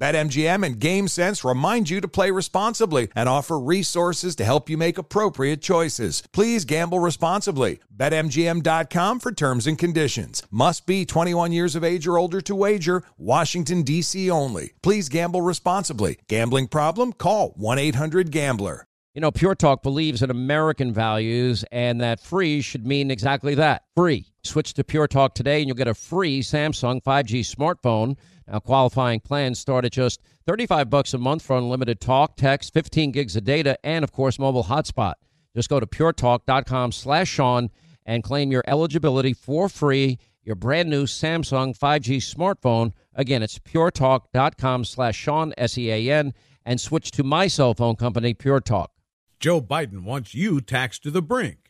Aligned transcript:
BetMGM 0.00 0.64
and 0.64 0.80
GameSense 0.80 1.46
remind 1.46 1.90
you 1.90 2.00
to 2.00 2.08
play 2.08 2.30
responsibly 2.30 3.08
and 3.14 3.28
offer 3.28 3.60
resources 3.60 4.34
to 4.36 4.46
help 4.46 4.70
you 4.70 4.78
make 4.78 4.96
appropriate 4.96 5.60
choices. 5.60 6.22
Please 6.32 6.64
gamble 6.64 7.00
responsibly. 7.00 7.80
BetMGM.com 7.94 9.20
for 9.20 9.30
terms 9.30 9.66
and 9.66 9.78
conditions. 9.78 10.42
Must 10.50 10.86
be 10.86 11.04
21 11.04 11.52
years 11.52 11.76
of 11.76 11.84
age 11.84 12.06
or 12.06 12.16
older 12.16 12.40
to 12.40 12.54
wager. 12.54 13.02
Washington, 13.18 13.82
D.C. 13.82 14.30
only. 14.30 14.72
Please 14.82 15.10
gamble 15.10 15.42
responsibly. 15.42 16.18
Gambling 16.28 16.68
problem? 16.68 17.12
Call 17.12 17.50
1 17.56 17.78
800 17.78 18.30
Gambler. 18.30 18.86
You 19.12 19.20
know, 19.20 19.32
Pure 19.32 19.56
Talk 19.56 19.82
believes 19.82 20.22
in 20.22 20.30
American 20.30 20.94
values 20.94 21.62
and 21.72 22.00
that 22.00 22.20
free 22.20 22.62
should 22.62 22.86
mean 22.86 23.10
exactly 23.10 23.56
that 23.56 23.82
free. 23.94 24.28
Switch 24.44 24.72
to 24.74 24.84
Pure 24.84 25.08
Talk 25.08 25.34
today 25.34 25.58
and 25.58 25.66
you'll 25.66 25.76
get 25.76 25.88
a 25.88 25.94
free 25.94 26.40
Samsung 26.40 27.02
5G 27.02 27.40
smartphone. 27.40 28.16
Now, 28.50 28.58
qualifying 28.58 29.20
plans 29.20 29.60
start 29.60 29.84
at 29.84 29.92
just 29.92 30.20
35 30.46 30.90
bucks 30.90 31.14
a 31.14 31.18
month 31.18 31.42
for 31.42 31.56
unlimited 31.56 32.00
talk, 32.00 32.36
text, 32.36 32.74
15 32.74 33.12
gigs 33.12 33.36
of 33.36 33.44
data, 33.44 33.78
and 33.84 34.02
of 34.02 34.10
course, 34.10 34.40
mobile 34.40 34.64
hotspot. 34.64 35.14
Just 35.54 35.68
go 35.68 35.78
to 35.78 35.86
puretalk.com 35.86 36.90
slash 36.90 37.28
Sean 37.28 37.70
and 38.04 38.24
claim 38.24 38.50
your 38.50 38.64
eligibility 38.66 39.32
for 39.32 39.68
free, 39.68 40.18
your 40.42 40.56
brand 40.56 40.90
new 40.90 41.04
Samsung 41.04 41.78
5G 41.78 42.16
smartphone. 42.16 42.92
Again, 43.14 43.42
it's 43.42 43.60
puretalk.com 43.60 44.84
slash 44.84 45.16
Sean, 45.16 45.54
S-E-A-N, 45.56 46.34
and 46.64 46.80
switch 46.80 47.12
to 47.12 47.22
my 47.22 47.46
cell 47.46 47.74
phone 47.74 47.94
company, 47.94 48.34
Pure 48.34 48.62
Talk. 48.62 48.90
Joe 49.38 49.60
Biden 49.60 50.02
wants 50.02 50.34
you 50.34 50.60
taxed 50.60 51.04
to 51.04 51.10
the 51.10 51.22
brink, 51.22 51.69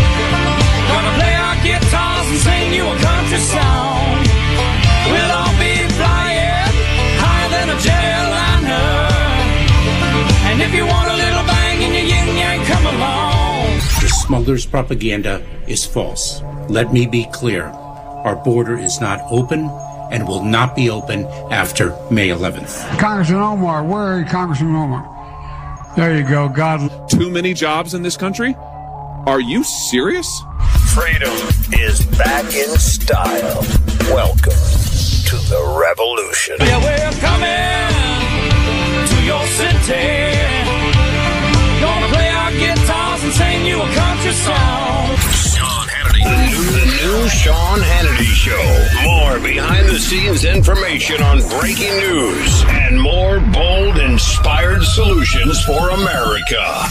Gonna 0.91 1.13
play 1.19 1.35
our 1.35 1.55
guitars 1.63 2.27
and 2.31 2.39
sing 2.39 2.73
you 2.73 2.83
a 2.85 2.95
country 2.99 3.39
song. 3.39 4.23
We'll 5.11 5.31
all 5.31 5.55
be 5.59 5.73
flying 5.97 6.73
higher 7.23 7.49
than 7.55 7.67
a 7.69 7.77
jetliner. 7.85 9.11
And 10.49 10.61
if 10.61 10.73
you 10.73 10.85
want 10.85 11.07
a 11.09 11.15
little 11.15 11.45
bang 11.47 11.81
in 11.81 11.91
your 11.93 12.07
yin 12.13 12.37
yang, 12.37 12.65
come 12.65 12.85
along. 12.85 13.77
The 14.01 14.09
smuggler's 14.25 14.65
propaganda 14.65 15.41
is 15.67 15.85
false. 15.85 16.41
Let 16.69 16.93
me 16.93 17.05
be 17.07 17.25
clear. 17.31 17.65
Our 18.25 18.35
border 18.35 18.77
is 18.77 19.01
not 19.01 19.19
open 19.31 19.69
and 20.11 20.27
will 20.27 20.43
not 20.43 20.75
be 20.75 20.89
open 20.89 21.25
after 21.51 21.95
May 22.11 22.29
11th. 22.29 22.99
Congressman 22.99 23.41
Omar, 23.41 23.83
where 23.83 24.01
are 24.01 24.19
you, 24.19 24.25
Congressman 24.25 24.75
Omar? 24.75 25.07
There 25.95 26.17
you 26.17 26.27
go. 26.27 26.47
God. 26.49 27.09
Too 27.09 27.29
many 27.29 27.53
jobs 27.53 27.93
in 27.93 28.03
this 28.03 28.15
country? 28.17 28.55
Are 29.25 29.41
you 29.41 29.63
serious? 29.63 30.27
Freedom 30.93 31.31
is 31.71 32.05
back 32.17 32.53
in 32.53 32.67
style. 32.77 33.63
Welcome 34.11 34.51
to 34.51 35.37
the 35.47 35.79
revolution. 35.79 36.57
Yeah, 36.59 36.83
we're 36.83 37.15
coming 37.23 37.87
to 39.07 39.17
your 39.23 39.45
city. 39.55 40.35
Gonna 41.79 42.07
play 42.11 42.27
our 42.27 42.51
guitars 42.51 43.23
and 43.23 43.31
sing 43.31 43.65
you 43.65 43.81
a 43.81 43.87
country 43.95 44.33
song. 44.33 45.15
Sean 45.31 45.87
Hannity. 45.87 46.23
The 46.27 46.35
new, 46.51 46.65
the 46.75 46.85
new 46.99 47.29
Sean 47.29 47.79
Hannity 47.79 48.33
Show. 48.35 49.07
More 49.07 49.39
behind 49.39 49.87
the 49.87 49.97
scenes 49.97 50.43
information 50.43 51.23
on 51.23 51.39
breaking 51.57 51.95
news 51.99 52.65
and 52.67 53.01
more 53.01 53.39
bold, 53.39 53.97
inspired 53.97 54.83
solutions 54.83 55.63
for 55.63 55.89
America. 55.91 56.89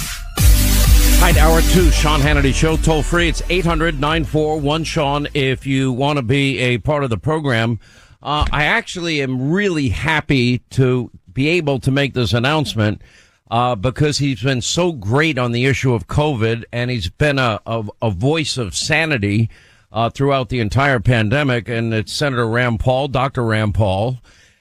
Right, 1.20 1.36
hour 1.36 1.60
two, 1.60 1.90
Sean 1.90 2.20
Hannity 2.20 2.54
Show, 2.54 2.78
toll 2.78 3.02
free. 3.02 3.28
It's 3.28 3.42
800 3.50 4.00
941 4.00 4.84
Sean 4.84 5.28
if 5.34 5.66
you 5.66 5.92
want 5.92 6.16
to 6.16 6.22
be 6.22 6.58
a 6.58 6.78
part 6.78 7.04
of 7.04 7.10
the 7.10 7.18
program. 7.18 7.78
Uh, 8.22 8.46
I 8.50 8.64
actually 8.64 9.20
am 9.20 9.50
really 9.50 9.90
happy 9.90 10.60
to 10.70 11.10
be 11.30 11.48
able 11.48 11.78
to 11.80 11.90
make 11.90 12.14
this 12.14 12.32
announcement 12.32 13.02
uh, 13.50 13.74
because 13.74 14.16
he's 14.16 14.42
been 14.42 14.62
so 14.62 14.92
great 14.92 15.36
on 15.36 15.52
the 15.52 15.66
issue 15.66 15.92
of 15.92 16.06
COVID 16.06 16.64
and 16.72 16.90
he's 16.90 17.10
been 17.10 17.38
a, 17.38 17.60
a, 17.66 17.84
a 18.00 18.10
voice 18.10 18.56
of 18.56 18.74
sanity 18.74 19.50
uh, 19.92 20.08
throughout 20.08 20.48
the 20.48 20.60
entire 20.60 21.00
pandemic. 21.00 21.68
And 21.68 21.92
it's 21.92 22.14
Senator 22.14 22.48
Rand 22.48 22.80
Paul, 22.80 23.08
Dr. 23.08 23.44
Rand 23.44 23.74
Paul. 23.74 24.20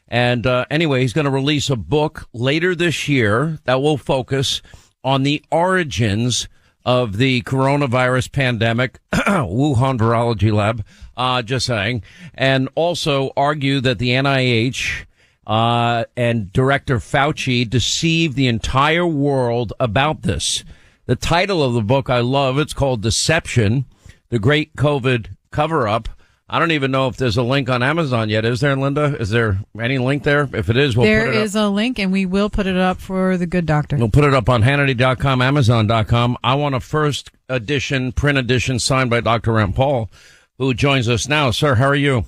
And 0.10 0.46
uh, 0.46 0.66
anyway, 0.70 1.02
he's 1.02 1.14
going 1.14 1.26
to 1.26 1.32
release 1.32 1.70
a 1.70 1.78
book 1.78 2.28
later 2.34 2.76
this 2.76 3.08
year 3.08 3.60
that 3.64 3.82
will 3.82 3.98
focus 3.98 4.62
on 5.04 5.24
the 5.24 5.44
origins 5.52 6.48
of 6.86 7.18
the 7.18 7.42
coronavirus 7.44 8.32
pandemic, 8.32 9.00
Wuhan 9.14 9.98
Virology 9.98 10.52
Lab, 10.52 10.84
uh, 11.18 11.42
just 11.42 11.66
saying, 11.66 12.04
and 12.34 12.70
also 12.76 13.32
argue 13.36 13.82
that 13.82 14.00
the 14.00 14.10
NIH 14.10 15.06
uh, 15.46 16.06
and 16.16 16.52
Director 16.54 16.98
Fauci 16.98 17.70
deceived 17.70 18.36
the 18.36 18.48
entire 18.48 19.08
world 19.08 19.74
about 19.80 20.22
this. 20.22 20.64
The 21.06 21.16
title 21.16 21.64
of 21.64 21.74
the 21.74 21.82
book 21.82 22.10
I 22.10 22.20
love. 22.20 22.60
It's 22.60 22.74
called 22.74 23.02
Deception, 23.02 23.86
the 24.30 24.40
Great 24.40 24.76
COVID 24.76 25.30
Cover 25.52 25.88
Up. 25.88 26.08
I 26.52 26.58
don't 26.58 26.72
even 26.72 26.90
know 26.90 27.08
if 27.08 27.18
there's 27.18 27.38
a 27.38 27.44
link 27.44 27.70
on 27.70 27.84
Amazon 27.84 28.28
yet. 28.28 28.44
Is 28.44 28.60
there, 28.60 28.76
Linda? 28.76 29.16
Is 29.20 29.30
there 29.30 29.60
any 29.80 30.00
link 30.00 30.24
there? 30.24 30.50
If 30.52 30.70
it 30.70 30.78
is, 30.78 30.98
we'll 30.98 31.06
There 31.06 31.26
put 31.28 31.36
it 31.36 31.36
is 31.36 31.36
up. 31.36 31.36
There 31.36 31.44
is 31.46 31.56
a 31.56 31.70
link, 31.70 32.00
and 32.00 32.12
we 32.12 32.26
will 32.26 32.50
put 32.50 32.66
it 32.66 32.76
up 32.76 33.00
for 33.00 33.38
the 33.38 33.46
good 33.46 33.68
doctor. 33.68 33.98
We'll 33.98 34.10
put 34.10 34.24
it 34.24 34.34
up 34.34 34.50
on 34.50 34.64
Hannity.com, 34.64 35.44
Amazon.com. 35.44 36.38
I 36.44 36.56
want 36.56 36.74
a 36.74 36.80
first 36.80 37.30
edition, 37.50 38.12
print 38.14 38.40
edition 38.40 38.80
signed 38.80 39.12
by 39.12 39.22
Dr. 39.22 39.54
Rand 39.54 39.76
Paul, 39.76 40.10
who 40.58 40.74
joins 40.74 41.08
us 41.08 41.28
now. 41.28 41.52
Sir, 41.52 41.76
how 41.76 41.86
are 41.86 41.96
you? 41.96 42.26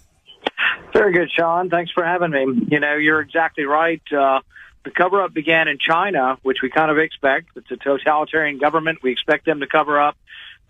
Very 0.94 1.14
good, 1.14 1.32
Sean. 1.36 1.70
Thanks 1.70 1.92
for 1.92 2.06
having 2.06 2.30
me. 2.30 2.68
You 2.70 2.80
know, 2.80 2.96
you're 2.98 3.22
exactly 3.22 3.64
right. 3.64 4.02
Uh, 4.16 4.42
the 4.84 4.92
cover 4.92 5.24
up 5.24 5.34
began 5.34 5.68
in 5.68 5.78
China, 5.80 6.38
which 6.44 6.58
we 6.62 6.70
kind 6.70 6.92
of 6.92 6.98
expect. 7.00 7.50
It's 7.56 7.72
a 7.72 7.78
totalitarian 7.78 8.60
government. 8.60 9.00
We 9.02 9.12
expect 9.12 9.46
them 9.46 9.62
to 9.62 9.68
cover 9.68 10.00
up. 10.00 10.16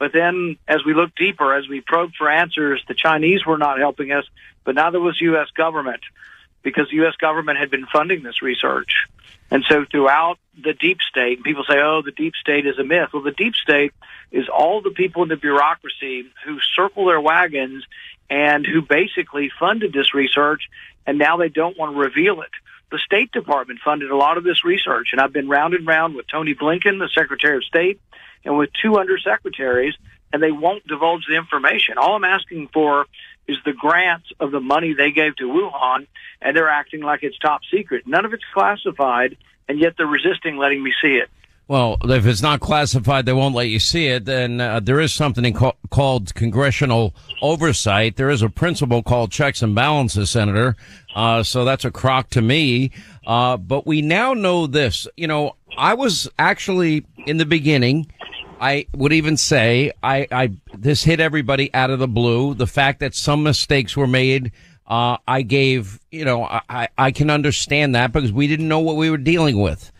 But 0.02 0.14
then 0.14 0.58
as 0.68 0.84
we 0.84 0.96
looked 0.96 1.16
deeper, 1.16 1.53
as 1.53 1.68
we 1.68 1.80
probed 1.80 2.16
for 2.16 2.28
answers, 2.28 2.84
the 2.88 2.96
Chinese 2.96 3.46
were 3.46 3.59
not 3.59 3.78
helping 3.78 4.12
us, 4.12 4.26
but 4.64 4.74
neither 4.74 5.00
was 5.00 5.22
U.S. 5.22 5.50
government 5.56 6.02
because 6.64 6.90
the 6.90 6.96
U.S. 6.96 7.16
government 7.18 7.59
had 7.59 7.70
been 7.70 7.86
funding 7.86 8.24
this 8.24 8.42
research. 8.42 9.06
And 9.52 9.64
so 9.70 9.86
throughout 9.86 10.40
the 10.59 10.74
deep 10.74 11.02
state, 11.08 11.44
people 11.44 11.64
say, 11.70 11.76
oh, 11.78 12.02
the 12.03 12.12
deep 12.12 12.34
state 12.34 12.66
is 12.66 12.80
a 12.80 12.84
myth. 12.84 13.09
Well, 13.14 13.22
the 13.22 13.30
deep 13.30 13.53
state 13.53 13.94
is 14.32 14.50
all 14.50 14.82
the 14.82 14.90
people 14.90 15.22
in 15.22 15.30
the 15.30 15.36
bureaucracy 15.36 16.26
who 16.46 16.58
circle 16.76 17.06
their 17.06 17.22
wagons 17.22 17.84
and 18.28 18.66
who 18.66 18.82
basically 18.82 19.52
funded 19.59 19.94
this 19.94 20.16
research, 20.16 20.64
and 21.06 21.20
now 21.20 21.38
they 21.38 21.50
don't 21.50 21.78
want 21.78 21.94
to 21.94 22.00
reveal 22.00 22.42
it. 22.42 22.50
The 22.90 22.97
State 23.06 23.32
Department 23.32 23.82
funded 23.86 24.09
a 24.09 24.18
lot 24.18 24.40
of 24.40 24.44
this 24.44 24.66
research, 24.66 25.09
and 25.12 25.22
I've 25.22 25.32
been 25.32 25.47
round 25.47 25.76
and 25.76 25.86
round 25.86 26.16
with 26.16 26.26
Tony 26.28 26.56
Blinken, 26.56 26.97
the 26.97 27.09
Secretary 27.14 27.58
of 27.58 27.64
State, 27.66 28.02
and 28.43 28.58
with 28.58 28.70
two 28.82 28.91
undersecretaries, 28.91 29.93
and 30.34 30.41
they 30.41 30.52
won't 30.52 30.85
divulge 30.88 31.26
the 31.28 31.35
information. 31.35 31.97
All 31.97 32.16
I'm 32.16 32.23
asking 32.23 32.70
for 32.73 33.05
is 33.47 33.58
the 33.66 33.73
grants 33.73 34.28
of 34.40 34.52
the 34.52 34.59
money 34.59 34.93
they 34.93 35.11
gave 35.11 35.35
to 35.38 35.46
Wuhan, 35.46 36.08
and 36.41 36.55
they're 36.55 36.70
acting 36.70 37.02
like 37.02 37.23
it's 37.23 37.38
top 37.40 37.61
secret. 37.72 38.08
None 38.08 38.26
of 38.26 38.34
it's 38.34 38.43
classified, 38.53 39.38
and 39.67 39.79
yet 39.79 39.96
they're 39.97 40.08
resisting 40.08 40.58
letting 40.58 40.84
me 40.84 40.93
see 41.02 41.16
it. 41.16 41.29
Well, 41.67 41.96
if 42.03 42.26
it's 42.26 42.41
not 42.41 42.59
classified, 42.59 43.26
they 43.26 43.32
won't 43.32 43.55
let 43.55 43.70
you 43.70 43.79
see 43.79 44.08
it. 44.08 44.26
Then 44.26 44.59
uh, 44.59 44.82
there 44.82 44.99
is 44.99 45.14
something 45.14 45.53
ca- 45.53 45.72
called 45.90 46.35
congressional 46.35 47.16
oversight. 47.41 48.17
There 48.17 48.29
is 48.29 48.41
a 48.41 48.49
principle 48.49 49.02
called 49.02 49.32
checks 49.32 49.61
and 49.61 49.73
balances, 49.73 50.29
Senator. 50.32 50.76
Uh, 51.16 51.44
so 51.44 51.64
that's 51.64 51.85
a 51.85 51.91
crock 51.91 52.29
to 52.32 52.41
me. 52.41 52.91
Uh, 53.26 53.55
but 53.55 53.87
we 53.87 54.02
now 54.02 54.34
know 54.34 54.67
this. 54.67 55.08
You 55.16 55.28
know, 55.28 55.55
I 55.78 55.94
was 55.94 56.29
actually 56.37 57.05
in 57.26 57.37
the 57.37 57.46
beginning. 57.46 58.11
I 58.61 58.85
would 58.96 59.11
even 59.11 59.37
say 59.37 59.91
I, 60.03 60.28
I 60.31 60.52
this 60.78 61.03
hit 61.03 61.19
everybody 61.19 61.73
out 61.73 61.90
of 61.90 61.97
the 61.97 62.08
blue. 62.08 62.53
The 62.53 62.67
fact 62.67 62.99
that 62.99 63.16
some 63.16 63.41
mistakes 63.41 63.97
were 63.97 64.08
made. 64.08 64.52
Uh, 64.85 65.17
I 65.28 65.41
gave, 65.41 65.99
you 66.11 66.25
know, 66.25 66.43
I, 66.43 66.90
I 66.97 67.11
can 67.11 67.29
understand 67.29 67.96
that 67.96 68.11
because 68.11 68.31
we 68.31 68.47
didn't 68.47 68.67
know 68.67 68.79
what 68.79 68.97
we 68.97 69.09
were 69.09 69.17
dealing 69.17 69.61
with. 69.61 69.91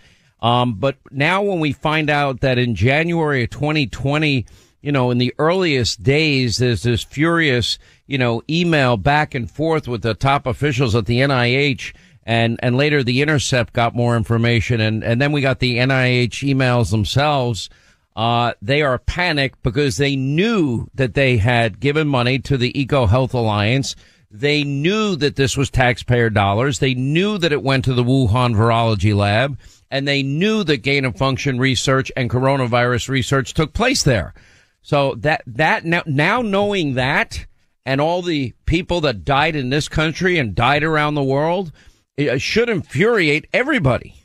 Um, 0.41 0.75
but 0.75 0.97
now 1.11 1.41
when 1.43 1.59
we 1.59 1.71
find 1.71 2.09
out 2.09 2.41
that 2.41 2.57
in 2.57 2.75
January 2.75 3.43
of 3.43 3.51
2020, 3.51 4.45
you 4.81 4.91
know, 4.91 5.09
in 5.09 5.17
the 5.17 5.33
earliest 5.37 6.03
days, 6.03 6.57
there's 6.57 6.83
this 6.83 7.03
furious, 7.03 7.79
you 8.05 8.17
know, 8.17 8.41
email 8.49 8.97
back 8.97 9.33
and 9.33 9.49
forth 9.49 9.87
with 9.87 10.01
the 10.01 10.13
top 10.13 10.45
officials 10.45 10.95
at 10.95 11.05
the 11.05 11.19
NIH. 11.19 11.93
And, 12.23 12.59
and 12.61 12.75
later 12.75 13.01
the 13.01 13.21
Intercept 13.21 13.73
got 13.73 13.95
more 13.95 14.17
information. 14.17 14.81
And, 14.81 15.03
and 15.03 15.21
then 15.21 15.31
we 15.31 15.41
got 15.41 15.59
the 15.59 15.77
NIH 15.77 16.53
emails 16.53 16.91
themselves. 16.91 17.69
Uh, 18.15 18.53
they 18.61 18.81
are 18.81 18.97
panicked 18.97 19.61
because 19.63 19.97
they 19.97 20.15
knew 20.15 20.87
that 20.93 21.13
they 21.13 21.37
had 21.37 21.79
given 21.79 22.07
money 22.07 22.39
to 22.39 22.57
the 22.57 22.73
EcoHealth 22.73 23.33
Alliance. 23.33 23.95
They 24.29 24.63
knew 24.63 25.15
that 25.17 25.35
this 25.35 25.57
was 25.57 25.69
taxpayer 25.69 26.29
dollars. 26.29 26.79
They 26.79 26.93
knew 26.93 27.37
that 27.37 27.51
it 27.51 27.63
went 27.63 27.85
to 27.85 27.93
the 27.93 28.03
Wuhan 28.03 28.55
virology 28.55 29.15
lab 29.15 29.59
and 29.89 30.07
they 30.07 30.23
knew 30.23 30.63
that 30.63 30.77
gain 30.77 31.05
of 31.05 31.17
function 31.17 31.59
research 31.59 32.11
and 32.15 32.29
coronavirus 32.29 33.09
research 33.09 33.53
took 33.53 33.73
place 33.73 34.03
there. 34.03 34.33
So 34.81 35.15
that, 35.15 35.43
that 35.47 35.85
now, 35.85 36.03
now 36.05 36.41
knowing 36.41 36.95
that 36.95 37.45
and 37.85 37.99
all 37.99 38.21
the 38.21 38.53
people 38.65 39.01
that 39.01 39.25
died 39.25 39.55
in 39.55 39.69
this 39.69 39.89
country 39.89 40.37
and 40.37 40.55
died 40.55 40.83
around 40.83 41.15
the 41.15 41.23
world, 41.23 41.71
it 42.15 42.41
should 42.41 42.69
infuriate 42.69 43.47
everybody. 43.53 44.20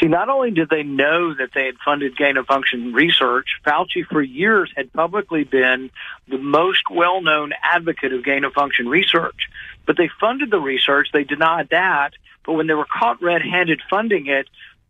See, 0.00 0.08
not 0.08 0.28
only 0.28 0.50
did 0.50 0.68
they 0.68 0.82
know 0.82 1.32
that 1.34 1.50
they 1.54 1.64
had 1.64 1.76
funded 1.82 2.16
gain 2.16 2.36
of 2.36 2.46
function 2.46 2.92
research, 2.92 3.46
Fauci 3.64 4.04
for 4.04 4.20
years 4.20 4.70
had 4.76 4.92
publicly 4.92 5.44
been 5.44 5.90
the 6.28 6.36
most 6.36 6.82
well-known 6.90 7.52
advocate 7.62 8.12
of 8.12 8.22
gain 8.22 8.44
of 8.44 8.52
function 8.52 8.88
research. 8.88 9.48
But 9.86 9.96
they 9.96 10.10
funded 10.20 10.50
the 10.50 10.60
research, 10.60 11.08
they 11.12 11.24
denied 11.24 11.68
that, 11.70 12.10
but 12.44 12.52
when 12.52 12.66
they 12.66 12.74
were 12.74 12.86
caught 12.86 13.22
red-handed 13.22 13.80
funding 13.88 14.26
it, 14.26 14.48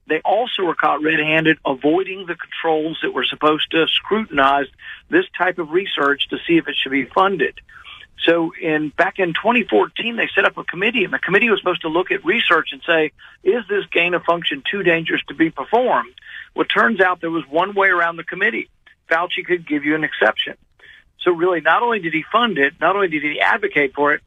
they 0.08 0.20
also 0.24 0.62
were 0.62 0.74
caught 0.74 1.02
red-handed 1.02 1.58
avoiding 1.64 2.26
the 2.26 2.36
controls 2.36 2.98
that 3.02 3.12
were 3.12 3.24
supposed 3.24 3.70
to 3.72 3.86
scrutinize 3.88 4.66
this 5.08 5.26
type 5.36 5.58
of 5.58 5.70
research 5.70 6.28
to 6.30 6.38
see 6.46 6.56
if 6.56 6.68
it 6.68 6.76
should 6.76 6.92
be 6.92 7.06
funded. 7.06 7.60
So 8.24 8.52
in 8.60 8.90
back 8.96 9.18
in 9.18 9.34
2014, 9.34 10.16
they 10.16 10.28
set 10.34 10.44
up 10.44 10.56
a 10.56 10.64
committee, 10.64 11.04
and 11.04 11.12
the 11.12 11.18
committee 11.18 11.50
was 11.50 11.60
supposed 11.60 11.82
to 11.82 11.88
look 11.88 12.10
at 12.10 12.24
research 12.24 12.70
and 12.72 12.82
say, 12.86 13.12
is 13.44 13.62
this 13.68 13.84
gain 13.92 14.14
of 14.14 14.24
function 14.24 14.62
too 14.68 14.82
dangerous 14.82 15.22
to 15.28 15.34
be 15.34 15.50
performed? 15.50 16.12
Well, 16.54 16.64
it 16.64 16.68
turns 16.68 17.00
out 17.00 17.20
there 17.20 17.30
was 17.30 17.44
one 17.48 17.74
way 17.74 17.88
around 17.88 18.16
the 18.16 18.24
committee. 18.24 18.68
Fauci 19.10 19.44
could 19.44 19.68
give 19.68 19.84
you 19.84 19.94
an 19.94 20.04
exception. 20.04 20.54
So 21.20 21.32
really, 21.32 21.60
not 21.60 21.82
only 21.82 22.00
did 22.00 22.14
he 22.14 22.24
fund 22.30 22.58
it, 22.58 22.74
not 22.80 22.96
only 22.96 23.08
did 23.08 23.22
he 23.22 23.40
advocate 23.40 23.94
for 23.94 24.14
it, 24.14 24.22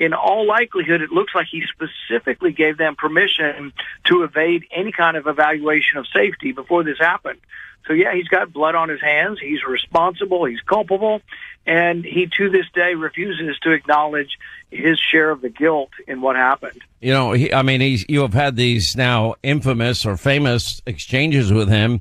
in 0.00 0.14
all 0.14 0.46
likelihood, 0.46 1.02
it 1.02 1.10
looks 1.10 1.34
like 1.34 1.46
he 1.48 1.62
specifically 1.70 2.52
gave 2.52 2.78
them 2.78 2.96
permission 2.96 3.72
to 4.04 4.22
evade 4.22 4.64
any 4.74 4.92
kind 4.92 5.16
of 5.16 5.26
evaluation 5.26 5.98
of 5.98 6.06
safety 6.08 6.52
before 6.52 6.82
this 6.82 6.98
happened. 6.98 7.38
So 7.86 7.92
yeah, 7.92 8.14
he's 8.14 8.28
got 8.28 8.52
blood 8.52 8.74
on 8.74 8.88
his 8.88 9.00
hands. 9.00 9.38
He's 9.40 9.62
responsible. 9.64 10.44
He's 10.46 10.60
culpable. 10.62 11.20
And 11.66 12.04
he 12.04 12.30
to 12.38 12.48
this 12.48 12.66
day 12.74 12.94
refuses 12.94 13.58
to 13.60 13.72
acknowledge 13.72 14.38
his 14.70 14.98
share 14.98 15.30
of 15.30 15.42
the 15.42 15.50
guilt 15.50 15.90
in 16.06 16.22
what 16.22 16.36
happened. 16.36 16.80
You 17.00 17.12
know, 17.12 17.32
he, 17.32 17.52
I 17.52 17.62
mean, 17.62 17.80
he's, 17.80 18.06
you 18.08 18.22
have 18.22 18.32
had 18.32 18.56
these 18.56 18.96
now 18.96 19.34
infamous 19.42 20.06
or 20.06 20.16
famous 20.16 20.80
exchanges 20.86 21.52
with 21.52 21.68
him. 21.68 22.00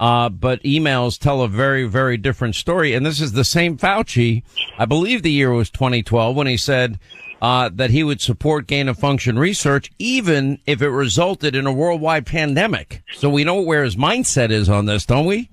Uh, 0.00 0.28
but 0.28 0.62
emails 0.62 1.18
tell 1.18 1.42
a 1.42 1.48
very, 1.48 1.84
very 1.84 2.16
different 2.16 2.56
story. 2.56 2.94
And 2.94 3.06
this 3.06 3.20
is 3.20 3.32
the 3.32 3.44
same 3.44 3.78
Fauci. 3.78 4.42
I 4.78 4.84
believe 4.84 5.22
the 5.22 5.30
year 5.30 5.52
was 5.52 5.70
2012 5.70 6.34
when 6.34 6.46
he 6.46 6.56
said, 6.56 6.98
uh, 7.40 7.70
that 7.72 7.90
he 7.90 8.02
would 8.02 8.20
support 8.20 8.66
gain 8.66 8.88
of 8.88 8.98
function 8.98 9.38
research, 9.38 9.90
even 9.98 10.58
if 10.66 10.82
it 10.82 10.88
resulted 10.88 11.54
in 11.54 11.66
a 11.66 11.72
worldwide 11.72 12.26
pandemic. 12.26 13.02
So 13.14 13.28
we 13.28 13.44
know 13.44 13.60
where 13.60 13.84
his 13.84 13.96
mindset 13.96 14.50
is 14.50 14.68
on 14.68 14.86
this, 14.86 15.06
don't 15.06 15.26
we? 15.26 15.50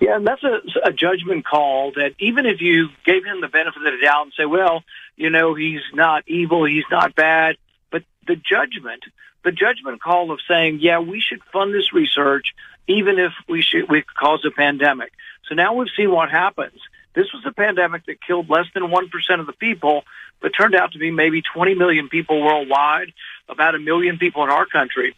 Yeah, 0.00 0.16
and 0.16 0.26
that's 0.26 0.44
a, 0.44 0.60
a 0.84 0.92
judgment 0.92 1.44
call 1.44 1.92
that 1.92 2.14
even 2.18 2.46
if 2.46 2.60
you 2.60 2.88
gave 3.04 3.24
him 3.24 3.40
the 3.40 3.48
benefit 3.48 3.84
of 3.84 3.92
the 3.92 4.04
doubt 4.04 4.24
and 4.24 4.32
say, 4.36 4.46
well, 4.46 4.84
you 5.16 5.30
know, 5.30 5.54
he's 5.54 5.80
not 5.92 6.22
evil, 6.28 6.64
he's 6.64 6.84
not 6.90 7.14
bad, 7.16 7.56
but 7.90 8.04
the 8.26 8.36
judgment, 8.36 9.02
the 9.44 9.50
judgment 9.50 10.00
call 10.00 10.30
of 10.30 10.38
saying, 10.48 10.78
yeah, 10.80 11.00
we 11.00 11.20
should 11.20 11.42
fund 11.52 11.74
this 11.74 11.92
research 11.92 12.54
even 12.88 13.18
if 13.18 13.32
we 13.48 13.62
should, 13.62 13.88
we 13.88 14.02
cause 14.02 14.44
a 14.46 14.50
pandemic. 14.50 15.12
So 15.48 15.54
now 15.54 15.74
we've 15.74 15.88
seen 15.96 16.10
what 16.10 16.30
happens. 16.30 16.80
This 17.14 17.32
was 17.32 17.44
a 17.46 17.52
pandemic 17.52 18.06
that 18.06 18.22
killed 18.24 18.48
less 18.48 18.66
than 18.74 18.84
1% 18.84 19.40
of 19.40 19.46
the 19.46 19.52
people, 19.52 20.04
but 20.40 20.50
turned 20.50 20.74
out 20.74 20.92
to 20.92 20.98
be 20.98 21.10
maybe 21.10 21.42
20 21.42 21.74
million 21.74 22.08
people 22.08 22.40
worldwide, 22.40 23.12
about 23.48 23.74
a 23.74 23.78
million 23.78 24.18
people 24.18 24.44
in 24.44 24.50
our 24.50 24.66
country. 24.66 25.16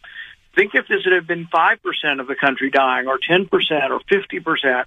Think 0.55 0.75
if 0.75 0.87
this 0.87 1.03
had 1.05 1.27
been 1.27 1.47
5% 1.47 2.19
of 2.19 2.27
the 2.27 2.35
country 2.35 2.69
dying 2.69 3.07
or 3.07 3.17
10% 3.17 3.49
or 3.89 3.99
50%. 4.01 4.85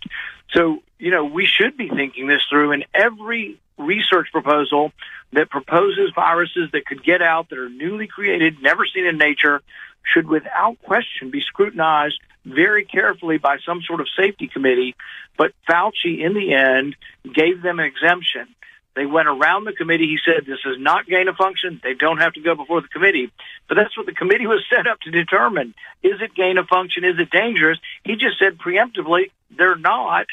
So, 0.53 0.83
you 0.99 1.11
know, 1.11 1.25
we 1.25 1.47
should 1.47 1.77
be 1.77 1.89
thinking 1.89 2.27
this 2.27 2.43
through 2.51 2.73
in 2.73 2.85
every 2.93 3.59
research 3.79 4.29
proposal 4.31 4.93
that 5.33 5.51
proposes 5.51 6.13
viruses 6.15 6.71
that 6.73 6.87
could 6.87 7.03
get 7.03 7.23
out 7.23 7.49
that 7.51 7.59
are 7.59 7.69
newly 7.69 8.07
created, 8.07 8.63
never 8.63 8.87
seen 8.87 9.07
in 9.07 9.19
nature, 9.19 9.63
should 10.05 10.29
without 10.29 10.81
question 10.83 11.31
be 11.31 11.41
scrutinized 11.41 12.21
very 12.45 12.85
carefully 12.85 13.39
by 13.39 13.57
some 13.65 13.81
sort 13.83 14.01
of 14.01 14.09
safety 14.17 14.49
committee. 14.49 14.95
But 15.37 15.53
Fauci, 15.69 16.25
in 16.25 16.35
the 16.35 16.55
end, 16.55 16.97
gave 17.25 17.63
them 17.63 17.81
an 17.81 17.87
exemption. 17.87 18.49
They 18.95 19.07
went 19.07 19.27
around 19.27 19.65
the 19.65 19.73
committee. 19.73 20.07
He 20.07 20.19
said, 20.25 20.47
this 20.47 20.61
is 20.65 20.77
not 20.79 21.07
gain 21.07 21.27
of 21.27 21.37
function. 21.37 21.81
They 21.83 21.95
don't 21.95 22.19
have 22.19 22.35
to 22.35 22.41
go 22.41 22.55
before 22.55 22.81
the 22.81 22.89
committee. 22.89 23.31
But 23.69 23.75
that's 23.75 23.97
what 23.97 24.07
the 24.07 24.13
committee 24.13 24.47
was 24.47 24.65
set 24.75 24.87
up 24.87 25.01
to 25.01 25.11
determine. 25.11 25.75
Is 26.03 26.21
it 26.21 26.35
gain 26.35 26.59
of 26.59 26.69
function? 26.69 27.05
Is 27.05 27.19
it 27.19 27.31
dangerous? 27.31 27.79
He 28.05 28.13
just 28.13 28.39
said 28.39 28.59
preemptively, 28.59 29.31
they're 29.57 29.77
not. 29.77 30.27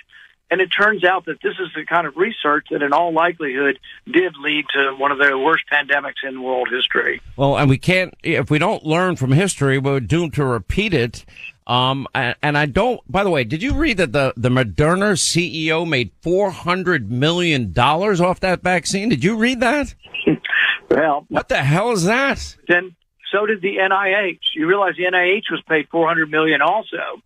And 0.51 0.59
it 0.59 0.67
turns 0.67 1.05
out 1.05 1.25
that 1.25 1.41
this 1.41 1.53
is 1.59 1.69
the 1.73 1.85
kind 1.85 2.05
of 2.05 2.17
research 2.17 2.67
that 2.71 2.83
in 2.83 2.91
all 2.91 3.13
likelihood 3.13 3.79
did 4.05 4.35
lead 4.43 4.65
to 4.73 4.93
one 4.97 5.11
of 5.11 5.17
the 5.17 5.37
worst 5.37 5.63
pandemics 5.71 6.27
in 6.27 6.43
world 6.43 6.67
history. 6.69 7.21
Well, 7.37 7.57
and 7.57 7.69
we 7.69 7.77
can't, 7.77 8.13
if 8.21 8.51
we 8.51 8.59
don't 8.59 8.85
learn 8.85 9.15
from 9.15 9.31
history, 9.31 9.77
we're 9.77 10.01
doomed 10.01 10.33
to 10.33 10.43
repeat 10.43 10.93
it. 10.93 11.25
Um, 11.67 12.05
and, 12.13 12.57
I 12.57 12.65
don't, 12.65 12.99
by 13.09 13.23
the 13.23 13.29
way, 13.29 13.45
did 13.45 13.63
you 13.63 13.73
read 13.73 13.95
that 13.97 14.11
the, 14.11 14.33
the 14.35 14.49
Moderna 14.49 15.13
CEO 15.13 15.87
made 15.87 16.11
$400 16.21 17.07
million 17.07 17.73
off 17.77 18.41
that 18.41 18.61
vaccine? 18.61 19.07
Did 19.07 19.23
you 19.23 19.37
read 19.37 19.61
that? 19.61 19.95
well, 20.89 21.25
what 21.29 21.47
the 21.47 21.63
hell 21.63 21.91
is 21.91 22.03
that? 22.03 22.57
Then 22.67 22.93
so 23.31 23.45
did 23.45 23.61
the 23.61 23.77
NIH. 23.77 24.39
You 24.53 24.67
realize 24.67 24.95
the 24.97 25.05
NIH 25.05 25.49
was 25.49 25.61
paid 25.67 25.87
400 25.89 26.29
million 26.29 26.61
also. 26.61 26.97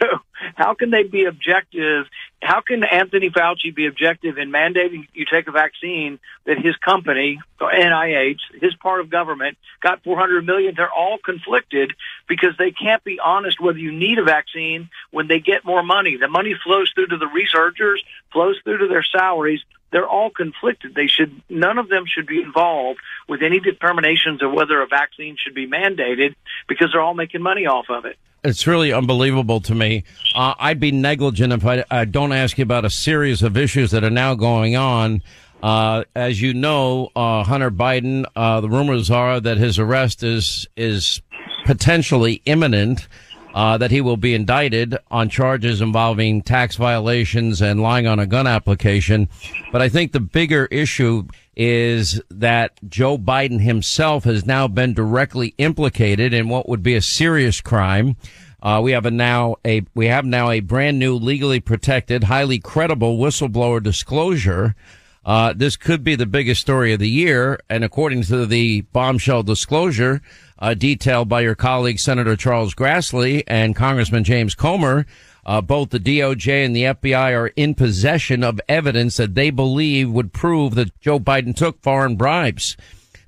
So 0.00 0.08
how 0.56 0.74
can 0.74 0.90
they 0.90 1.04
be 1.04 1.26
objective? 1.26 2.06
How 2.44 2.60
can 2.60 2.84
Anthony 2.84 3.30
Fauci 3.30 3.74
be 3.74 3.86
objective 3.86 4.36
in 4.36 4.50
mandating 4.52 5.08
you 5.14 5.24
take 5.24 5.48
a 5.48 5.50
vaccine 5.50 6.18
that 6.44 6.58
his 6.58 6.76
company, 6.76 7.40
NIH, 7.58 8.40
his 8.60 8.74
part 8.74 9.00
of 9.00 9.08
government, 9.08 9.56
got 9.82 10.04
400 10.04 10.44
million? 10.44 10.74
They're 10.76 10.92
all 10.92 11.16
conflicted 11.16 11.94
because 12.28 12.50
they 12.58 12.70
can't 12.70 13.02
be 13.02 13.18
honest 13.18 13.60
whether 13.60 13.78
you 13.78 13.92
need 13.92 14.18
a 14.18 14.24
vaccine 14.24 14.90
when 15.10 15.26
they 15.26 15.40
get 15.40 15.64
more 15.64 15.82
money. 15.82 16.18
The 16.20 16.28
money 16.28 16.54
flows 16.62 16.92
through 16.94 17.06
to 17.06 17.16
the 17.16 17.28
researchers, 17.28 18.04
flows 18.30 18.60
through 18.62 18.78
to 18.78 18.88
their 18.88 19.04
salaries. 19.04 19.60
They're 19.90 20.06
all 20.06 20.28
conflicted. 20.28 20.94
They 20.94 21.06
should, 21.06 21.40
none 21.48 21.78
of 21.78 21.88
them 21.88 22.04
should 22.06 22.26
be 22.26 22.42
involved 22.42 23.00
with 23.26 23.42
any 23.42 23.58
determinations 23.58 24.42
of 24.42 24.52
whether 24.52 24.82
a 24.82 24.86
vaccine 24.86 25.38
should 25.42 25.54
be 25.54 25.66
mandated 25.66 26.34
because 26.68 26.90
they're 26.92 27.00
all 27.00 27.14
making 27.14 27.40
money 27.40 27.64
off 27.64 27.86
of 27.88 28.04
it 28.04 28.18
it's 28.44 28.66
really 28.66 28.92
unbelievable 28.92 29.60
to 29.62 29.74
me. 29.74 30.04
Uh, 30.34 30.54
I'd 30.58 30.78
be 30.78 30.92
negligent 30.92 31.52
if 31.52 31.64
I, 31.64 31.84
I, 31.90 32.04
don't 32.04 32.32
ask 32.32 32.58
you 32.58 32.62
about 32.62 32.84
a 32.84 32.90
series 32.90 33.42
of 33.42 33.56
issues 33.56 33.90
that 33.92 34.04
are 34.04 34.10
now 34.10 34.34
going 34.34 34.76
on. 34.76 35.22
Uh, 35.62 36.04
as 36.14 36.42
you 36.42 36.52
know, 36.52 37.10
uh, 37.16 37.42
Hunter 37.42 37.70
Biden, 37.70 38.26
uh, 38.36 38.60
the 38.60 38.68
rumors 38.68 39.10
are 39.10 39.40
that 39.40 39.56
his 39.56 39.78
arrest 39.78 40.22
is 40.22 40.68
is 40.76 41.22
potentially 41.64 42.42
imminent. 42.44 43.08
Uh, 43.54 43.78
that 43.78 43.92
he 43.92 44.00
will 44.00 44.16
be 44.16 44.34
indicted 44.34 44.98
on 45.12 45.28
charges 45.28 45.80
involving 45.80 46.42
tax 46.42 46.74
violations 46.74 47.62
and 47.62 47.80
lying 47.80 48.04
on 48.04 48.18
a 48.18 48.26
gun 48.26 48.48
application. 48.48 49.28
But 49.70 49.80
I 49.80 49.88
think 49.88 50.10
the 50.10 50.18
bigger 50.18 50.66
issue 50.72 51.28
is 51.56 52.20
that 52.30 52.72
Joe 52.88 53.16
Biden 53.16 53.60
himself 53.60 54.24
has 54.24 54.44
now 54.44 54.66
been 54.66 54.92
directly 54.92 55.54
implicated 55.56 56.34
in 56.34 56.48
what 56.48 56.68
would 56.68 56.82
be 56.82 56.96
a 56.96 57.00
serious 57.00 57.60
crime. 57.60 58.16
Uh, 58.60 58.80
we 58.82 58.92
have 58.92 59.06
a 59.06 59.10
now 59.10 59.56
a 59.64 59.82
we 59.94 60.06
have 60.06 60.24
now 60.24 60.50
a 60.50 60.60
brand 60.60 60.98
new 60.98 61.14
legally 61.14 61.60
protected, 61.60 62.24
highly 62.24 62.58
credible 62.58 63.18
whistleblower 63.18 63.82
disclosure. 63.82 64.74
Uh, 65.24 65.54
this 65.56 65.76
could 65.76 66.04
be 66.04 66.14
the 66.14 66.26
biggest 66.26 66.60
story 66.60 66.92
of 66.92 67.00
the 67.00 67.08
year, 67.08 67.58
and 67.70 67.82
according 67.82 68.22
to 68.22 68.44
the 68.44 68.82
bombshell 68.92 69.42
disclosure 69.42 70.20
uh, 70.58 70.74
detailed 70.74 71.28
by 71.28 71.40
your 71.40 71.54
colleague 71.54 71.98
Senator 71.98 72.36
Charles 72.36 72.74
Grassley 72.74 73.42
and 73.46 73.74
Congressman 73.74 74.24
James 74.24 74.54
Comer, 74.54 75.06
uh, 75.46 75.60
both 75.60 75.90
the 75.90 76.00
DOJ 76.00 76.64
and 76.64 76.76
the 76.76 76.84
FBI 76.84 77.36
are 77.36 77.48
in 77.48 77.74
possession 77.74 78.44
of 78.44 78.60
evidence 78.68 79.16
that 79.16 79.34
they 79.34 79.50
believe 79.50 80.10
would 80.10 80.32
prove 80.32 80.74
that 80.74 80.98
Joe 81.00 81.18
Biden 81.18 81.56
took 81.56 81.82
foreign 81.82 82.16
bribes. 82.16 82.76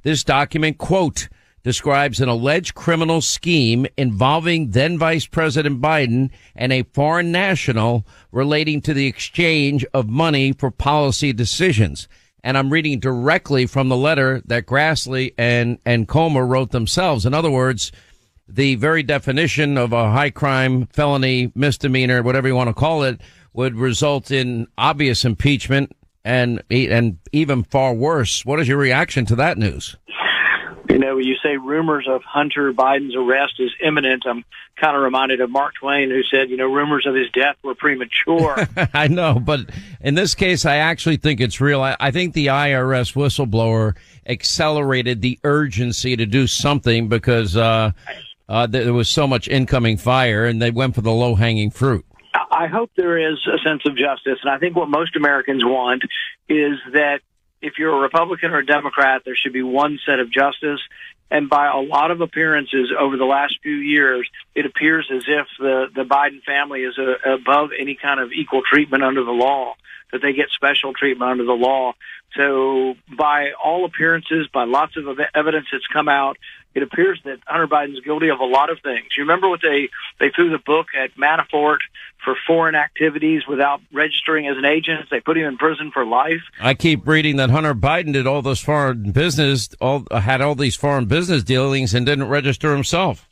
This 0.02 0.22
document, 0.22 0.78
quote, 0.78 1.28
describes 1.66 2.20
an 2.20 2.28
alleged 2.28 2.76
criminal 2.76 3.20
scheme 3.20 3.88
involving 3.96 4.70
then 4.70 4.96
Vice 4.96 5.26
President 5.26 5.80
Biden 5.80 6.30
and 6.54 6.72
a 6.72 6.84
foreign 6.84 7.32
national 7.32 8.06
relating 8.30 8.80
to 8.80 8.94
the 8.94 9.08
exchange 9.08 9.84
of 9.92 10.08
money 10.08 10.52
for 10.52 10.70
policy 10.70 11.32
decisions. 11.32 12.06
And 12.44 12.56
I'm 12.56 12.70
reading 12.70 13.00
directly 13.00 13.66
from 13.66 13.88
the 13.88 13.96
letter 13.96 14.42
that 14.46 14.66
Grassley 14.66 15.34
and, 15.36 15.80
and 15.84 16.06
Comer 16.06 16.46
wrote 16.46 16.70
themselves. 16.70 17.26
In 17.26 17.34
other 17.34 17.50
words, 17.50 17.90
the 18.46 18.76
very 18.76 19.02
definition 19.02 19.76
of 19.76 19.92
a 19.92 20.12
high 20.12 20.30
crime, 20.30 20.86
felony, 20.92 21.50
misdemeanor, 21.56 22.22
whatever 22.22 22.46
you 22.46 22.54
want 22.54 22.68
to 22.68 22.74
call 22.74 23.02
it, 23.02 23.20
would 23.54 23.74
result 23.74 24.30
in 24.30 24.68
obvious 24.78 25.24
impeachment 25.24 25.96
and 26.24 26.62
and 26.70 27.18
even 27.32 27.64
far 27.64 27.92
worse. 27.92 28.46
What 28.46 28.60
is 28.60 28.68
your 28.68 28.78
reaction 28.78 29.26
to 29.26 29.34
that 29.34 29.58
news? 29.58 29.96
You 30.88 30.98
know, 30.98 31.16
when 31.16 31.24
you 31.24 31.36
say 31.42 31.56
rumors 31.56 32.06
of 32.08 32.22
Hunter 32.22 32.72
Biden's 32.72 33.14
arrest 33.16 33.54
is 33.58 33.70
imminent, 33.84 34.24
I'm 34.26 34.44
kind 34.80 34.96
of 34.96 35.02
reminded 35.02 35.40
of 35.40 35.50
Mark 35.50 35.74
Twain 35.80 36.10
who 36.10 36.22
said, 36.22 36.50
you 36.50 36.56
know, 36.56 36.66
rumors 36.66 37.06
of 37.06 37.14
his 37.14 37.28
death 37.32 37.56
were 37.64 37.74
premature. 37.74 38.68
I 38.94 39.08
know, 39.08 39.38
but 39.38 39.60
in 40.00 40.14
this 40.14 40.34
case, 40.34 40.64
I 40.64 40.76
actually 40.76 41.16
think 41.16 41.40
it's 41.40 41.60
real. 41.60 41.82
I, 41.82 41.96
I 41.98 42.10
think 42.10 42.34
the 42.34 42.46
IRS 42.46 43.14
whistleblower 43.14 43.96
accelerated 44.26 45.22
the 45.22 45.38
urgency 45.44 46.16
to 46.16 46.26
do 46.26 46.46
something 46.46 47.08
because 47.08 47.56
uh, 47.56 47.92
uh, 48.48 48.66
there 48.66 48.92
was 48.92 49.08
so 49.08 49.26
much 49.26 49.48
incoming 49.48 49.96
fire 49.96 50.44
and 50.44 50.60
they 50.60 50.70
went 50.70 50.94
for 50.94 51.00
the 51.00 51.12
low 51.12 51.34
hanging 51.34 51.70
fruit. 51.70 52.04
I 52.50 52.66
hope 52.66 52.90
there 52.96 53.18
is 53.18 53.38
a 53.46 53.58
sense 53.66 53.82
of 53.86 53.96
justice. 53.96 54.38
And 54.42 54.50
I 54.50 54.58
think 54.58 54.76
what 54.76 54.88
most 54.88 55.16
Americans 55.16 55.64
want 55.64 56.02
is 56.48 56.78
that 56.92 57.20
if 57.62 57.74
you're 57.78 57.96
a 57.96 58.00
Republican 58.00 58.50
or 58.50 58.58
a 58.58 58.66
Democrat, 58.66 59.22
there 59.24 59.36
should 59.36 59.52
be 59.52 59.62
one 59.62 59.98
set 60.06 60.20
of 60.20 60.30
justice. 60.30 60.80
And 61.30 61.48
by 61.48 61.66
a 61.66 61.78
lot 61.78 62.10
of 62.10 62.20
appearances 62.20 62.92
over 62.96 63.16
the 63.16 63.24
last 63.24 63.58
few 63.62 63.74
years, 63.74 64.28
it 64.54 64.64
appears 64.64 65.10
as 65.12 65.24
if 65.26 65.46
the, 65.58 65.86
the 65.94 66.04
Biden 66.04 66.42
family 66.44 66.82
is 66.82 66.96
a, 66.98 67.34
above 67.34 67.70
any 67.78 67.98
kind 68.00 68.20
of 68.20 68.30
equal 68.32 68.62
treatment 68.62 69.02
under 69.02 69.24
the 69.24 69.32
law, 69.32 69.74
that 70.12 70.22
they 70.22 70.32
get 70.32 70.50
special 70.54 70.92
treatment 70.92 71.30
under 71.30 71.44
the 71.44 71.52
law. 71.52 71.94
So 72.36 72.94
by 73.16 73.52
all 73.62 73.84
appearances, 73.84 74.46
by 74.52 74.64
lots 74.64 74.96
of 74.96 75.18
evidence 75.34 75.66
that's 75.72 75.86
come 75.92 76.08
out, 76.08 76.36
it 76.76 76.82
appears 76.82 77.18
that 77.24 77.38
Hunter 77.46 77.66
Biden's 77.66 78.00
guilty 78.00 78.28
of 78.28 78.38
a 78.38 78.44
lot 78.44 78.68
of 78.68 78.78
things. 78.80 79.06
You 79.16 79.22
remember 79.22 79.48
what 79.48 79.60
they, 79.62 79.88
they 80.20 80.28
threw 80.28 80.50
the 80.50 80.58
book 80.58 80.88
at 80.94 81.16
Manafort 81.16 81.78
for 82.22 82.36
foreign 82.46 82.74
activities 82.74 83.46
without 83.48 83.80
registering 83.94 84.46
as 84.46 84.58
an 84.58 84.66
agent. 84.66 85.06
They 85.10 85.20
put 85.20 85.38
him 85.38 85.46
in 85.46 85.56
prison 85.56 85.90
for 85.90 86.04
life. 86.04 86.42
I 86.60 86.74
keep 86.74 87.08
reading 87.08 87.36
that 87.36 87.48
Hunter 87.48 87.74
Biden 87.74 88.12
did 88.12 88.26
all 88.26 88.42
this 88.42 88.60
foreign 88.60 89.12
business, 89.12 89.70
all 89.80 90.04
had 90.10 90.42
all 90.42 90.54
these 90.54 90.76
foreign 90.76 91.06
business 91.06 91.42
dealings 91.42 91.94
and 91.94 92.04
didn't 92.04 92.28
register 92.28 92.74
himself. 92.74 93.26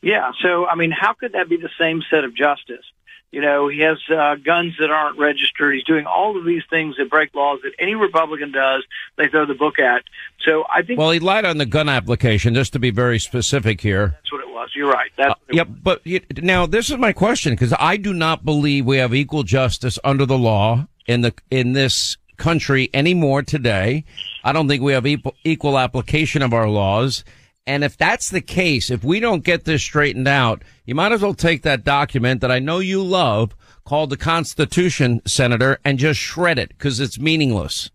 Yeah. 0.00 0.32
So, 0.40 0.66
I 0.66 0.74
mean, 0.74 0.90
how 0.90 1.12
could 1.12 1.32
that 1.32 1.50
be 1.50 1.58
the 1.58 1.70
same 1.78 2.02
set 2.10 2.24
of 2.24 2.34
justice? 2.34 2.84
You 3.32 3.40
know, 3.40 3.68
he 3.68 3.80
has 3.80 3.98
uh, 4.08 4.36
guns 4.36 4.74
that 4.78 4.90
aren't 4.90 5.18
registered. 5.18 5.74
He's 5.74 5.84
doing 5.84 6.06
all 6.06 6.38
of 6.38 6.44
these 6.44 6.62
things 6.70 6.96
that 6.96 7.10
break 7.10 7.34
laws 7.34 7.58
that 7.64 7.72
any 7.78 7.94
Republican 7.94 8.52
does. 8.52 8.84
They 9.16 9.28
throw 9.28 9.46
the 9.46 9.54
book 9.54 9.78
at. 9.78 10.04
So 10.44 10.64
I 10.72 10.82
think. 10.82 10.98
Well, 10.98 11.10
he 11.10 11.18
lied 11.18 11.44
on 11.44 11.58
the 11.58 11.66
gun 11.66 11.88
application, 11.88 12.54
just 12.54 12.72
to 12.74 12.78
be 12.78 12.90
very 12.90 13.18
specific 13.18 13.80
here. 13.80 14.08
That's 14.08 14.32
what 14.32 14.40
it 14.42 14.48
was. 14.48 14.70
You're 14.74 14.90
right. 14.90 15.10
That's 15.16 15.32
uh, 15.32 15.34
yep. 15.50 15.68
But 15.82 16.02
now 16.42 16.66
this 16.66 16.88
is 16.88 16.96
my 16.98 17.12
question 17.12 17.52
because 17.52 17.74
I 17.78 17.96
do 17.96 18.14
not 18.14 18.44
believe 18.44 18.86
we 18.86 18.98
have 18.98 19.14
equal 19.14 19.42
justice 19.42 19.98
under 20.04 20.24
the 20.24 20.38
law 20.38 20.86
in 21.06 21.20
the 21.22 21.34
in 21.50 21.72
this 21.72 22.16
country 22.36 22.90
anymore 22.94 23.42
today. 23.42 24.04
I 24.44 24.52
don't 24.52 24.68
think 24.68 24.82
we 24.82 24.92
have 24.92 25.06
equal, 25.06 25.34
equal 25.44 25.78
application 25.78 26.42
of 26.42 26.52
our 26.52 26.68
laws. 26.68 27.24
And 27.66 27.82
if 27.82 27.96
that's 27.96 28.30
the 28.30 28.40
case, 28.40 28.90
if 28.90 29.02
we 29.02 29.18
don't 29.18 29.42
get 29.42 29.64
this 29.64 29.82
straightened 29.82 30.28
out, 30.28 30.62
you 30.84 30.94
might 30.94 31.12
as 31.12 31.22
well 31.22 31.34
take 31.34 31.62
that 31.62 31.82
document 31.82 32.40
that 32.40 32.52
I 32.52 32.60
know 32.60 32.78
you 32.78 33.02
love 33.02 33.56
called 33.84 34.10
the 34.10 34.16
Constitution, 34.16 35.20
Senator, 35.26 35.78
and 35.84 35.98
just 35.98 36.20
shred 36.20 36.58
it 36.58 36.68
because 36.68 37.00
it's 37.00 37.18
meaningless. 37.18 37.90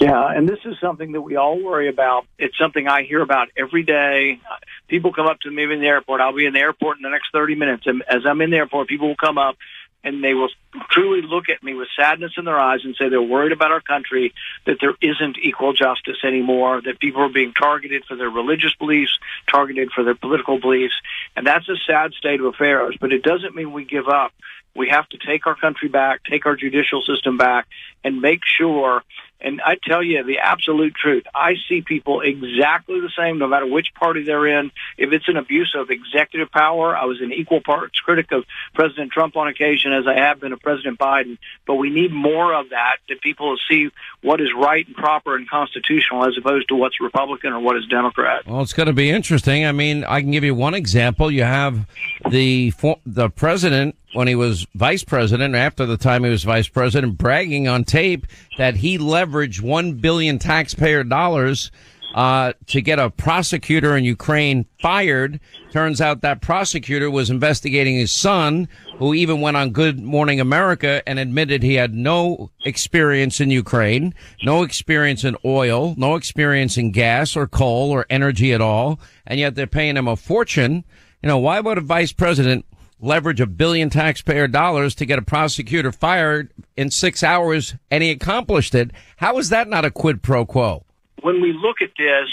Yeah, 0.00 0.32
and 0.34 0.48
this 0.48 0.58
is 0.64 0.74
something 0.80 1.12
that 1.12 1.20
we 1.20 1.36
all 1.36 1.62
worry 1.62 1.88
about. 1.88 2.26
It's 2.38 2.56
something 2.58 2.88
I 2.88 3.02
hear 3.02 3.20
about 3.20 3.48
every 3.56 3.84
day. 3.84 4.40
People 4.88 5.12
come 5.12 5.26
up 5.26 5.38
to 5.40 5.50
me 5.50 5.62
in 5.62 5.80
the 5.80 5.86
airport. 5.86 6.20
I'll 6.20 6.34
be 6.34 6.46
in 6.46 6.54
the 6.54 6.60
airport 6.60 6.96
in 6.96 7.02
the 7.02 7.10
next 7.10 7.28
30 7.32 7.54
minutes. 7.54 7.84
And 7.86 8.02
as 8.08 8.22
I'm 8.26 8.40
in 8.40 8.50
the 8.50 8.56
airport, 8.56 8.88
people 8.88 9.08
will 9.08 9.16
come 9.16 9.38
up 9.38 9.56
and 10.04 10.22
they 10.22 10.34
will 10.34 10.48
truly 10.90 11.22
look 11.22 11.48
at 11.48 11.62
me 11.62 11.74
with 11.74 11.88
sadness 11.96 12.32
in 12.36 12.44
their 12.44 12.58
eyes 12.58 12.80
and 12.84 12.96
say 12.96 13.08
they're 13.08 13.22
worried 13.22 13.52
about 13.52 13.70
our 13.70 13.80
country, 13.80 14.32
that 14.66 14.78
there 14.80 14.94
isn't 15.00 15.38
equal 15.42 15.72
justice 15.72 16.18
anymore, 16.24 16.80
that 16.82 16.98
people 16.98 17.22
are 17.22 17.28
being 17.28 17.52
targeted 17.52 18.04
for 18.04 18.16
their 18.16 18.30
religious 18.30 18.74
beliefs, 18.74 19.18
targeted 19.48 19.90
for 19.92 20.02
their 20.04 20.14
political 20.14 20.58
beliefs. 20.58 20.94
And 21.36 21.46
that's 21.46 21.68
a 21.68 21.76
sad 21.86 22.14
state 22.14 22.40
of 22.40 22.46
affairs, 22.46 22.96
but 23.00 23.12
it 23.12 23.22
doesn't 23.22 23.54
mean 23.54 23.72
we 23.72 23.84
give 23.84 24.08
up. 24.08 24.32
We 24.74 24.88
have 24.88 25.08
to 25.10 25.18
take 25.18 25.46
our 25.46 25.54
country 25.54 25.88
back, 25.88 26.24
take 26.24 26.46
our 26.46 26.56
judicial 26.56 27.02
system 27.02 27.36
back, 27.36 27.66
and 28.02 28.22
make 28.22 28.40
sure 28.44 29.02
and 29.42 29.60
I 29.60 29.76
tell 29.82 30.02
you 30.02 30.22
the 30.24 30.38
absolute 30.38 30.94
truth. 30.94 31.24
I 31.34 31.54
see 31.68 31.82
people 31.82 32.20
exactly 32.20 33.00
the 33.00 33.10
same 33.16 33.38
no 33.38 33.48
matter 33.48 33.66
which 33.66 33.88
party 33.94 34.22
they're 34.22 34.46
in. 34.46 34.70
If 34.96 35.12
it's 35.12 35.28
an 35.28 35.36
abuse 35.36 35.74
of 35.76 35.90
executive 35.90 36.50
power, 36.50 36.96
I 36.96 37.04
was 37.04 37.20
an 37.20 37.32
equal 37.32 37.60
parts 37.60 37.98
critic 38.00 38.32
of 38.32 38.44
President 38.74 39.12
Trump 39.12 39.36
on 39.36 39.48
occasion 39.48 39.92
as 39.92 40.06
I 40.06 40.14
have 40.14 40.40
been 40.40 40.52
of 40.52 40.60
President 40.60 40.98
Biden. 40.98 41.38
But 41.66 41.74
we 41.76 41.90
need 41.90 42.12
more 42.12 42.54
of 42.54 42.70
that, 42.70 42.96
that 43.08 43.20
people 43.20 43.56
see 43.68 43.90
what 44.22 44.40
is 44.40 44.48
right 44.56 44.86
and 44.86 44.96
proper 44.96 45.36
and 45.36 45.48
constitutional 45.48 46.26
as 46.26 46.36
opposed 46.38 46.68
to 46.68 46.76
what's 46.76 47.00
Republican 47.00 47.52
or 47.52 47.60
what 47.60 47.76
is 47.76 47.86
Democrat. 47.86 48.46
Well, 48.46 48.62
it's 48.62 48.72
going 48.72 48.86
to 48.86 48.92
be 48.92 49.10
interesting. 49.10 49.66
I 49.66 49.72
mean, 49.72 50.04
I 50.04 50.20
can 50.20 50.30
give 50.30 50.44
you 50.44 50.54
one 50.54 50.74
example. 50.74 51.30
You 51.30 51.44
have 51.44 51.86
the, 52.30 52.72
the 53.04 53.30
president 53.30 53.96
when 54.12 54.28
he 54.28 54.34
was 54.34 54.66
vice 54.74 55.04
president, 55.04 55.54
after 55.54 55.86
the 55.86 55.96
time 55.96 56.24
he 56.24 56.30
was 56.30 56.44
vice 56.44 56.68
president, 56.68 57.18
bragging 57.18 57.68
on 57.68 57.84
tape 57.84 58.26
that 58.58 58.76
he 58.76 58.98
leveraged 58.98 59.60
one 59.60 59.94
billion 59.94 60.38
taxpayer 60.38 61.04
dollars 61.04 61.70
uh, 62.14 62.52
to 62.66 62.82
get 62.82 62.98
a 62.98 63.10
prosecutor 63.10 63.96
in 63.96 64.04
Ukraine 64.04 64.66
fired. 64.80 65.40
Turns 65.70 66.00
out 66.00 66.20
that 66.20 66.42
prosecutor 66.42 67.10
was 67.10 67.30
investigating 67.30 67.96
his 67.96 68.12
son, 68.12 68.68
who 68.98 69.14
even 69.14 69.40
went 69.40 69.56
on 69.56 69.70
Good 69.70 70.00
Morning 70.00 70.38
America 70.38 71.02
and 71.06 71.18
admitted 71.18 71.62
he 71.62 71.74
had 71.74 71.94
no 71.94 72.50
experience 72.64 73.40
in 73.40 73.50
Ukraine, 73.50 74.14
no 74.44 74.62
experience 74.62 75.24
in 75.24 75.36
oil, 75.44 75.94
no 75.96 76.14
experience 76.16 76.76
in 76.76 76.92
gas 76.92 77.34
or 77.34 77.46
coal 77.46 77.90
or 77.90 78.06
energy 78.10 78.52
at 78.52 78.60
all, 78.60 79.00
and 79.26 79.40
yet 79.40 79.54
they're 79.54 79.66
paying 79.66 79.96
him 79.96 80.08
a 80.08 80.16
fortune. 80.16 80.84
You 81.22 81.28
know, 81.28 81.38
why 81.38 81.60
would 81.60 81.78
a 81.78 81.82
vice 81.82 82.12
president 82.12 82.66
leverage 83.02 83.40
a 83.40 83.46
billion 83.46 83.90
taxpayer 83.90 84.46
dollars 84.46 84.94
to 84.94 85.04
get 85.04 85.18
a 85.18 85.22
prosecutor 85.22 85.92
fired 85.92 86.50
in 86.76 86.90
six 86.90 87.22
hours 87.22 87.74
and 87.90 88.02
he 88.02 88.10
accomplished 88.10 88.74
it. 88.74 88.92
How 89.16 89.36
is 89.38 89.50
that 89.50 89.68
not 89.68 89.84
a 89.84 89.90
quid 89.90 90.22
pro 90.22 90.46
quo? 90.46 90.86
When 91.20 91.40
we 91.40 91.52
look 91.52 91.82
at 91.82 91.90
this, 91.98 92.28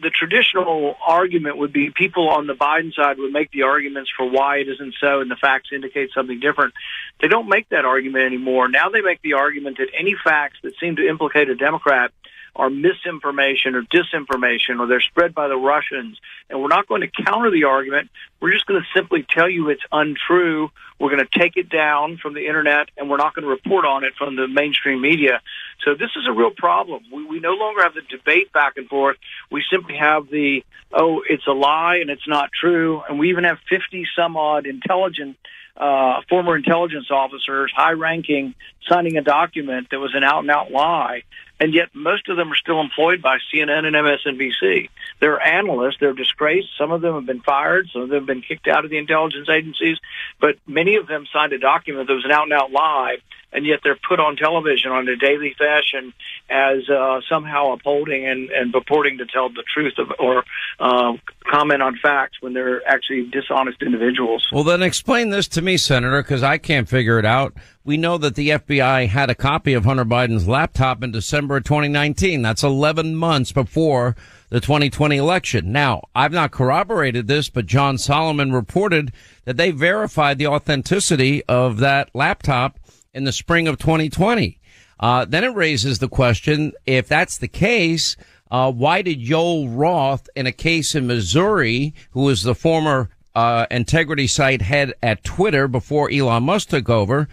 the 0.00 0.10
traditional 0.10 0.96
argument 1.06 1.58
would 1.58 1.72
be 1.72 1.90
people 1.90 2.28
on 2.28 2.46
the 2.46 2.54
Biden 2.54 2.92
side 2.92 3.18
would 3.18 3.32
make 3.32 3.52
the 3.52 3.62
arguments 3.62 4.10
for 4.16 4.28
why 4.28 4.56
it 4.58 4.68
isn't 4.68 4.94
so 5.00 5.20
and 5.20 5.30
the 5.30 5.36
facts 5.36 5.68
indicate 5.72 6.10
something 6.12 6.40
different. 6.40 6.74
They 7.20 7.28
don't 7.28 7.48
make 7.48 7.68
that 7.68 7.84
argument 7.84 8.24
anymore. 8.24 8.68
Now 8.68 8.88
they 8.88 9.00
make 9.00 9.22
the 9.22 9.34
argument 9.34 9.78
that 9.78 9.88
any 9.96 10.16
facts 10.24 10.58
that 10.62 10.72
seem 10.80 10.96
to 10.96 11.06
implicate 11.06 11.50
a 11.50 11.54
Democrat 11.54 12.12
are 12.54 12.68
misinformation 12.68 13.74
or 13.74 13.82
disinformation 13.82 14.78
or 14.78 14.86
they're 14.86 15.00
spread 15.00 15.34
by 15.34 15.48
the 15.48 15.56
Russians. 15.56 16.18
And 16.50 16.60
we're 16.60 16.68
not 16.68 16.86
going 16.86 17.00
to 17.00 17.24
counter 17.24 17.50
the 17.50 17.64
argument. 17.64 18.10
We're 18.40 18.52
just 18.52 18.66
going 18.66 18.80
to 18.80 18.86
simply 18.94 19.24
tell 19.28 19.48
you 19.48 19.70
it's 19.70 19.82
untrue. 19.90 20.70
We're 20.98 21.10
going 21.10 21.26
to 21.26 21.38
take 21.38 21.56
it 21.56 21.70
down 21.70 22.18
from 22.18 22.34
the 22.34 22.46
internet 22.46 22.90
and 22.96 23.08
we're 23.08 23.16
not 23.16 23.34
going 23.34 23.44
to 23.44 23.48
report 23.48 23.86
on 23.86 24.04
it 24.04 24.12
from 24.18 24.36
the 24.36 24.46
mainstream 24.46 25.00
media. 25.00 25.40
So 25.84 25.94
this 25.94 26.10
is 26.16 26.26
a 26.28 26.32
real 26.32 26.50
problem. 26.50 27.04
We, 27.12 27.24
we 27.24 27.40
no 27.40 27.52
longer 27.54 27.82
have 27.82 27.94
the 27.94 28.02
debate 28.02 28.52
back 28.52 28.76
and 28.76 28.86
forth. 28.88 29.16
We 29.50 29.64
simply 29.70 29.96
have 29.96 30.28
the, 30.28 30.62
oh, 30.92 31.22
it's 31.28 31.46
a 31.46 31.52
lie 31.52 31.96
and 32.00 32.10
it's 32.10 32.28
not 32.28 32.50
true. 32.52 33.02
And 33.08 33.18
we 33.18 33.30
even 33.30 33.44
have 33.44 33.58
50 33.70 34.06
some 34.14 34.36
odd 34.36 34.66
intelligent 34.66 35.38
uh, 35.76 36.20
former 36.28 36.56
intelligence 36.56 37.06
officers, 37.10 37.72
high 37.74 37.92
ranking, 37.92 38.54
signing 38.88 39.16
a 39.16 39.22
document 39.22 39.88
that 39.90 39.98
was 39.98 40.12
an 40.14 40.22
out 40.22 40.40
and 40.40 40.50
out 40.50 40.70
lie. 40.70 41.22
And 41.62 41.72
yet 41.74 41.90
most 41.94 42.28
of 42.28 42.36
them 42.36 42.50
are 42.50 42.56
still 42.56 42.80
employed 42.80 43.22
by 43.22 43.38
CNN 43.54 43.84
and 43.84 43.94
MSNBC. 43.94 44.90
They're 45.20 45.40
analysts. 45.40 45.98
They're 46.00 46.12
disgraced. 46.12 46.70
Some 46.76 46.90
of 46.90 47.02
them 47.02 47.14
have 47.14 47.24
been 47.24 47.40
fired. 47.40 47.88
Some 47.92 48.02
of 48.02 48.08
them 48.08 48.18
have 48.18 48.26
been 48.26 48.42
kicked 48.42 48.66
out 48.66 48.84
of 48.84 48.90
the 48.90 48.98
intelligence 48.98 49.48
agencies. 49.48 49.98
But 50.40 50.56
many 50.66 50.96
of 50.96 51.06
them 51.06 51.24
signed 51.32 51.52
a 51.52 51.60
document 51.60 52.08
that 52.08 52.14
was 52.14 52.24
an 52.24 52.32
out 52.32 52.42
and 52.42 52.52
out 52.52 52.72
lie 52.72 53.18
and 53.52 53.66
yet 53.66 53.80
they're 53.84 53.98
put 54.08 54.18
on 54.18 54.36
television 54.36 54.90
on 54.90 55.06
a 55.08 55.16
daily 55.16 55.54
fashion 55.58 56.12
as 56.48 56.88
uh, 56.88 57.20
somehow 57.28 57.72
upholding 57.72 58.26
and, 58.26 58.50
and 58.50 58.72
purporting 58.72 59.18
to 59.18 59.26
tell 59.26 59.48
the 59.50 59.62
truth 59.72 59.94
of, 59.98 60.12
or 60.18 60.44
uh, 60.80 61.12
comment 61.50 61.82
on 61.82 61.96
facts 62.02 62.38
when 62.40 62.54
they're 62.54 62.86
actually 62.88 63.28
dishonest 63.30 63.82
individuals. 63.82 64.48
Well, 64.52 64.64
then 64.64 64.82
explain 64.82 65.30
this 65.30 65.48
to 65.48 65.62
me, 65.62 65.76
Senator, 65.76 66.22
because 66.22 66.42
I 66.42 66.58
can't 66.58 66.88
figure 66.88 67.18
it 67.18 67.26
out. 67.26 67.54
We 67.84 67.96
know 67.96 68.16
that 68.18 68.36
the 68.36 68.50
FBI 68.50 69.08
had 69.08 69.28
a 69.28 69.34
copy 69.34 69.72
of 69.72 69.84
Hunter 69.84 70.04
Biden's 70.04 70.46
laptop 70.46 71.02
in 71.02 71.10
December 71.10 71.56
of 71.56 71.64
2019. 71.64 72.40
That's 72.40 72.62
11 72.62 73.16
months 73.16 73.50
before 73.50 74.14
the 74.50 74.60
2020 74.60 75.16
election. 75.16 75.72
Now, 75.72 76.02
I've 76.14 76.30
not 76.30 76.52
corroborated 76.52 77.26
this, 77.26 77.48
but 77.48 77.66
John 77.66 77.98
Solomon 77.98 78.52
reported 78.52 79.12
that 79.46 79.56
they 79.56 79.72
verified 79.72 80.38
the 80.38 80.46
authenticity 80.46 81.42
of 81.46 81.78
that 81.78 82.10
laptop 82.14 82.78
in 83.12 83.24
the 83.24 83.32
spring 83.32 83.66
of 83.66 83.78
2020. 83.78 84.60
Uh, 85.00 85.24
then 85.24 85.42
it 85.42 85.48
raises 85.48 85.98
the 85.98 86.08
question, 86.08 86.72
if 86.86 87.08
that's 87.08 87.36
the 87.36 87.48
case, 87.48 88.16
uh, 88.52 88.70
why 88.70 89.02
did 89.02 89.20
Yoel 89.20 89.66
Roth 89.68 90.28
in 90.36 90.46
a 90.46 90.52
case 90.52 90.94
in 90.94 91.08
Missouri, 91.08 91.94
who 92.12 92.20
was 92.20 92.44
the 92.44 92.54
former, 92.54 93.10
uh, 93.34 93.66
integrity 93.70 94.26
site 94.26 94.62
head 94.62 94.92
at 95.02 95.24
Twitter 95.24 95.66
before 95.66 96.10
Elon 96.10 96.44
Musk 96.44 96.68
took 96.68 96.88
over, 96.88 97.28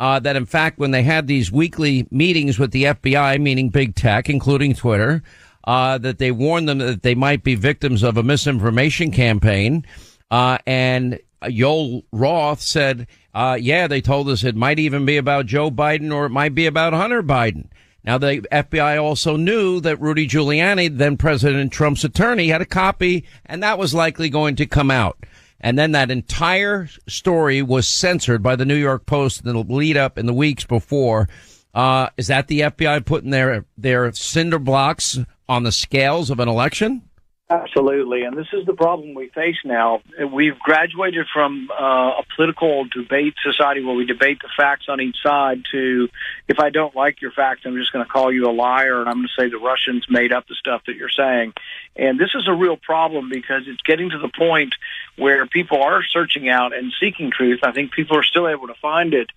uh, 0.00 0.18
that 0.18 0.34
in 0.34 0.46
fact, 0.46 0.78
when 0.78 0.90
they 0.90 1.02
had 1.02 1.26
these 1.26 1.52
weekly 1.52 2.08
meetings 2.10 2.58
with 2.58 2.72
the 2.72 2.84
FBI, 2.84 3.38
meaning 3.40 3.68
big 3.68 3.94
tech, 3.94 4.30
including 4.30 4.74
Twitter, 4.74 5.22
uh, 5.64 5.98
that 5.98 6.18
they 6.18 6.30
warned 6.30 6.68
them 6.68 6.78
that 6.78 7.02
they 7.02 7.14
might 7.14 7.44
be 7.44 7.54
victims 7.54 8.02
of 8.02 8.16
a 8.16 8.22
misinformation 8.22 9.10
campaign. 9.10 9.84
Uh, 10.30 10.56
and 10.66 11.20
Yoel 11.42 12.02
Roth 12.12 12.62
said, 12.62 13.06
uh, 13.34 13.58
yeah, 13.60 13.86
they 13.86 14.00
told 14.00 14.30
us 14.30 14.42
it 14.42 14.56
might 14.56 14.78
even 14.78 15.04
be 15.04 15.18
about 15.18 15.44
Joe 15.44 15.70
Biden 15.70 16.12
or 16.14 16.24
it 16.24 16.30
might 16.30 16.54
be 16.54 16.64
about 16.64 16.94
Hunter 16.94 17.22
Biden. 17.22 17.68
Now, 18.02 18.16
the 18.16 18.40
FBI 18.50 19.02
also 19.02 19.36
knew 19.36 19.80
that 19.80 20.00
Rudy 20.00 20.26
Giuliani, 20.26 20.96
then 20.96 21.18
President 21.18 21.70
Trump's 21.70 22.04
attorney, 22.04 22.48
had 22.48 22.62
a 22.62 22.66
copy, 22.66 23.26
and 23.44 23.62
that 23.62 23.78
was 23.78 23.92
likely 23.92 24.30
going 24.30 24.56
to 24.56 24.66
come 24.66 24.90
out. 24.90 25.18
And 25.60 25.78
then 25.78 25.92
that 25.92 26.10
entire 26.10 26.88
story 27.08 27.62
was 27.62 27.86
censored 27.86 28.42
by 28.42 28.56
the 28.56 28.64
New 28.64 28.76
York 28.76 29.06
Post 29.06 29.44
in 29.44 29.52
the 29.52 29.58
lead 29.58 29.96
up 29.96 30.18
in 30.18 30.26
the 30.26 30.32
weeks 30.32 30.64
before. 30.64 31.28
Uh, 31.74 32.08
is 32.16 32.28
that 32.28 32.48
the 32.48 32.60
FBI 32.60 33.04
putting 33.04 33.30
their, 33.30 33.64
their 33.76 34.12
cinder 34.12 34.58
blocks 34.58 35.18
on 35.48 35.62
the 35.62 35.72
scales 35.72 36.30
of 36.30 36.40
an 36.40 36.48
election? 36.48 37.02
Absolutely, 37.50 38.22
and 38.22 38.36
this 38.36 38.46
is 38.52 38.64
the 38.64 38.74
problem 38.74 39.12
we 39.12 39.28
face 39.30 39.56
now. 39.64 40.02
We've 40.32 40.56
graduated 40.60 41.26
from 41.34 41.68
uh, 41.72 42.20
a 42.20 42.22
political 42.36 42.84
debate 42.84 43.34
society 43.42 43.82
where 43.82 43.96
we 43.96 44.06
debate 44.06 44.38
the 44.40 44.48
facts 44.56 44.84
on 44.88 45.00
each 45.00 45.16
side 45.20 45.62
to, 45.72 46.08
if 46.46 46.60
I 46.60 46.70
don't 46.70 46.94
like 46.94 47.20
your 47.20 47.32
facts, 47.32 47.62
I'm 47.64 47.76
just 47.76 47.92
going 47.92 48.04
to 48.04 48.10
call 48.10 48.32
you 48.32 48.48
a 48.48 48.54
liar 48.54 49.00
and 49.00 49.08
I'm 49.08 49.16
going 49.16 49.28
to 49.36 49.42
say 49.42 49.50
the 49.50 49.58
Russians 49.58 50.06
made 50.08 50.32
up 50.32 50.46
the 50.46 50.54
stuff 50.54 50.82
that 50.86 50.94
you're 50.94 51.08
saying. 51.08 51.54
And 51.96 52.20
this 52.20 52.30
is 52.36 52.46
a 52.46 52.54
real 52.54 52.76
problem 52.76 53.28
because 53.28 53.62
it's 53.66 53.82
getting 53.82 54.10
to 54.10 54.18
the 54.18 54.30
point 54.38 54.72
where 55.20 55.46
people 55.46 55.82
are 55.82 56.02
searching 56.02 56.48
out 56.48 56.74
and 56.74 56.92
seeking 56.98 57.30
truth. 57.30 57.60
I 57.62 57.72
think 57.72 57.92
people 57.92 58.16
are 58.16 58.22
still 58.22 58.48
able 58.48 58.68
to 58.68 58.74
find 58.74 59.12
it, 59.12 59.30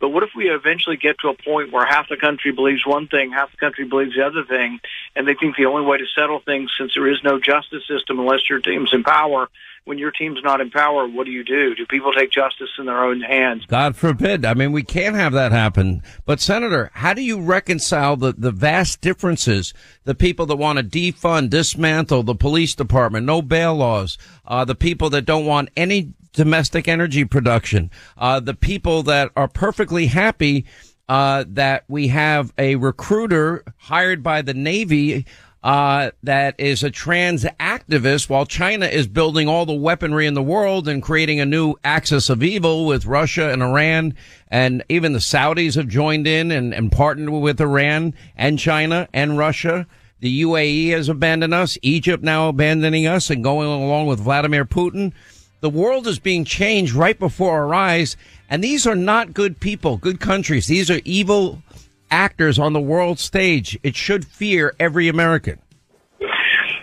but 0.00 0.10
what 0.10 0.22
if 0.22 0.30
we 0.36 0.48
eventually 0.48 0.96
get 0.96 1.18
to 1.20 1.28
a 1.28 1.34
point 1.34 1.72
where 1.72 1.86
half 1.86 2.08
the 2.08 2.16
country 2.16 2.52
believes 2.52 2.86
one 2.86 3.08
thing, 3.08 3.32
half 3.32 3.50
the 3.50 3.56
country 3.56 3.84
believes 3.84 4.14
the 4.14 4.24
other 4.24 4.44
thing, 4.44 4.80
and 5.16 5.26
they 5.26 5.34
think 5.34 5.56
the 5.56 5.66
only 5.66 5.84
way 5.84 5.98
to 5.98 6.06
settle 6.14 6.40
things, 6.40 6.70
since 6.78 6.92
there 6.94 7.08
is 7.08 7.18
no 7.24 7.38
justice 7.38 7.82
system 7.88 8.18
unless 8.18 8.48
your 8.48 8.60
team's 8.60 8.92
in 8.92 9.02
power, 9.02 9.48
when 9.88 9.98
your 9.98 10.10
team's 10.10 10.40
not 10.44 10.60
in 10.60 10.70
power, 10.70 11.08
what 11.08 11.24
do 11.24 11.30
you 11.32 11.42
do? 11.42 11.74
Do 11.74 11.86
people 11.86 12.12
take 12.12 12.30
justice 12.30 12.68
in 12.78 12.84
their 12.84 13.02
own 13.02 13.22
hands? 13.22 13.64
God 13.66 13.96
forbid. 13.96 14.44
I 14.44 14.52
mean, 14.52 14.70
we 14.70 14.82
can't 14.82 15.16
have 15.16 15.32
that 15.32 15.50
happen. 15.50 16.02
But 16.26 16.40
Senator, 16.40 16.90
how 16.92 17.14
do 17.14 17.22
you 17.22 17.40
reconcile 17.40 18.14
the, 18.16 18.34
the 18.36 18.50
vast 18.50 19.00
differences? 19.00 19.72
The 20.04 20.14
people 20.14 20.44
that 20.46 20.56
want 20.56 20.78
to 20.78 20.84
defund, 20.84 21.48
dismantle 21.48 22.22
the 22.22 22.34
police 22.34 22.74
department, 22.74 23.24
no 23.24 23.40
bail 23.40 23.76
laws, 23.76 24.18
uh, 24.46 24.66
the 24.66 24.74
people 24.74 25.08
that 25.10 25.22
don't 25.22 25.46
want 25.46 25.70
any 25.74 26.12
domestic 26.32 26.88
energy 26.88 27.24
production. 27.24 27.90
Uh, 28.16 28.40
the 28.40 28.54
people 28.54 29.02
that 29.04 29.30
are 29.36 29.48
perfectly 29.48 30.06
happy 30.06 30.64
uh, 31.08 31.44
that 31.48 31.84
we 31.88 32.08
have 32.08 32.52
a 32.58 32.76
recruiter 32.76 33.64
hired 33.78 34.22
by 34.22 34.42
the 34.42 34.54
Navy 34.54 35.24
uh, 35.62 36.10
that 36.22 36.54
is 36.58 36.82
a 36.84 36.90
trans 36.90 37.44
activist 37.58 38.28
while 38.28 38.46
China 38.46 38.86
is 38.86 39.08
building 39.08 39.48
all 39.48 39.66
the 39.66 39.72
weaponry 39.72 40.26
in 40.26 40.34
the 40.34 40.42
world 40.42 40.86
and 40.86 41.02
creating 41.02 41.40
a 41.40 41.46
new 41.46 41.74
axis 41.82 42.30
of 42.30 42.42
evil 42.42 42.86
with 42.86 43.06
Russia 43.06 43.50
and 43.50 43.62
Iran. 43.62 44.14
And 44.48 44.84
even 44.88 45.12
the 45.12 45.18
Saudis 45.18 45.74
have 45.74 45.88
joined 45.88 46.26
in 46.26 46.52
and, 46.52 46.72
and 46.72 46.92
partnered 46.92 47.30
with 47.30 47.60
Iran 47.60 48.14
and 48.36 48.58
China 48.58 49.08
and 49.12 49.36
Russia. 49.36 49.86
The 50.20 50.42
UAE 50.42 50.90
has 50.90 51.08
abandoned 51.08 51.54
us. 51.54 51.76
Egypt 51.82 52.22
now 52.22 52.48
abandoning 52.48 53.06
us 53.06 53.30
and 53.30 53.42
going 53.42 53.68
along 53.68 54.06
with 54.06 54.20
Vladimir 54.20 54.64
Putin. 54.64 55.12
The 55.60 55.70
world 55.70 56.06
is 56.06 56.18
being 56.18 56.44
changed 56.44 56.92
right 56.94 57.18
before 57.18 57.52
our 57.52 57.74
eyes. 57.74 58.16
And 58.48 58.62
these 58.62 58.86
are 58.86 58.94
not 58.94 59.34
good 59.34 59.60
people, 59.60 59.96
good 59.96 60.20
countries. 60.20 60.66
These 60.66 60.90
are 60.90 61.00
evil 61.04 61.62
actors 62.10 62.58
on 62.58 62.72
the 62.72 62.80
world 62.80 63.18
stage. 63.18 63.78
It 63.82 63.96
should 63.96 64.24
fear 64.24 64.74
every 64.78 65.08
American. 65.08 65.58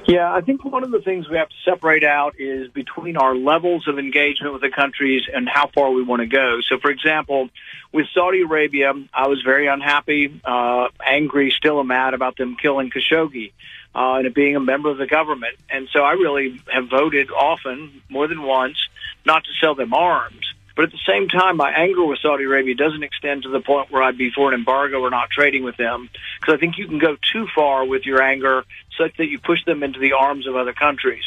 Yeah, 0.07 0.31
I 0.31 0.41
think 0.41 0.63
one 0.63 0.83
of 0.83 0.91
the 0.91 1.01
things 1.01 1.27
we 1.27 1.37
have 1.37 1.49
to 1.49 1.55
separate 1.63 2.03
out 2.03 2.35
is 2.37 2.69
between 2.69 3.17
our 3.17 3.35
levels 3.35 3.87
of 3.87 3.97
engagement 3.97 4.53
with 4.53 4.61
the 4.61 4.69
countries 4.69 5.23
and 5.33 5.49
how 5.49 5.67
far 5.73 5.89
we 5.89 6.03
want 6.03 6.19
to 6.19 6.27
go. 6.27 6.59
So, 6.69 6.77
for 6.77 6.91
example, 6.91 7.49
with 7.91 8.05
Saudi 8.13 8.41
Arabia, 8.41 8.93
I 9.11 9.27
was 9.27 9.41
very 9.41 9.65
unhappy, 9.65 10.39
uh, 10.45 10.89
angry, 11.03 11.51
still 11.57 11.83
mad 11.83 12.13
about 12.13 12.37
them 12.37 12.55
killing 12.55 12.91
Khashoggi 12.91 13.53
uh, 13.95 14.15
and 14.15 14.33
being 14.33 14.55
a 14.55 14.59
member 14.59 14.89
of 14.89 14.97
the 14.97 15.07
government. 15.07 15.55
And 15.69 15.87
so 15.93 16.01
I 16.01 16.11
really 16.13 16.61
have 16.71 16.89
voted 16.89 17.31
often, 17.31 18.01
more 18.09 18.27
than 18.27 18.43
once, 18.43 18.77
not 19.25 19.43
to 19.45 19.49
sell 19.61 19.75
them 19.75 19.93
arms. 19.93 20.53
But 20.75 20.85
at 20.85 20.91
the 20.91 20.99
same 21.07 21.29
time, 21.29 21.55
my 21.55 21.71
anger 21.71 22.03
with 22.03 22.19
Saudi 22.21 22.43
Arabia 22.43 22.75
doesn't 22.75 23.01
extend 23.01 23.43
to 23.43 23.49
the 23.49 23.61
point 23.61 23.91
where 23.91 24.03
I'd 24.03 24.17
be 24.17 24.29
for 24.29 24.49
an 24.49 24.59
embargo 24.59 24.99
or 24.99 25.09
not 25.09 25.29
trading 25.29 25.63
with 25.63 25.77
them, 25.77 26.09
because 26.39 26.55
I 26.55 26.57
think 26.57 26.77
you 26.77 26.85
can 26.85 26.99
go 26.99 27.15
too 27.31 27.47
far 27.55 27.85
with 27.85 28.05
your 28.05 28.21
anger 28.21 28.65
such 28.97 29.15
that 29.17 29.27
you 29.27 29.39
push 29.39 29.63
them 29.63 29.83
into 29.83 29.99
the 29.99 30.11
arms 30.11 30.47
of 30.47 30.57
other 30.57 30.73
countries. 30.73 31.23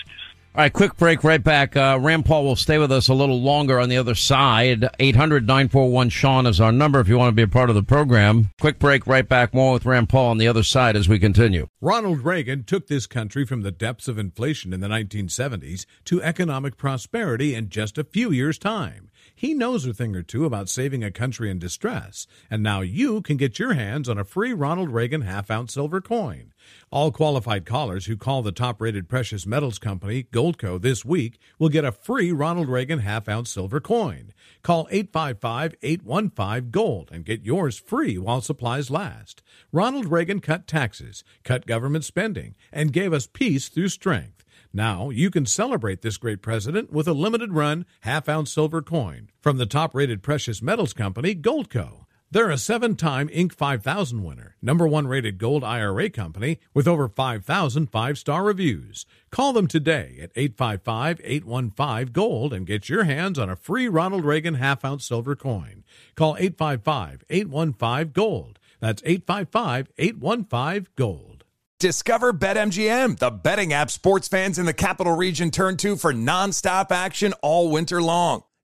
All 0.59 0.64
right, 0.64 0.73
quick 0.73 0.97
break, 0.97 1.23
right 1.23 1.40
back. 1.40 1.77
Uh, 1.77 2.01
Rand 2.03 2.25
Paul 2.25 2.42
will 2.42 2.57
stay 2.57 2.79
with 2.79 2.90
us 2.90 3.07
a 3.07 3.14
little 3.14 3.40
longer 3.40 3.79
on 3.79 3.88
the 3.88 3.97
other 3.97 4.16
side. 4.16 4.88
800 4.99 5.47
941 5.47 6.09
Sean 6.09 6.47
is 6.47 6.61
our 6.61 6.73
number 6.73 6.99
if 6.99 7.07
you 7.07 7.16
want 7.16 7.29
to 7.29 7.37
be 7.37 7.42
a 7.42 7.47
part 7.47 7.71
of 7.71 7.77
the 7.77 7.83
program. 7.85 8.51
Quick 8.61 8.81
break, 8.81 9.07
right 9.07 9.29
back. 9.29 9.55
More 9.55 9.75
with 9.75 9.87
Rand 9.87 10.09
Paul 10.09 10.31
on 10.31 10.38
the 10.38 10.49
other 10.49 10.64
side 10.64 10.97
as 10.97 11.09
we 11.09 11.21
continue. 11.21 11.68
Ronald 11.81 12.25
Reagan 12.25 12.64
took 12.64 12.88
this 12.88 13.07
country 13.07 13.47
from 13.47 13.62
the 13.62 13.71
depths 13.71 14.09
of 14.09 14.18
inflation 14.18 14.73
in 14.73 14.81
the 14.81 14.88
1970s 14.88 15.87
to 16.07 16.21
economic 16.25 16.77
prosperity 16.77 17.55
in 17.55 17.68
just 17.68 17.97
a 17.97 18.03
few 18.03 18.33
years' 18.33 18.59
time. 18.59 19.12
He 19.33 19.55
knows 19.55 19.87
a 19.87 19.94
thing 19.94 20.16
or 20.16 20.25
two 20.25 20.44
about 20.44 20.68
saving 20.68 21.05
a 21.05 21.12
country 21.12 21.53
in 21.53 21.61
distress, 21.61 22.27
and 22.51 22.64
now 22.64 22.81
you 22.81 23.23
can 23.23 23.37
get 23.37 23.61
your 23.61 23.75
hands 23.75 24.09
on 24.09 24.18
a 24.18 24.25
free 24.25 24.53
Ronald 24.53 24.90
Reagan 24.90 25.21
half 25.21 25.53
ounce 25.53 25.75
silver 25.75 26.01
coin. 26.01 26.48
All 26.90 27.12
qualified 27.12 27.66
callers 27.66 28.07
who 28.07 28.16
call 28.16 28.42
the 28.42 28.52
top 28.52 28.81
rated 28.81 29.09
precious 29.09 29.46
metals 29.46 29.78
company, 29.78 30.22
Goldco, 30.22 30.81
this 30.81 31.04
week 31.04 31.38
will 31.59 31.68
get 31.68 31.85
a 31.85 31.92
free 31.92 32.33
Ronald 32.33 32.68
Reagan 32.68 33.00
half 33.00 33.28
ounce 33.28 33.50
silver 33.50 33.81
coin. 33.81 34.33
Call 34.62 34.88
855 34.90 35.74
815 35.83 36.70
Gold 36.70 37.11
and 37.12 37.24
get 37.24 37.44
yours 37.44 37.78
free 37.78 38.16
while 38.16 38.40
supplies 38.40 38.90
last. 38.90 39.42
Ronald 39.70 40.07
Reagan 40.07 40.40
cut 40.40 40.66
taxes, 40.66 41.24
cut 41.44 41.66
government 41.66 42.04
spending, 42.04 42.57
and 42.72 42.92
gave 42.92 43.12
us 43.12 43.26
peace 43.26 43.68
through 43.68 43.88
strength. 43.88 44.44
Now 44.72 45.11
you 45.11 45.31
can 45.31 45.46
celebrate 45.46 46.02
this 46.02 46.18
great 46.18 46.42
president 46.42 46.92
with 46.92 47.09
a 47.09 47.12
limited 47.12 47.52
run 47.52 47.87
half 48.00 48.28
ounce 48.28 48.52
silver 48.52 48.83
coin 48.83 49.31
from 49.40 49.57
the 49.57 49.66
top 49.66 49.94
rated 49.94 50.22
precious 50.22 50.61
metals 50.62 50.92
company, 50.92 51.35
Goldco. 51.35 52.07
They're 52.31 52.51
a 52.51 52.59
seven 52.59 52.95
time 52.95 53.29
Inc. 53.29 53.53
5000 53.53 54.23
winner, 54.23 54.57
number 54.61 54.87
one 54.87 55.09
rated 55.09 55.38
gold 55.38 55.64
IRA 55.64 56.11
company 56.11 56.59
with 56.75 56.87
over 56.87 57.09
5,000 57.09 57.87
five 57.91 58.19
star 58.19 58.45
reviews. 58.45 59.07
Call 59.31 59.55
them 59.55 59.67
today 59.67 60.19
at 60.21 60.33
855 60.37 61.23
815 61.25 62.12
Gold 62.12 62.53
and 62.53 62.67
get 62.67 62.91
your 62.91 63.05
hands 63.05 63.38
on 63.38 63.49
a 63.49 63.57
free 63.57 63.88
Ronald 63.88 64.27
Reagan 64.27 64.55
half 64.55 64.85
ounce 64.85 65.07
silver 65.07 65.37
coin. 65.37 65.85
Call 66.17 66.37
855 66.38 67.25
815 67.31 68.12
Gold. 68.12 68.59
That's 68.79 69.03
855 69.07 69.88
815 69.97 70.87
Gold. 70.97 71.45
Discover 71.81 72.35
BetMGM, 72.35 73.19
the 73.21 73.31
betting 73.31 73.73
app 73.73 73.91
sports 73.91 74.29
fans 74.29 74.59
in 74.59 74.67
the 74.67 74.75
capital 74.75 75.17
region 75.17 75.51
turn 75.51 75.79
to 75.79 75.97
for 75.97 76.12
nonstop 76.12 76.91
action 76.91 77.33
all 77.41 77.71
winter 77.71 78.03
long. 78.03 78.43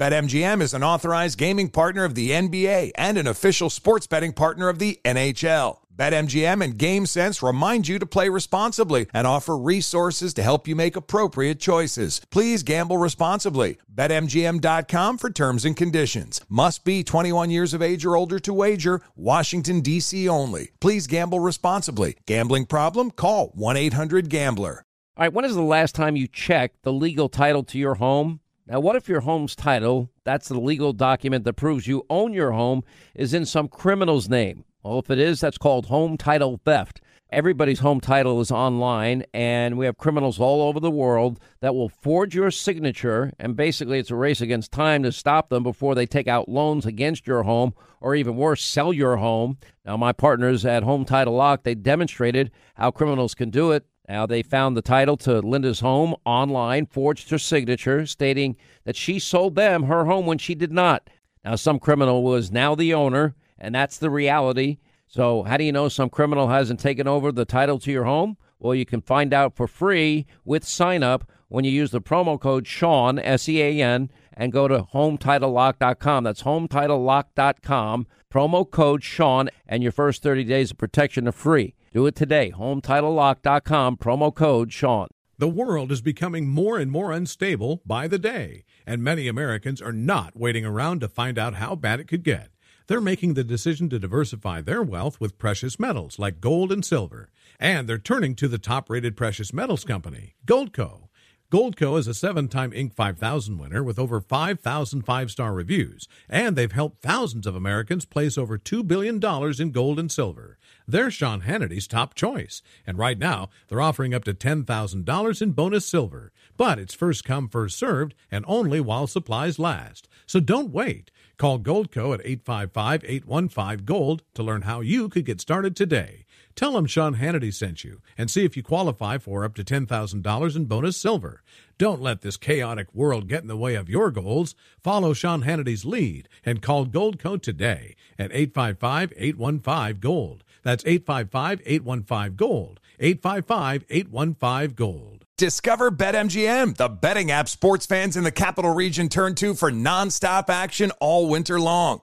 BetMGM 0.00 0.62
is 0.62 0.72
an 0.72 0.82
authorized 0.82 1.36
gaming 1.36 1.68
partner 1.68 2.04
of 2.04 2.14
the 2.14 2.30
NBA 2.30 2.92
and 2.94 3.18
an 3.18 3.26
official 3.26 3.68
sports 3.68 4.06
betting 4.06 4.32
partner 4.32 4.70
of 4.70 4.78
the 4.78 4.98
NHL. 5.04 5.76
BetMGM 5.94 6.64
and 6.64 6.78
GameSense 6.78 7.46
remind 7.46 7.86
you 7.86 7.98
to 7.98 8.06
play 8.06 8.30
responsibly 8.30 9.08
and 9.12 9.26
offer 9.26 9.58
resources 9.58 10.32
to 10.32 10.42
help 10.42 10.66
you 10.66 10.74
make 10.74 10.96
appropriate 10.96 11.60
choices. 11.60 12.22
Please 12.30 12.62
gamble 12.62 12.96
responsibly. 12.96 13.76
BetMGM.com 13.94 15.18
for 15.18 15.28
terms 15.28 15.66
and 15.66 15.76
conditions. 15.76 16.40
Must 16.48 16.82
be 16.82 17.04
21 17.04 17.50
years 17.50 17.74
of 17.74 17.82
age 17.82 18.06
or 18.06 18.16
older 18.16 18.38
to 18.38 18.54
wager. 18.54 19.02
Washington, 19.16 19.82
D.C. 19.82 20.26
only. 20.26 20.70
Please 20.80 21.06
gamble 21.06 21.40
responsibly. 21.40 22.16
Gambling 22.26 22.64
problem? 22.64 23.10
Call 23.10 23.48
1 23.48 23.76
800 23.76 24.30
Gambler. 24.30 24.86
All 25.18 25.24
right, 25.24 25.32
when 25.34 25.44
is 25.44 25.54
the 25.54 25.60
last 25.60 25.94
time 25.94 26.16
you 26.16 26.26
checked 26.26 26.84
the 26.84 26.92
legal 26.94 27.28
title 27.28 27.64
to 27.64 27.76
your 27.76 27.96
home? 27.96 28.40
Now, 28.70 28.78
what 28.78 28.94
if 28.94 29.08
your 29.08 29.22
home's 29.22 29.56
title, 29.56 30.10
that's 30.22 30.46
the 30.46 30.60
legal 30.60 30.92
document 30.92 31.42
that 31.42 31.54
proves 31.54 31.88
you 31.88 32.06
own 32.08 32.32
your 32.32 32.52
home, 32.52 32.84
is 33.16 33.34
in 33.34 33.44
some 33.44 33.66
criminal's 33.66 34.28
name? 34.28 34.64
Well, 34.84 35.00
if 35.00 35.10
it 35.10 35.18
is, 35.18 35.40
that's 35.40 35.58
called 35.58 35.86
home 35.86 36.16
title 36.16 36.60
theft. 36.64 37.00
Everybody's 37.32 37.80
home 37.80 38.00
title 38.00 38.40
is 38.40 38.52
online, 38.52 39.24
and 39.34 39.76
we 39.76 39.86
have 39.86 39.98
criminals 39.98 40.38
all 40.38 40.62
over 40.62 40.78
the 40.78 40.88
world 40.88 41.40
that 41.60 41.74
will 41.74 41.88
forge 41.88 42.36
your 42.36 42.52
signature. 42.52 43.32
And 43.40 43.56
basically, 43.56 43.98
it's 43.98 44.12
a 44.12 44.16
race 44.16 44.40
against 44.40 44.70
time 44.70 45.02
to 45.02 45.10
stop 45.10 45.48
them 45.48 45.64
before 45.64 45.96
they 45.96 46.06
take 46.06 46.28
out 46.28 46.48
loans 46.48 46.86
against 46.86 47.26
your 47.26 47.42
home, 47.42 47.74
or 48.00 48.14
even 48.14 48.36
worse, 48.36 48.62
sell 48.62 48.92
your 48.92 49.16
home. 49.16 49.58
Now, 49.84 49.96
my 49.96 50.12
partners 50.12 50.64
at 50.64 50.84
Home 50.84 51.04
Title 51.04 51.34
Lock, 51.34 51.64
they 51.64 51.74
demonstrated 51.74 52.52
how 52.76 52.92
criminals 52.92 53.34
can 53.34 53.50
do 53.50 53.72
it. 53.72 53.84
Now, 54.08 54.26
they 54.26 54.42
found 54.42 54.76
the 54.76 54.82
title 54.82 55.16
to 55.18 55.40
Linda's 55.40 55.80
home 55.80 56.16
online, 56.24 56.86
forged 56.86 57.30
her 57.30 57.38
signature, 57.38 58.06
stating 58.06 58.56
that 58.84 58.96
she 58.96 59.18
sold 59.18 59.54
them 59.54 59.84
her 59.84 60.04
home 60.04 60.26
when 60.26 60.38
she 60.38 60.54
did 60.54 60.72
not. 60.72 61.08
Now, 61.44 61.54
some 61.54 61.78
criminal 61.78 62.22
was 62.22 62.50
now 62.50 62.74
the 62.74 62.92
owner, 62.92 63.36
and 63.58 63.74
that's 63.74 63.98
the 63.98 64.10
reality. 64.10 64.78
So, 65.06 65.42
how 65.44 65.56
do 65.56 65.64
you 65.64 65.72
know 65.72 65.88
some 65.88 66.10
criminal 66.10 66.48
hasn't 66.48 66.80
taken 66.80 67.06
over 67.06 67.30
the 67.30 67.44
title 67.44 67.78
to 67.80 67.92
your 67.92 68.04
home? 68.04 68.36
Well, 68.58 68.74
you 68.74 68.84
can 68.84 69.00
find 69.00 69.32
out 69.32 69.56
for 69.56 69.66
free 69.66 70.26
with 70.44 70.64
sign 70.64 71.02
up 71.02 71.30
when 71.48 71.64
you 71.64 71.70
use 71.70 71.90
the 71.90 72.00
promo 72.00 72.40
code 72.40 72.66
Sean, 72.66 73.18
S 73.18 73.48
E 73.48 73.60
A 73.60 73.82
N, 73.82 74.10
and 74.32 74.52
go 74.52 74.68
to 74.68 74.82
HometitleLock.com. 74.94 76.24
That's 76.24 76.42
HometitleLock.com. 76.42 78.06
Promo 78.32 78.70
code 78.70 79.02
Sean, 79.02 79.48
and 79.66 79.82
your 79.82 79.92
first 79.92 80.22
30 80.22 80.44
days 80.44 80.70
of 80.70 80.78
protection 80.78 81.26
are 81.26 81.32
free. 81.32 81.74
Do 81.92 82.06
it 82.06 82.14
today. 82.14 82.52
HometitleLock.com, 82.56 83.96
promo 83.96 84.32
code 84.32 84.72
Sean. 84.72 85.08
The 85.38 85.48
world 85.48 85.90
is 85.90 86.00
becoming 86.00 86.48
more 86.48 86.78
and 86.78 86.88
more 86.88 87.10
unstable 87.10 87.82
by 87.84 88.06
the 88.06 88.18
day, 88.18 88.62
and 88.86 89.02
many 89.02 89.26
Americans 89.26 89.82
are 89.82 89.92
not 89.92 90.38
waiting 90.38 90.64
around 90.64 91.00
to 91.00 91.08
find 91.08 91.36
out 91.36 91.54
how 91.54 91.74
bad 91.74 91.98
it 91.98 92.06
could 92.06 92.22
get. 92.22 92.50
They're 92.86 93.00
making 93.00 93.34
the 93.34 93.42
decision 93.42 93.88
to 93.88 93.98
diversify 93.98 94.60
their 94.60 94.84
wealth 94.84 95.20
with 95.20 95.38
precious 95.38 95.80
metals 95.80 96.16
like 96.16 96.40
gold 96.40 96.70
and 96.70 96.84
silver, 96.84 97.28
and 97.58 97.88
they're 97.88 97.98
turning 97.98 98.36
to 98.36 98.46
the 98.46 98.58
top 98.58 98.88
rated 98.88 99.16
precious 99.16 99.52
metals 99.52 99.82
company, 99.84 100.36
Goldco. 100.46 101.08
Goldco 101.50 101.98
is 101.98 102.06
a 102.06 102.14
seven 102.14 102.46
time 102.46 102.70
Inc. 102.70 102.94
5000 102.94 103.58
winner 103.58 103.82
with 103.82 103.98
over 103.98 104.20
5,000 104.20 105.02
five 105.02 105.32
star 105.32 105.52
reviews, 105.52 106.06
and 106.28 106.54
they've 106.54 106.70
helped 106.70 107.02
thousands 107.02 107.44
of 107.44 107.56
Americans 107.56 108.04
place 108.04 108.38
over 108.38 108.56
$2 108.56 108.86
billion 108.86 109.20
in 109.60 109.72
gold 109.72 109.98
and 109.98 110.12
silver. 110.12 110.58
They're 110.86 111.10
Sean 111.10 111.40
Hannity's 111.40 111.88
top 111.88 112.14
choice, 112.14 112.62
and 112.86 112.98
right 112.98 113.18
now 113.18 113.48
they're 113.66 113.80
offering 113.80 114.14
up 114.14 114.22
to 114.24 114.34
$10,000 114.34 115.42
in 115.42 115.50
bonus 115.50 115.86
silver. 115.86 116.30
But 116.56 116.78
it's 116.78 116.94
first 116.94 117.24
come, 117.24 117.48
first 117.48 117.76
served, 117.76 118.14
and 118.30 118.44
only 118.46 118.80
while 118.80 119.08
supplies 119.08 119.58
last. 119.58 120.06
So 120.26 120.38
don't 120.38 120.70
wait. 120.70 121.10
Call 121.36 121.58
Goldco 121.58 122.14
at 122.14 122.24
855 122.24 123.02
815 123.04 123.84
Gold 123.84 124.22
to 124.34 124.44
learn 124.44 124.62
how 124.62 124.82
you 124.82 125.08
could 125.08 125.24
get 125.24 125.40
started 125.40 125.74
today. 125.74 126.26
Tell 126.54 126.72
them 126.72 126.86
Sean 126.86 127.16
Hannity 127.16 127.52
sent 127.52 127.84
you 127.84 128.00
and 128.18 128.30
see 128.30 128.44
if 128.44 128.56
you 128.56 128.62
qualify 128.62 129.18
for 129.18 129.44
up 129.44 129.54
to 129.54 129.64
$10,000 129.64 130.56
in 130.56 130.64
bonus 130.64 130.96
silver. 130.96 131.42
Don't 131.78 132.02
let 132.02 132.20
this 132.20 132.36
chaotic 132.36 132.94
world 132.94 133.28
get 133.28 133.42
in 133.42 133.48
the 133.48 133.56
way 133.56 133.74
of 133.74 133.88
your 133.88 134.10
goals. 134.10 134.54
Follow 134.82 135.12
Sean 135.12 135.42
Hannity's 135.42 135.84
lead 135.84 136.28
and 136.44 136.60
call 136.60 136.86
Goldco 136.86 137.40
today 137.40 137.96
at 138.18 138.32
855 138.32 139.12
815 139.16 140.00
Gold. 140.00 140.44
That's 140.62 140.84
855 140.84 141.62
815 141.64 142.36
Gold. 142.36 142.80
855 142.98 143.84
815 143.88 144.74
Gold. 144.74 145.24
Discover 145.38 145.92
BetMGM, 145.92 146.76
the 146.76 146.90
betting 146.90 147.30
app 147.30 147.48
sports 147.48 147.86
fans 147.86 148.14
in 148.14 148.24
the 148.24 148.30
capital 148.30 148.74
region 148.74 149.08
turn 149.08 149.34
to 149.36 149.54
for 149.54 149.70
nonstop 149.70 150.50
action 150.50 150.90
all 151.00 151.28
winter 151.30 151.58
long. 151.58 152.02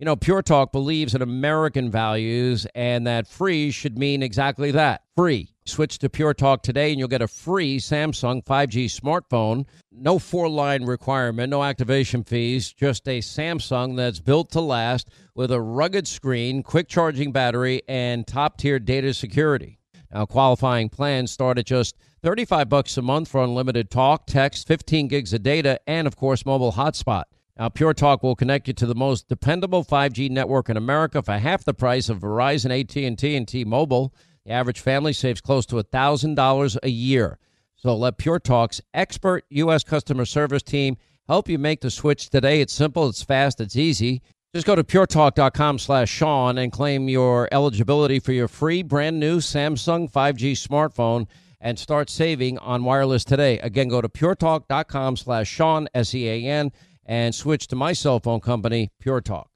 You 0.00 0.04
know, 0.04 0.14
Pure 0.14 0.42
Talk 0.42 0.70
believes 0.70 1.16
in 1.16 1.22
American 1.22 1.90
values 1.90 2.68
and 2.76 3.04
that 3.08 3.26
free 3.26 3.72
should 3.72 3.98
mean 3.98 4.22
exactly 4.22 4.70
that 4.70 5.02
free. 5.16 5.48
Switch 5.64 5.98
to 5.98 6.08
Pure 6.08 6.34
Talk 6.34 6.62
today 6.62 6.90
and 6.90 7.00
you'll 7.00 7.08
get 7.08 7.20
a 7.20 7.26
free 7.26 7.78
Samsung 7.80 8.44
5G 8.44 8.84
smartphone. 8.84 9.66
No 9.90 10.20
four 10.20 10.48
line 10.48 10.84
requirement, 10.84 11.50
no 11.50 11.64
activation 11.64 12.22
fees, 12.22 12.72
just 12.72 13.08
a 13.08 13.18
Samsung 13.18 13.96
that's 13.96 14.20
built 14.20 14.52
to 14.52 14.60
last 14.60 15.08
with 15.34 15.50
a 15.50 15.60
rugged 15.60 16.06
screen, 16.06 16.62
quick 16.62 16.86
charging 16.86 17.32
battery, 17.32 17.82
and 17.88 18.24
top 18.24 18.56
tier 18.56 18.78
data 18.78 19.12
security. 19.12 19.80
Now, 20.14 20.26
qualifying 20.26 20.90
plans 20.90 21.32
start 21.32 21.58
at 21.58 21.66
just 21.66 21.96
35 22.22 22.68
bucks 22.68 22.96
a 22.98 23.02
month 23.02 23.26
for 23.26 23.42
unlimited 23.42 23.90
talk, 23.90 24.26
text, 24.28 24.68
15 24.68 25.08
gigs 25.08 25.32
of 25.32 25.42
data, 25.42 25.80
and 25.88 26.06
of 26.06 26.14
course, 26.14 26.46
mobile 26.46 26.72
hotspot. 26.72 27.24
Now, 27.58 27.68
Pure 27.68 27.94
Talk 27.94 28.22
will 28.22 28.36
connect 28.36 28.68
you 28.68 28.74
to 28.74 28.86
the 28.86 28.94
most 28.94 29.26
dependable 29.28 29.84
5G 29.84 30.30
network 30.30 30.68
in 30.68 30.76
America 30.76 31.22
for 31.22 31.32
half 31.38 31.64
the 31.64 31.74
price 31.74 32.08
of 32.08 32.20
Verizon, 32.20 32.70
AT&T, 32.70 33.34
and 33.34 33.48
T-Mobile. 33.48 34.14
The 34.44 34.52
average 34.52 34.78
family 34.78 35.12
saves 35.12 35.40
close 35.40 35.66
to 35.66 35.74
$1,000 35.74 36.78
a 36.82 36.88
year. 36.88 37.38
So 37.74 37.96
let 37.96 38.16
Pure 38.16 38.40
Talk's 38.40 38.80
expert 38.94 39.44
U.S. 39.50 39.82
customer 39.82 40.24
service 40.24 40.62
team 40.62 40.96
help 41.26 41.48
you 41.48 41.58
make 41.58 41.80
the 41.80 41.90
switch 41.90 42.30
today. 42.30 42.60
It's 42.60 42.72
simple, 42.72 43.08
it's 43.08 43.22
fast, 43.22 43.60
it's 43.60 43.76
easy. 43.76 44.22
Just 44.54 44.66
go 44.66 44.74
to 44.74 44.84
puretalk.com 44.84 45.78
slash 45.78 46.08
Sean 46.08 46.58
and 46.58 46.72
claim 46.72 47.08
your 47.08 47.48
eligibility 47.52 48.20
for 48.20 48.32
your 48.32 48.48
free 48.48 48.82
brand 48.82 49.20
new 49.20 49.38
Samsung 49.38 50.10
5G 50.10 50.52
smartphone 50.52 51.26
and 51.60 51.78
start 51.78 52.08
saving 52.08 52.56
on 52.58 52.84
wireless 52.84 53.24
today. 53.24 53.58
Again, 53.58 53.88
go 53.88 54.00
to 54.00 54.08
puretalk.com 54.08 55.16
slash 55.16 55.48
Sean, 55.48 55.88
S-E-A-N, 55.92 56.72
and 57.08 57.34
switch 57.34 57.66
to 57.68 57.74
my 57.74 57.92
cell 57.92 58.20
phone 58.20 58.40
company, 58.40 58.92
Pure 59.00 59.22
Talk. 59.22 59.50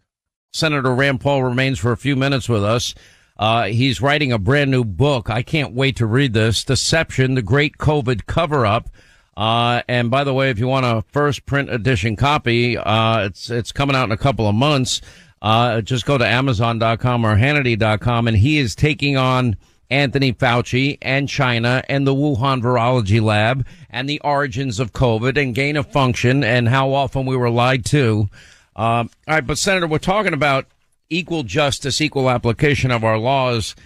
Senator 0.52 0.94
Rand 0.94 1.20
Paul 1.20 1.44
remains 1.44 1.78
for 1.78 1.92
a 1.92 1.96
few 1.96 2.16
minutes 2.16 2.48
with 2.48 2.64
us. 2.64 2.94
Uh, 3.38 3.64
he's 3.64 4.00
writing 4.00 4.32
a 4.32 4.38
brand 4.38 4.70
new 4.70 4.84
book. 4.84 5.30
I 5.30 5.42
can't 5.42 5.74
wait 5.74 5.96
to 5.96 6.06
read 6.06 6.32
this. 6.32 6.64
Deception, 6.64 7.34
the 7.34 7.42
Great 7.42 7.78
COVID 7.78 8.26
Cover 8.26 8.66
Up. 8.66 8.88
Uh, 9.36 9.82
and 9.88 10.10
by 10.10 10.24
the 10.24 10.34
way, 10.34 10.50
if 10.50 10.58
you 10.58 10.66
want 10.66 10.84
a 10.84 11.02
first 11.12 11.46
print 11.46 11.70
edition 11.70 12.16
copy, 12.16 12.76
uh, 12.76 13.26
it's, 13.26 13.50
it's 13.50 13.72
coming 13.72 13.96
out 13.96 14.04
in 14.04 14.12
a 14.12 14.18
couple 14.18 14.46
of 14.46 14.54
months. 14.54 15.00
Uh, 15.40 15.80
just 15.80 16.06
go 16.06 16.18
to 16.18 16.26
Amazon.com 16.26 17.24
or 17.24 17.36
Hannity.com 17.36 18.28
and 18.28 18.36
he 18.36 18.58
is 18.58 18.74
taking 18.74 19.16
on 19.16 19.56
Anthony 19.92 20.33
Fauci 20.33 20.96
and 21.02 21.28
China 21.28 21.85
and 21.87 22.07
the 22.07 22.14
Wuhan 22.14 22.62
Virology 22.62 23.20
Lab 23.20 23.66
and 23.90 24.09
the 24.09 24.20
origins 24.20 24.81
of 24.81 24.94
COVID 24.94 25.40
and 25.40 25.55
gain 25.55 25.76
of 25.76 25.92
function 25.92 26.42
and 26.42 26.66
how 26.66 26.94
often 26.94 27.26
we 27.26 27.37
were 27.37 27.50
lied 27.50 27.85
to. 27.87 28.31
Um, 28.74 29.11
all 29.28 29.35
right, 29.35 29.46
but 29.46 29.59
Senator, 29.59 29.87
we're 29.87 29.98
talking 29.98 30.33
about 30.33 30.66
equal 31.11 31.42
justice, 31.42 32.00
equal 32.00 32.31
application 32.31 32.90
of 32.90 33.05
our 33.05 33.18
laws, 33.18 33.76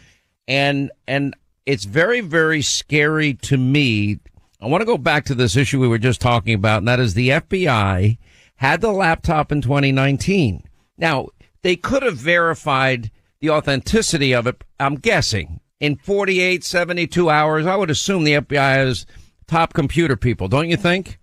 and 0.46 0.92
and 1.08 1.34
it's 1.66 1.84
very, 1.84 2.20
very 2.20 2.62
scary 2.62 3.34
to 3.34 3.56
me. 3.56 4.20
I 4.60 4.68
want 4.68 4.82
to 4.82 4.86
go 4.86 4.98
back 4.98 5.24
to 5.24 5.34
this 5.34 5.56
issue 5.56 5.80
we 5.80 5.88
were 5.88 5.98
just 5.98 6.20
talking 6.20 6.54
about, 6.54 6.78
and 6.78 6.88
that 6.88 7.00
is 7.00 7.14
the 7.14 7.30
FBI 7.30 8.16
had 8.56 8.80
the 8.80 8.92
laptop 8.92 9.50
in 9.50 9.60
2019. 9.60 10.62
Now, 10.96 11.30
they 11.62 11.74
could 11.74 12.04
have 12.04 12.16
verified 12.16 13.10
the 13.40 13.50
authenticity 13.50 14.32
of 14.32 14.46
it, 14.46 14.62
I'm 14.78 14.94
guessing, 14.94 15.60
in 15.80 15.96
48, 15.96 16.64
72 16.64 17.30
hours. 17.30 17.66
I 17.66 17.76
would 17.76 17.90
assume 17.90 18.24
the 18.24 18.34
FBI 18.34 18.74
has 18.76 19.06
top 19.46 19.74
computer 19.74 20.16
people, 20.16 20.48
don't 20.48 20.68
you 20.68 20.76
think? 20.76 21.18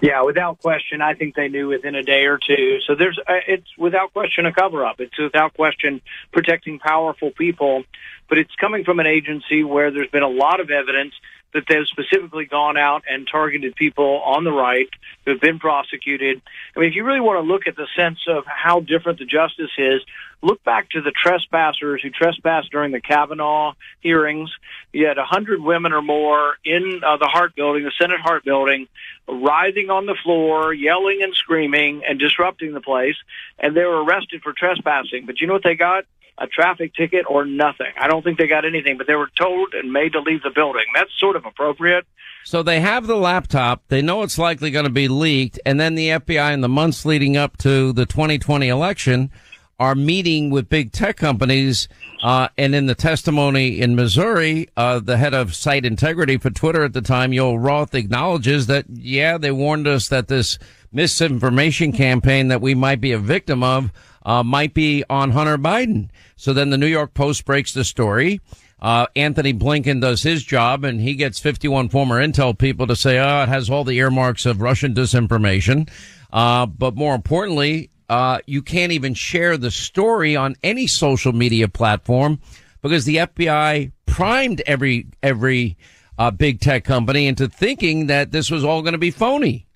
Yeah, 0.00 0.22
without 0.22 0.60
question. 0.60 1.00
I 1.00 1.14
think 1.14 1.34
they 1.34 1.48
knew 1.48 1.68
within 1.68 1.94
a 1.94 2.02
day 2.02 2.26
or 2.26 2.38
two. 2.38 2.78
So 2.86 2.94
there's, 2.94 3.18
uh, 3.18 3.40
it's 3.48 3.68
without 3.78 4.12
question 4.12 4.44
a 4.44 4.52
cover 4.52 4.84
up. 4.84 5.00
It's 5.00 5.18
without 5.18 5.54
question 5.54 6.02
protecting 6.30 6.78
powerful 6.78 7.30
people, 7.30 7.84
but 8.28 8.36
it's 8.38 8.54
coming 8.56 8.84
from 8.84 9.00
an 9.00 9.06
agency 9.06 9.64
where 9.64 9.90
there's 9.90 10.10
been 10.10 10.22
a 10.22 10.28
lot 10.28 10.60
of 10.60 10.70
evidence 10.70 11.14
that 11.54 11.64
they've 11.68 11.86
specifically 11.86 12.44
gone 12.44 12.76
out 12.76 13.04
and 13.08 13.26
targeted 13.30 13.74
people 13.76 14.20
on 14.22 14.44
the 14.44 14.52
right 14.52 14.88
who 15.24 15.30
have 15.30 15.40
been 15.40 15.58
prosecuted. 15.58 16.42
I 16.76 16.80
mean, 16.80 16.90
if 16.90 16.96
you 16.96 17.04
really 17.04 17.20
want 17.20 17.42
to 17.42 17.50
look 17.50 17.66
at 17.66 17.76
the 17.76 17.86
sense 17.96 18.18
of 18.28 18.44
how 18.46 18.80
different 18.80 19.20
the 19.20 19.24
justice 19.24 19.70
is, 19.78 20.02
look 20.42 20.62
back 20.64 20.90
to 20.90 21.00
the 21.00 21.12
trespassers 21.12 22.02
who 22.02 22.10
trespassed 22.10 22.70
during 22.70 22.92
the 22.92 23.00
Kavanaugh 23.00 23.72
hearings. 24.00 24.50
You 24.92 25.06
had 25.06 25.16
a 25.16 25.24
hundred 25.24 25.62
women 25.62 25.92
or 25.92 26.02
more 26.02 26.56
in 26.64 27.00
uh, 27.04 27.16
the 27.16 27.28
Hart 27.28 27.54
building, 27.54 27.84
the 27.84 27.92
Senate 27.98 28.20
Hart 28.20 28.44
building, 28.44 28.88
writhing 29.26 29.90
on 29.90 30.06
the 30.06 30.16
floor, 30.22 30.74
yelling 30.74 31.22
and 31.22 31.34
screaming 31.34 32.02
and 32.06 32.18
disrupting 32.18 32.74
the 32.74 32.80
place. 32.80 33.16
And 33.58 33.76
they 33.76 33.84
were 33.84 34.04
arrested 34.04 34.42
for 34.42 34.52
trespassing. 34.52 35.24
But 35.24 35.40
you 35.40 35.46
know 35.46 35.54
what 35.54 35.64
they 35.64 35.76
got? 35.76 36.04
A 36.38 36.46
traffic 36.46 36.94
ticket 36.94 37.24
or 37.28 37.44
nothing. 37.44 37.92
I 37.98 38.08
don't 38.08 38.22
think 38.22 38.38
they 38.38 38.46
got 38.46 38.64
anything, 38.64 38.98
but 38.98 39.06
they 39.06 39.14
were 39.14 39.30
told 39.38 39.74
and 39.74 39.92
made 39.92 40.12
to 40.12 40.20
leave 40.20 40.42
the 40.42 40.50
building. 40.54 40.84
That's 40.94 41.10
sort 41.18 41.36
of 41.36 41.44
appropriate. 41.44 42.06
So 42.44 42.62
they 42.62 42.80
have 42.80 43.06
the 43.06 43.16
laptop. 43.16 43.84
They 43.88 44.02
know 44.02 44.22
it's 44.22 44.38
likely 44.38 44.70
going 44.70 44.84
to 44.84 44.90
be 44.90 45.08
leaked. 45.08 45.58
And 45.64 45.80
then 45.80 45.94
the 45.94 46.08
FBI 46.08 46.52
in 46.52 46.60
the 46.60 46.68
months 46.68 47.06
leading 47.06 47.36
up 47.36 47.56
to 47.58 47.92
the 47.92 48.04
2020 48.04 48.68
election 48.68 49.30
are 49.78 49.94
meeting 49.94 50.50
with 50.50 50.68
big 50.68 50.92
tech 50.92 51.16
companies. 51.16 51.88
Uh, 52.22 52.48
and 52.58 52.74
in 52.74 52.86
the 52.86 52.94
testimony 52.94 53.80
in 53.80 53.94
Missouri, 53.94 54.68
uh, 54.76 54.98
the 54.98 55.16
head 55.16 55.34
of 55.34 55.54
site 55.54 55.84
integrity 55.84 56.36
for 56.36 56.50
Twitter 56.50 56.84
at 56.84 56.92
the 56.92 57.02
time, 57.02 57.30
Yoel 57.30 57.62
Roth, 57.62 57.94
acknowledges 57.94 58.66
that, 58.66 58.86
yeah, 58.88 59.38
they 59.38 59.50
warned 59.50 59.86
us 59.86 60.08
that 60.08 60.28
this 60.28 60.58
misinformation 60.92 61.92
campaign 61.92 62.48
that 62.48 62.60
we 62.60 62.74
might 62.74 63.00
be 63.00 63.12
a 63.12 63.18
victim 63.18 63.62
of 63.62 63.90
uh, 64.24 64.42
might 64.42 64.74
be 64.74 65.04
on 65.08 65.30
Hunter 65.30 65.58
Biden. 65.58 66.08
So 66.36 66.52
then 66.52 66.70
the 66.70 66.78
New 66.78 66.86
York 66.86 67.14
Post 67.14 67.44
breaks 67.44 67.72
the 67.72 67.84
story. 67.84 68.40
Uh, 68.80 69.06
Antony 69.16 69.54
Blinken 69.54 70.00
does 70.00 70.22
his 70.22 70.44
job 70.44 70.84
and 70.84 71.00
he 71.00 71.14
gets 71.14 71.38
51 71.38 71.88
former 71.88 72.24
intel 72.24 72.56
people 72.56 72.86
to 72.86 72.96
say, 72.96 73.18
oh, 73.18 73.42
it 73.42 73.48
has 73.48 73.70
all 73.70 73.84
the 73.84 73.98
earmarks 73.98 74.44
of 74.44 74.60
Russian 74.60 74.94
disinformation. 74.94 75.88
Uh, 76.32 76.66
but 76.66 76.94
more 76.94 77.14
importantly, 77.14 77.90
uh, 78.08 78.40
you 78.46 78.60
can't 78.60 78.92
even 78.92 79.14
share 79.14 79.56
the 79.56 79.70
story 79.70 80.36
on 80.36 80.56
any 80.62 80.86
social 80.86 81.32
media 81.32 81.68
platform 81.68 82.40
because 82.82 83.06
the 83.06 83.16
FBI 83.16 83.92
primed 84.04 84.60
every, 84.66 85.06
every, 85.22 85.78
uh, 86.18 86.30
big 86.30 86.60
tech 86.60 86.84
company 86.84 87.26
into 87.26 87.48
thinking 87.48 88.06
that 88.08 88.32
this 88.32 88.50
was 88.50 88.64
all 88.64 88.82
going 88.82 88.92
to 88.92 88.98
be 88.98 89.10
phony. 89.10 89.66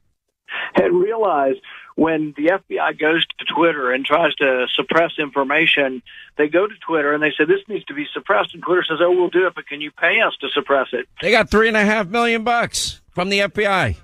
And 0.76 1.00
realize 1.00 1.54
when 1.98 2.32
the 2.36 2.46
FBI 2.46 2.96
goes 2.96 3.26
to 3.26 3.44
Twitter 3.52 3.90
and 3.90 4.06
tries 4.06 4.32
to 4.36 4.68
suppress 4.72 5.18
information, 5.18 6.00
they 6.36 6.46
go 6.46 6.64
to 6.64 6.74
Twitter 6.86 7.12
and 7.12 7.20
they 7.20 7.32
say 7.36 7.44
this 7.44 7.66
needs 7.66 7.84
to 7.86 7.94
be 7.94 8.06
suppressed, 8.14 8.54
and 8.54 8.62
Twitter 8.62 8.84
says, 8.88 8.98
"Oh, 9.00 9.10
we'll 9.10 9.30
do 9.30 9.48
it, 9.48 9.56
but 9.56 9.66
can 9.66 9.80
you 9.80 9.90
pay 9.90 10.20
us 10.20 10.36
to 10.40 10.48
suppress 10.50 10.86
it?" 10.92 11.08
They 11.20 11.32
got 11.32 11.50
three 11.50 11.66
and 11.66 11.76
a 11.76 11.84
half 11.84 12.06
million 12.06 12.44
bucks 12.44 13.00
from 13.10 13.30
the 13.30 13.40
FBI. 13.40 13.96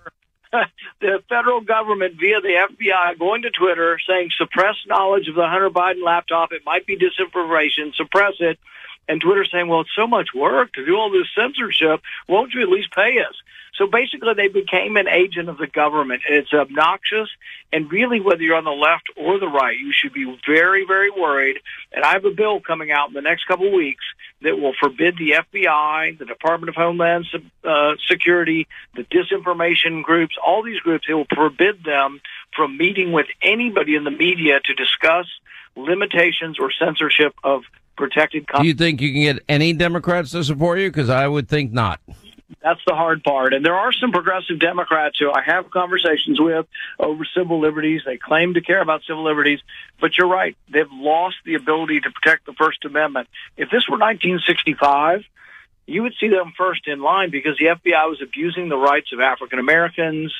the 1.00 1.22
federal 1.28 1.60
government 1.60 2.16
via 2.18 2.40
the 2.40 2.66
FBI 2.68 3.16
going 3.16 3.42
to 3.42 3.50
Twitter 3.50 3.96
saying 4.08 4.30
suppress 4.36 4.74
knowledge 4.88 5.28
of 5.28 5.36
the 5.36 5.46
Hunter 5.46 5.70
Biden 5.70 6.04
laptop. 6.04 6.50
It 6.50 6.62
might 6.66 6.86
be 6.86 6.96
disinformation. 6.96 7.94
Suppress 7.94 8.34
it. 8.40 8.58
And 9.08 9.20
Twitter 9.20 9.44
saying, 9.44 9.68
well, 9.68 9.82
it's 9.82 9.94
so 9.94 10.08
much 10.08 10.28
work 10.34 10.72
to 10.72 10.84
do 10.84 10.96
all 10.96 11.10
this 11.10 11.28
censorship. 11.36 12.00
Won't 12.26 12.54
you 12.54 12.62
at 12.62 12.68
least 12.68 12.90
pay 12.90 13.18
us? 13.20 13.34
So 13.76 13.86
basically, 13.86 14.34
they 14.34 14.48
became 14.48 14.96
an 14.96 15.08
agent 15.08 15.48
of 15.48 15.58
the 15.58 15.66
government. 15.66 16.22
And 16.28 16.38
It's 16.38 16.52
obnoxious. 16.52 17.28
And 17.72 17.90
really, 17.90 18.20
whether 18.20 18.42
you're 18.42 18.56
on 18.56 18.64
the 18.64 18.70
left 18.70 19.04
or 19.16 19.38
the 19.38 19.48
right, 19.48 19.76
you 19.76 19.92
should 19.92 20.12
be 20.12 20.24
very, 20.46 20.84
very 20.86 21.10
worried. 21.10 21.58
And 21.92 22.04
I 22.04 22.12
have 22.12 22.24
a 22.24 22.30
bill 22.30 22.60
coming 22.60 22.92
out 22.92 23.08
in 23.08 23.14
the 23.14 23.20
next 23.20 23.46
couple 23.46 23.66
of 23.66 23.72
weeks 23.72 24.04
that 24.42 24.58
will 24.58 24.74
forbid 24.78 25.16
the 25.18 25.32
FBI, 25.32 26.18
the 26.18 26.24
Department 26.24 26.68
of 26.68 26.76
Homeland 26.76 27.26
uh, 27.64 27.94
Security, 28.08 28.68
the 28.94 29.02
disinformation 29.04 30.02
groups, 30.02 30.36
all 30.44 30.62
these 30.62 30.80
groups, 30.80 31.06
it 31.08 31.14
will 31.14 31.26
forbid 31.34 31.82
them 31.82 32.20
from 32.54 32.76
meeting 32.76 33.10
with 33.12 33.26
anybody 33.42 33.96
in 33.96 34.04
the 34.04 34.10
media 34.10 34.60
to 34.64 34.74
discuss 34.74 35.26
limitations 35.76 36.58
or 36.60 36.70
censorship 36.70 37.34
of 37.42 37.62
protected. 37.96 38.46
Do 38.56 38.66
you 38.66 38.74
think 38.74 39.00
you 39.00 39.12
can 39.12 39.22
get 39.22 39.44
any 39.48 39.72
Democrats 39.72 40.30
to 40.32 40.44
support 40.44 40.78
you? 40.78 40.90
Because 40.90 41.10
I 41.10 41.26
would 41.26 41.48
think 41.48 41.72
not. 41.72 42.00
That's 42.64 42.80
the 42.86 42.94
hard 42.94 43.22
part. 43.22 43.52
And 43.52 43.62
there 43.62 43.74
are 43.74 43.92
some 43.92 44.10
progressive 44.10 44.58
Democrats 44.58 45.18
who 45.18 45.30
I 45.30 45.42
have 45.44 45.70
conversations 45.70 46.40
with 46.40 46.66
over 46.98 47.26
civil 47.36 47.60
liberties. 47.60 48.00
They 48.06 48.16
claim 48.16 48.54
to 48.54 48.62
care 48.62 48.80
about 48.80 49.02
civil 49.06 49.22
liberties, 49.22 49.60
but 50.00 50.16
you're 50.16 50.28
right. 50.28 50.56
They've 50.72 50.90
lost 50.90 51.36
the 51.44 51.56
ability 51.56 52.00
to 52.00 52.10
protect 52.10 52.46
the 52.46 52.54
First 52.54 52.86
Amendment. 52.86 53.28
If 53.58 53.68
this 53.68 53.86
were 53.86 53.98
1965, 53.98 55.24
you 55.86 56.04
would 56.04 56.14
see 56.18 56.28
them 56.28 56.54
first 56.56 56.88
in 56.88 57.02
line 57.02 57.30
because 57.30 57.58
the 57.58 57.66
FBI 57.66 58.08
was 58.08 58.22
abusing 58.22 58.70
the 58.70 58.78
rights 58.78 59.12
of 59.12 59.20
African 59.20 59.58
Americans, 59.58 60.32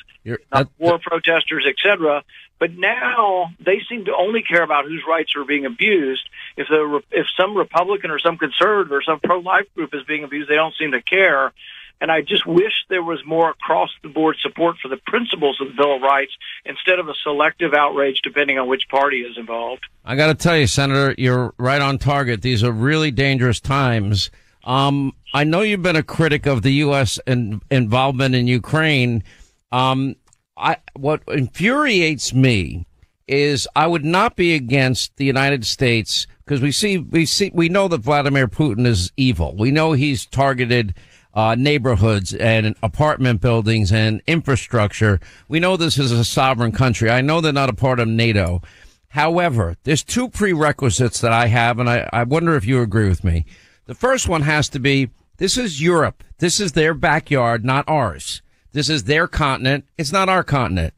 war 0.79 0.97
protesters, 0.97 1.67
etc. 1.69 2.23
But 2.59 2.71
now 2.75 3.51
they 3.59 3.81
seem 3.87 4.05
to 4.05 4.15
only 4.15 4.41
care 4.41 4.63
about 4.63 4.85
whose 4.85 5.03
rights 5.07 5.35
are 5.35 5.45
being 5.45 5.67
abused. 5.67 6.27
If 6.57 6.69
the 6.69 7.01
if 7.11 7.27
some 7.39 7.55
Republican 7.55 8.09
or 8.09 8.17
some 8.17 8.39
conservative 8.39 8.91
or 8.91 9.03
some 9.03 9.19
pro-life 9.19 9.67
group 9.75 9.93
is 9.93 10.01
being 10.07 10.23
abused, 10.23 10.49
they 10.49 10.55
don't 10.55 10.73
seem 10.79 10.93
to 10.93 11.03
care. 11.03 11.53
And 12.01 12.11
I 12.11 12.21
just 12.21 12.45
wish 12.45 12.73
there 12.89 13.03
was 13.03 13.19
more 13.25 13.49
across 13.49 13.89
the 14.03 14.09
board 14.09 14.35
support 14.41 14.75
for 14.81 14.89
the 14.89 14.99
principles 15.07 15.59
of 15.61 15.69
the 15.69 15.73
Bill 15.73 15.95
of 15.95 16.01
Rights 16.01 16.33
instead 16.65 16.99
of 16.99 17.07
a 17.07 17.13
selective 17.23 17.73
outrage 17.73 18.21
depending 18.21 18.59
on 18.59 18.67
which 18.67 18.87
party 18.89 19.21
is 19.21 19.37
involved. 19.37 19.83
I 20.03 20.15
got 20.15 20.27
to 20.27 20.35
tell 20.35 20.57
you, 20.57 20.67
Senator, 20.67 21.15
you're 21.17 21.53
right 21.57 21.81
on 21.81 21.97
target. 21.97 22.41
These 22.41 22.63
are 22.63 22.71
really 22.71 23.11
dangerous 23.11 23.59
times. 23.59 24.29
Um, 24.65 25.13
I 25.33 25.43
know 25.43 25.61
you've 25.61 25.83
been 25.83 25.95
a 25.95 26.03
critic 26.03 26.45
of 26.45 26.63
the 26.63 26.71
U.S. 26.73 27.19
In, 27.27 27.61
involvement 27.69 28.35
in 28.35 28.47
Ukraine. 28.47 29.23
Um, 29.71 30.15
I, 30.57 30.77
what 30.95 31.21
infuriates 31.27 32.33
me 32.33 32.87
is 33.27 33.67
I 33.75 33.87
would 33.87 34.05
not 34.05 34.35
be 34.35 34.53
against 34.55 35.15
the 35.17 35.25
United 35.25 35.65
States 35.65 36.27
because 36.43 36.61
we 36.61 36.71
see, 36.71 36.97
we 36.97 37.25
see, 37.25 37.51
we 37.53 37.69
know 37.69 37.87
that 37.87 37.99
Vladimir 37.99 38.47
Putin 38.47 38.85
is 38.85 39.11
evil. 39.17 39.55
We 39.57 39.71
know 39.71 39.93
he's 39.93 40.25
targeted 40.25 40.93
uh, 41.35 41.55
neighborhoods 41.55 42.33
and 42.33 42.75
apartment 42.81 43.41
buildings 43.41 43.91
and 43.91 44.21
infrastructure. 44.25 45.19
We 45.47 45.59
know 45.59 45.75
this 45.75 45.97
is 45.97 46.11
a 46.11 46.23
sovereign 46.23 46.71
country. 46.71 47.09
I 47.09 47.21
know 47.21 47.41
they're 47.41 47.51
not 47.51 47.69
a 47.69 47.73
part 47.73 47.99
of 47.99 48.07
NATO. 48.07 48.61
However, 49.09 49.75
there's 49.83 50.03
two 50.03 50.29
prerequisites 50.29 51.21
that 51.21 51.33
I 51.33 51.47
have, 51.47 51.79
and 51.79 51.89
I, 51.89 52.09
I 52.11 52.23
wonder 52.23 52.55
if 52.55 52.65
you 52.65 52.81
agree 52.81 53.09
with 53.09 53.23
me. 53.23 53.45
The 53.85 53.95
first 53.95 54.27
one 54.27 54.41
has 54.43 54.69
to 54.69 54.79
be 54.79 55.09
this 55.37 55.57
is 55.57 55.81
Europe. 55.81 56.23
This 56.37 56.59
is 56.59 56.71
their 56.71 56.93
backyard, 56.93 57.65
not 57.65 57.85
ours. 57.87 58.41
This 58.71 58.89
is 58.89 59.03
their 59.03 59.27
continent. 59.27 59.85
It's 59.97 60.11
not 60.11 60.29
our 60.29 60.43
continent. 60.43 60.93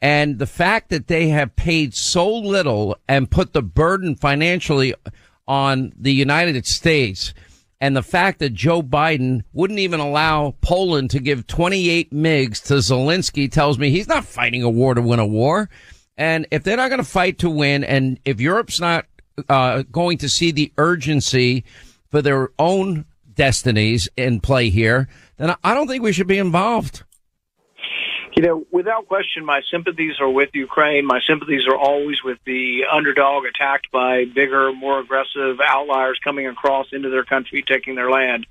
And 0.00 0.38
the 0.38 0.46
fact 0.46 0.88
that 0.90 1.08
they 1.08 1.28
have 1.28 1.56
paid 1.56 1.94
so 1.94 2.32
little 2.32 2.96
and 3.08 3.30
put 3.30 3.52
the 3.52 3.62
burden 3.62 4.16
financially 4.16 4.94
on 5.46 5.92
the 5.96 6.12
United 6.12 6.66
States 6.66 7.34
and 7.80 7.96
the 7.96 8.02
fact 8.02 8.40
that 8.40 8.52
Joe 8.52 8.82
Biden 8.82 9.42
wouldn't 9.52 9.78
even 9.78 10.00
allow 10.00 10.54
Poland 10.60 11.10
to 11.10 11.20
give 11.20 11.46
28 11.46 12.12
MiGs 12.12 12.62
to 12.64 12.74
Zelensky 12.74 13.50
tells 13.50 13.78
me 13.78 13.90
he's 13.90 14.08
not 14.08 14.24
fighting 14.24 14.62
a 14.62 14.70
war 14.70 14.94
to 14.94 15.00
win 15.00 15.18
a 15.18 15.26
war. 15.26 15.70
And 16.16 16.46
if 16.50 16.62
they're 16.62 16.76
not 16.76 16.90
going 16.90 17.02
to 17.02 17.08
fight 17.08 17.38
to 17.38 17.48
win, 17.48 17.82
and 17.82 18.20
if 18.26 18.40
Europe's 18.40 18.80
not 18.80 19.06
uh, 19.48 19.84
going 19.90 20.18
to 20.18 20.28
see 20.28 20.50
the 20.50 20.72
urgency 20.76 21.64
for 22.10 22.20
their 22.20 22.50
own 22.58 23.06
destinies 23.32 24.08
in 24.16 24.40
play 24.40 24.68
here, 24.68 25.08
then 25.38 25.54
I 25.64 25.72
don't 25.72 25.88
think 25.88 26.02
we 26.02 26.12
should 26.12 26.26
be 26.26 26.38
involved. 26.38 27.04
You 28.36 28.42
know, 28.42 28.64
without 28.70 29.08
question, 29.08 29.44
my 29.44 29.60
sympathies 29.70 30.20
are 30.20 30.30
with 30.30 30.50
Ukraine. 30.54 31.04
My 31.04 31.20
sympathies 31.26 31.66
are 31.66 31.76
always 31.76 32.22
with 32.22 32.38
the 32.44 32.82
underdog 32.90 33.44
attacked 33.44 33.90
by 33.90 34.24
bigger, 34.24 34.72
more 34.72 35.00
aggressive 35.00 35.58
outliers 35.64 36.18
coming 36.22 36.46
across 36.46 36.86
into 36.92 37.10
their 37.10 37.24
country, 37.24 37.64
taking 37.66 37.96
their 37.96 38.10
land. 38.10 38.46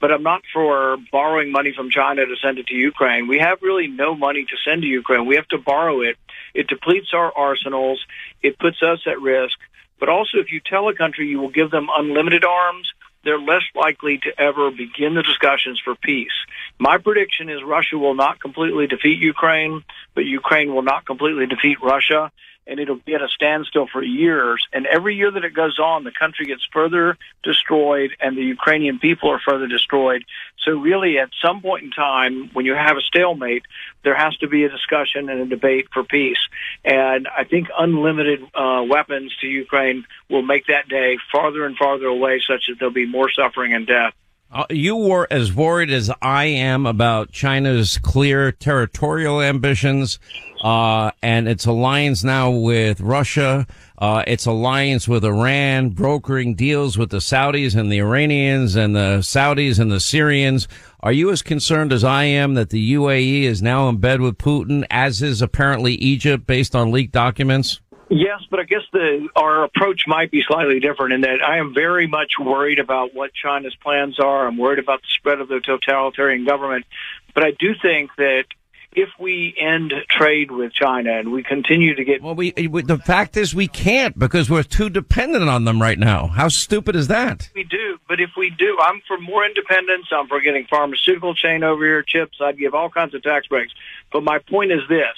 But 0.00 0.12
I'm 0.12 0.22
not 0.22 0.42
for 0.52 0.96
borrowing 1.10 1.50
money 1.50 1.72
from 1.74 1.90
China 1.90 2.24
to 2.24 2.36
send 2.40 2.58
it 2.58 2.68
to 2.68 2.74
Ukraine. 2.74 3.26
We 3.26 3.38
have 3.38 3.62
really 3.62 3.88
no 3.88 4.14
money 4.14 4.44
to 4.44 4.56
send 4.64 4.82
to 4.82 4.88
Ukraine. 4.88 5.26
We 5.26 5.36
have 5.36 5.48
to 5.48 5.58
borrow 5.58 6.02
it. 6.02 6.16
It 6.54 6.68
depletes 6.68 7.08
our 7.12 7.32
arsenals. 7.36 8.04
It 8.42 8.58
puts 8.58 8.80
us 8.82 9.00
at 9.06 9.20
risk. 9.20 9.58
But 9.98 10.08
also, 10.08 10.38
if 10.38 10.52
you 10.52 10.60
tell 10.60 10.88
a 10.88 10.94
country 10.94 11.26
you 11.26 11.40
will 11.40 11.50
give 11.50 11.70
them 11.70 11.88
unlimited 11.90 12.44
arms, 12.44 12.86
they're 13.26 13.38
less 13.38 13.64
likely 13.74 14.18
to 14.18 14.40
ever 14.40 14.70
begin 14.70 15.14
the 15.14 15.22
discussions 15.22 15.80
for 15.84 15.94
peace. 15.94 16.32
My 16.78 16.98
prediction 16.98 17.48
is 17.48 17.62
Russia 17.62 17.98
will 17.98 18.14
not 18.14 18.40
completely 18.40 18.86
defeat 18.86 19.18
Ukraine, 19.18 19.82
but 20.14 20.24
Ukraine 20.24 20.74
will 20.74 20.82
not 20.82 21.04
completely 21.04 21.46
defeat 21.46 21.78
Russia 21.82 22.30
and 22.66 22.80
it'll 22.80 22.96
be 22.96 23.14
at 23.14 23.22
a 23.22 23.28
standstill 23.28 23.86
for 23.86 24.02
years. 24.02 24.66
And 24.72 24.86
every 24.86 25.14
year 25.14 25.30
that 25.30 25.44
it 25.44 25.54
goes 25.54 25.78
on, 25.78 26.04
the 26.04 26.10
country 26.10 26.46
gets 26.46 26.66
further 26.72 27.16
destroyed 27.42 28.10
and 28.20 28.36
the 28.36 28.42
Ukrainian 28.42 28.98
people 28.98 29.30
are 29.30 29.40
further 29.40 29.66
destroyed. 29.66 30.24
So 30.64 30.72
really, 30.72 31.18
at 31.18 31.30
some 31.40 31.62
point 31.62 31.84
in 31.84 31.90
time, 31.90 32.50
when 32.52 32.66
you 32.66 32.74
have 32.74 32.96
a 32.96 33.00
stalemate, 33.02 33.62
there 34.02 34.16
has 34.16 34.36
to 34.38 34.48
be 34.48 34.64
a 34.64 34.68
discussion 34.68 35.28
and 35.28 35.40
a 35.40 35.46
debate 35.46 35.86
for 35.92 36.02
peace. 36.02 36.40
And 36.84 37.28
I 37.28 37.44
think 37.44 37.68
unlimited 37.78 38.42
uh, 38.54 38.84
weapons 38.88 39.32
to 39.40 39.46
Ukraine 39.46 40.04
will 40.28 40.42
make 40.42 40.66
that 40.66 40.88
day 40.88 41.18
farther 41.30 41.64
and 41.64 41.76
farther 41.76 42.06
away, 42.06 42.40
such 42.46 42.66
that 42.68 42.76
there'll 42.78 42.92
be 42.92 43.06
more 43.06 43.30
suffering 43.30 43.74
and 43.74 43.86
death. 43.86 44.14
Uh, 44.52 44.64
you 44.70 44.94
were 44.94 45.26
as 45.28 45.52
worried 45.52 45.90
as 45.90 46.10
I 46.22 46.44
am 46.44 46.86
about 46.86 47.32
China's 47.32 47.98
clear 47.98 48.52
territorial 48.52 49.42
ambitions, 49.42 50.20
uh, 50.62 51.10
and 51.20 51.48
its 51.48 51.66
alliance 51.66 52.22
now 52.22 52.50
with 52.50 53.00
Russia, 53.00 53.66
uh, 53.98 54.22
its 54.26 54.46
alliance 54.46 55.08
with 55.08 55.24
Iran, 55.24 55.90
brokering 55.90 56.54
deals 56.54 56.96
with 56.96 57.10
the 57.10 57.18
Saudis 57.18 57.74
and 57.74 57.90
the 57.90 57.98
Iranians 57.98 58.76
and 58.76 58.94
the 58.94 59.18
Saudis 59.18 59.80
and 59.80 59.90
the 59.90 60.00
Syrians. 60.00 60.68
Are 61.00 61.12
you 61.12 61.30
as 61.30 61.42
concerned 61.42 61.92
as 61.92 62.04
I 62.04 62.24
am 62.24 62.54
that 62.54 62.70
the 62.70 62.94
UAE 62.94 63.42
is 63.42 63.62
now 63.62 63.88
in 63.88 63.96
bed 63.98 64.20
with 64.20 64.38
Putin, 64.38 64.86
as 64.90 65.22
is 65.22 65.42
apparently 65.42 65.94
Egypt 65.94 66.46
based 66.46 66.74
on 66.74 66.92
leaked 66.92 67.12
documents? 67.12 67.80
Yes, 68.08 68.40
but 68.50 68.60
I 68.60 68.64
guess 68.64 68.82
the 68.92 69.28
our 69.34 69.64
approach 69.64 70.02
might 70.06 70.30
be 70.30 70.42
slightly 70.46 70.78
different 70.78 71.14
in 71.14 71.20
that 71.22 71.42
I 71.42 71.58
am 71.58 71.74
very 71.74 72.06
much 72.06 72.34
worried 72.38 72.78
about 72.78 73.14
what 73.14 73.32
China's 73.34 73.74
plans 73.82 74.20
are. 74.20 74.46
I'm 74.46 74.56
worried 74.58 74.78
about 74.78 75.02
the 75.02 75.08
spread 75.08 75.40
of 75.40 75.48
the 75.48 75.60
totalitarian 75.60 76.44
government, 76.44 76.86
but 77.34 77.44
I 77.44 77.50
do 77.50 77.74
think 77.80 78.10
that 78.16 78.44
if 78.92 79.10
we 79.18 79.54
end 79.58 79.92
trade 80.08 80.50
with 80.50 80.72
China 80.72 81.18
and 81.18 81.30
we 81.30 81.42
continue 81.42 81.94
to 81.94 82.04
get 82.04 82.22
well, 82.22 82.34
we 82.34 82.52
the 82.52 82.98
fact 83.04 83.36
is 83.36 83.54
we 83.54 83.68
can't 83.68 84.18
because 84.18 84.48
we're 84.48 84.62
too 84.62 84.88
dependent 84.88 85.48
on 85.48 85.64
them 85.64 85.82
right 85.82 85.98
now. 85.98 86.28
How 86.28 86.48
stupid 86.48 86.96
is 86.96 87.08
that? 87.08 87.50
We 87.54 87.64
do, 87.64 87.98
but 88.08 88.20
if 88.20 88.30
we 88.36 88.50
do, 88.50 88.78
I'm 88.80 89.02
for 89.06 89.18
more 89.18 89.44
independence. 89.44 90.06
I'm 90.12 90.28
for 90.28 90.40
getting 90.40 90.66
pharmaceutical 90.66 91.34
chain 91.34 91.64
over 91.64 91.84
here, 91.84 92.02
chips. 92.02 92.38
I'd 92.40 92.58
give 92.58 92.74
all 92.74 92.88
kinds 92.88 93.14
of 93.14 93.22
tax 93.22 93.48
breaks. 93.48 93.72
But 94.12 94.22
my 94.22 94.38
point 94.38 94.72
is 94.72 94.80
this: 94.88 95.14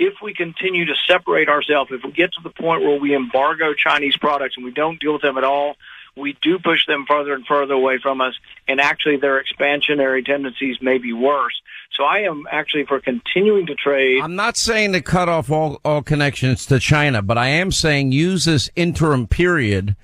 if 0.00 0.14
we 0.22 0.32
continue 0.32 0.86
to 0.86 0.94
separate 1.06 1.50
ourselves, 1.50 1.90
if 1.92 2.02
we 2.02 2.10
get 2.10 2.32
to 2.32 2.40
the 2.42 2.48
point 2.48 2.82
where 2.82 2.98
we 2.98 3.14
embargo 3.14 3.74
Chinese 3.74 4.16
products 4.16 4.56
and 4.56 4.64
we 4.64 4.72
don't 4.72 4.98
deal 4.98 5.12
with 5.12 5.20
them 5.20 5.36
at 5.36 5.44
all, 5.44 5.76
we 6.16 6.36
do 6.40 6.58
push 6.58 6.86
them 6.86 7.04
further 7.06 7.34
and 7.34 7.46
further 7.46 7.74
away 7.74 7.98
from 7.98 8.22
us, 8.22 8.34
and 8.66 8.80
actually 8.80 9.18
their 9.18 9.42
expansionary 9.42 10.24
tendencies 10.24 10.78
may 10.80 10.96
be 10.96 11.12
worse. 11.12 11.60
So 11.92 12.04
I 12.04 12.20
am 12.20 12.46
actually 12.50 12.86
for 12.86 12.98
continuing 12.98 13.66
to 13.66 13.74
trade. 13.74 14.22
I'm 14.22 14.36
not 14.36 14.56
saying 14.56 14.94
to 14.94 15.02
cut 15.02 15.28
off 15.28 15.50
all, 15.50 15.80
all 15.84 16.02
connections 16.02 16.64
to 16.66 16.80
China, 16.80 17.20
but 17.20 17.36
I 17.36 17.48
am 17.48 17.70
saying 17.70 18.12
use 18.12 18.46
this 18.46 18.70
interim 18.74 19.26
period 19.26 19.96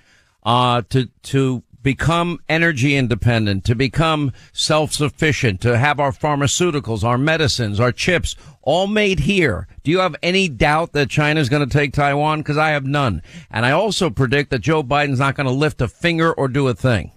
uh, 0.43 0.83
to 0.91 1.09
to 1.23 1.63
become 1.87 2.41
energy 2.49 2.97
independent, 2.97 3.65
to 3.65 3.73
become 3.73 4.33
self-sufficient, 4.53 5.61
to 5.61 5.79
have 5.79 6.01
our 6.01 6.11
pharmaceuticals, 6.11 7.05
our 7.05 7.17
medicines, 7.17 7.79
our 7.79 7.93
chips 7.93 8.35
all 8.63 8.89
made 8.89 9.21
here. 9.21 9.69
Do 9.85 9.93
you 9.93 10.01
have 10.01 10.17
any 10.21 10.49
doubt 10.49 10.95
that 10.95 11.09
China 11.09 11.39
is 11.39 11.49
going 11.49 11.65
to 11.65 11.73
take 11.73 11.93
Taiwan? 11.93 12.41
Because 12.41 12.57
I 12.57 12.71
have 12.71 12.85
none. 12.85 13.23
And 13.53 13.65
I 13.65 13.71
also 13.71 14.11
predict 14.11 14.51
that 14.51 14.63
Joe 14.63 14.83
Biden's 14.83 15.21
not 15.21 15.37
going 15.37 15.47
to 15.47 15.53
lift 15.53 15.81
a 15.81 15.87
finger 15.87 16.33
or 16.33 16.49
do 16.49 16.67
a 16.67 16.75
thing. 16.75 17.13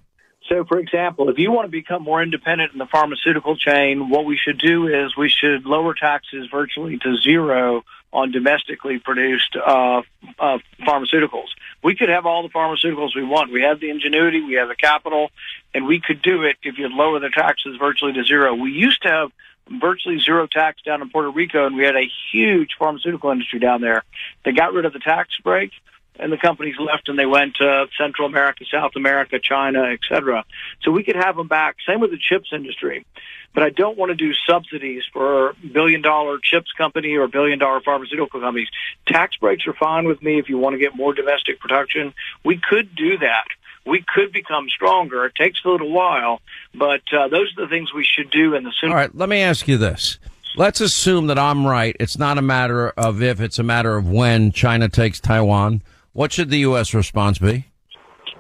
So, 0.48 0.64
for 0.66 0.78
example, 0.78 1.30
if 1.30 1.40
you 1.40 1.52
want 1.52 1.66
to 1.66 1.72
become 1.72 2.04
more 2.04 2.22
independent 2.22 2.72
in 2.72 2.78
the 2.78 2.86
pharmaceutical 2.86 3.58
chain, 3.58 4.08
what 4.12 4.26
we 4.26 4.38
should 4.38 4.60
do 4.60 4.88
is 4.88 5.18
we 5.18 5.30
should 5.30 5.66
lower 5.66 5.96
taxes 5.96 6.48
virtually 6.52 7.00
to 7.00 7.18
zero 7.18 7.82
on 8.12 8.32
domestically 8.32 9.00
produced 9.00 9.56
uh, 9.56 10.02
uh, 10.40 10.58
pharmaceuticals. 10.82 11.50
We 11.84 11.96
could 11.96 12.10
have 12.10 12.26
all 12.26 12.44
the 12.44 12.50
pharmaceuticals 12.50 13.16
we 13.16 13.24
want. 13.24 13.52
We 13.52 13.62
have 13.62 13.80
the 13.80 13.90
ingenuity, 13.90 14.42
we 14.42 14.54
have 14.56 14.68
the 14.68 14.76
capital, 14.76 15.30
and 15.74 15.86
we 15.86 16.02
could 16.02 16.22
do 16.22 16.44
it 16.44 16.58
if 16.64 16.78
you'd 16.78 16.92
lower 16.92 17.20
the 17.20 17.30
taxes 17.30 17.78
virtually 17.80 18.14
to 18.14 18.24
zero. 18.24 18.56
We 18.56 18.72
used 18.72 19.04
to 19.04 19.10
have 19.10 19.32
virtually 19.80 20.20
zero 20.20 20.48
tax 20.48 20.82
down 20.82 21.02
in 21.02 21.10
Puerto 21.10 21.30
Rico, 21.30 21.68
and 21.68 21.76
we 21.76 21.84
had 21.84 21.96
a 21.96 22.10
huge 22.32 22.72
pharmaceutical 22.80 23.30
industry 23.30 23.60
down 23.60 23.82
there. 23.82 24.04
They 24.44 24.52
got 24.52 24.74
rid 24.74 24.86
of 24.86 24.94
the 24.94 25.00
tax 25.00 25.30
break, 25.44 25.72
and 26.20 26.32
the 26.32 26.38
companies 26.38 26.76
left 26.80 27.08
and 27.10 27.18
they 27.18 27.26
went 27.26 27.56
to 27.56 27.88
Central 27.98 28.28
America, 28.28 28.66
South 28.72 28.92
America, 28.96 29.40
China, 29.40 29.84
etc. 29.84 30.44
So 30.82 30.92
we 30.92 31.04
could 31.04 31.16
have 31.16 31.36
them 31.36 31.48
back. 31.48 31.78
Same 31.88 32.00
with 32.00 32.12
the 32.12 32.18
chips 32.18 32.50
industry. 32.52 33.06
But 33.54 33.64
I 33.64 33.70
don't 33.70 33.98
want 33.98 34.10
to 34.12 34.16
do 34.16 34.34
subsidies 34.48 35.04
for 35.12 35.54
billion 35.74 36.02
dollar 36.02 36.38
chips 36.42 36.72
company 36.78 37.16
or 37.16 37.28
billion 37.28 37.60
dollar 37.60 37.82
pharmaceutical 37.82 38.40
companies. 38.40 38.70
Tax 39.08 39.36
breaks 39.38 39.66
are 39.68 39.74
fine 39.74 40.06
with 40.06 40.22
me 40.22 40.40
if 40.40 40.50
you 40.50 40.58
want 40.58 40.76
to 40.76 40.80
get 40.80 40.96
more 40.96 41.14
domestic 41.14 41.60
production. 41.60 42.14
We 42.46 42.60
could 42.62 42.96
do 42.96 43.18
that. 43.18 43.46
We 43.86 44.06
could 44.08 44.32
become 44.32 44.68
stronger. 44.70 45.26
It 45.26 45.36
takes 45.36 45.64
a 45.66 45.70
little 45.70 45.92
while, 45.92 46.42
but 46.76 47.02
uh, 47.12 47.28
those 47.30 47.52
are 47.58 47.66
the 47.66 47.70
things 47.70 47.94
we 47.94 48.06
should 48.06 48.30
do 48.30 48.54
in 48.54 48.64
the 48.64 48.72
sooner. 48.80 48.94
All 48.94 49.00
right, 49.00 49.16
let 49.16 49.30
me 49.30 49.42
ask 49.42 49.68
you 49.68 49.78
this. 49.78 50.20
Let's 50.56 50.82
assume 50.82 51.28
that 51.28 51.40
I'm 51.40 51.66
right. 51.66 51.96
It's 52.00 52.18
not 52.18 52.38
a 52.38 52.42
matter 52.42 52.90
of 52.90 53.22
if, 53.22 53.40
it's 53.40 53.60
a 53.60 53.64
matter 53.64 53.96
of 53.96 54.10
when 54.10 54.52
China 54.52 54.90
takes 54.90 55.20
Taiwan. 55.20 55.82
What 56.14 56.34
should 56.34 56.50
the 56.50 56.60
U.S. 56.60 56.94
response 56.94 57.40
be? 57.40 57.66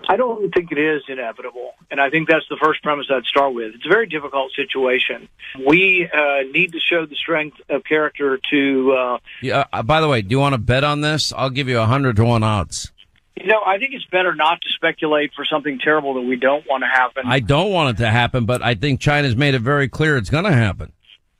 I 0.09 0.17
don't 0.17 0.53
think 0.53 0.71
it 0.71 0.79
is 0.79 1.03
inevitable. 1.07 1.68
And 1.91 1.99
I 1.99 2.09
think 2.09 2.29
that's 2.29 2.47
the 2.49 2.57
first 2.61 2.83
premise 2.83 3.07
I'd 3.09 3.25
start 3.25 3.53
with. 3.53 3.73
It's 3.75 3.85
a 3.85 3.89
very 3.89 4.05
difficult 4.05 4.51
situation. 4.53 5.27
We 5.65 6.07
uh, 6.11 6.43
need 6.51 6.73
to 6.73 6.79
show 6.79 7.05
the 7.05 7.15
strength 7.15 7.57
of 7.67 7.83
character 7.83 8.39
to. 8.51 8.91
Uh, 8.91 9.17
yeah, 9.41 9.65
uh, 9.73 9.81
by 9.81 9.99
the 9.99 10.07
way, 10.07 10.21
do 10.21 10.29
you 10.29 10.39
want 10.39 10.53
to 10.53 10.59
bet 10.59 10.83
on 10.83 11.01
this? 11.01 11.33
I'll 11.33 11.49
give 11.49 11.67
you 11.67 11.77
a 11.77 11.81
100 11.81 12.15
to 12.17 12.25
1 12.25 12.43
odds. 12.43 12.91
You 13.35 13.47
know, 13.47 13.61
I 13.65 13.77
think 13.77 13.93
it's 13.93 14.05
better 14.05 14.35
not 14.35 14.61
to 14.61 14.69
speculate 14.69 15.31
for 15.33 15.45
something 15.45 15.79
terrible 15.79 16.15
that 16.15 16.21
we 16.21 16.35
don't 16.35 16.67
want 16.67 16.83
to 16.83 16.87
happen. 16.87 17.23
I 17.25 17.39
don't 17.39 17.71
want 17.71 17.97
it 17.97 18.03
to 18.03 18.09
happen, 18.09 18.45
but 18.45 18.61
I 18.61 18.75
think 18.75 18.99
China's 18.99 19.35
made 19.35 19.55
it 19.55 19.61
very 19.61 19.87
clear 19.87 20.17
it's 20.17 20.29
going 20.29 20.43
to 20.43 20.53
happen. 20.53 20.91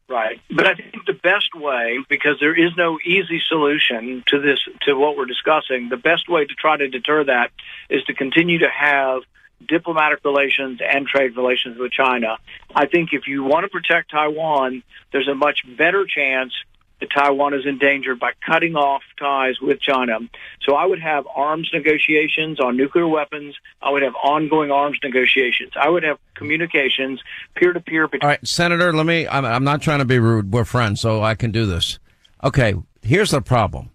Right. 0.07 0.39
But 0.49 0.65
I 0.65 0.73
think 0.73 0.93
the 1.05 1.13
best 1.13 1.53
way, 1.53 1.99
because 2.09 2.37
there 2.39 2.57
is 2.57 2.71
no 2.75 2.97
easy 3.05 3.41
solution 3.47 4.23
to 4.27 4.39
this, 4.39 4.59
to 4.83 4.95
what 4.95 5.17
we're 5.17 5.25
discussing, 5.25 5.89
the 5.89 5.97
best 5.97 6.27
way 6.27 6.45
to 6.45 6.53
try 6.55 6.77
to 6.77 6.87
deter 6.87 7.25
that 7.25 7.51
is 7.89 8.03
to 8.05 8.13
continue 8.13 8.59
to 8.59 8.69
have 8.69 9.21
diplomatic 9.67 10.23
relations 10.23 10.79
and 10.81 11.05
trade 11.05 11.35
relations 11.35 11.77
with 11.77 11.91
China. 11.91 12.37
I 12.75 12.85
think 12.85 13.09
if 13.13 13.27
you 13.27 13.43
want 13.43 13.65
to 13.65 13.69
protect 13.69 14.11
Taiwan, 14.11 14.83
there's 15.11 15.27
a 15.27 15.35
much 15.35 15.59
better 15.77 16.05
chance 16.05 16.53
that 16.99 17.09
Taiwan 17.15 17.53
is 17.53 17.65
endangered 17.65 18.19
by 18.19 18.31
cutting 18.45 18.75
off 18.75 19.01
ties 19.17 19.59
with 19.61 19.79
China. 19.79 20.19
So 20.63 20.75
I 20.75 20.85
would 20.85 21.01
have 21.01 21.25
arms 21.33 21.69
negotiations 21.73 22.59
on 22.59 22.75
nuclear 22.75 23.07
weapons. 23.07 23.55
I 23.81 23.89
would 23.89 24.01
have 24.01 24.15
ongoing 24.15 24.71
arms 24.71 24.99
negotiations. 25.01 25.71
I 25.79 25.89
would 25.89 26.03
have 26.03 26.17
communications 26.35 27.21
peer 27.55 27.73
to 27.73 27.79
peer. 27.79 28.03
All 28.03 28.19
right, 28.23 28.45
Senator, 28.45 28.91
let 28.93 29.05
me, 29.05 29.27
I'm, 29.27 29.45
I'm 29.45 29.63
not 29.63 29.81
trying 29.81 29.99
to 29.99 30.05
be 30.05 30.19
rude. 30.19 30.51
We're 30.51 30.65
friends, 30.65 30.99
so 30.99 31.23
I 31.23 31.35
can 31.35 31.51
do 31.51 31.65
this. 31.65 31.99
Okay, 32.43 32.75
here's 33.01 33.31
the 33.31 33.41
problem. 33.41 33.91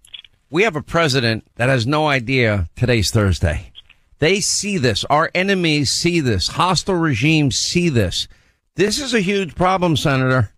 We 0.51 0.63
have 0.63 0.77
a 0.77 0.83
president 0.83 1.47
that 1.57 1.69
has 1.69 1.87
no 1.87 2.07
idea 2.07 2.69
today's 2.77 3.11
Thursday. 3.11 3.71
They 4.19 4.41
see 4.41 4.79
this. 4.79 5.05
Our 5.05 5.31
enemies 5.35 5.91
see 5.91 6.21
this. 6.21 6.49
Hostile 6.49 6.95
regimes 6.95 7.59
see 7.59 7.89
this. 7.89 8.29
This 8.77 9.01
is 9.01 9.15
a 9.15 9.21
huge 9.21 9.55
problem, 9.55 9.97
Senator. 9.97 10.51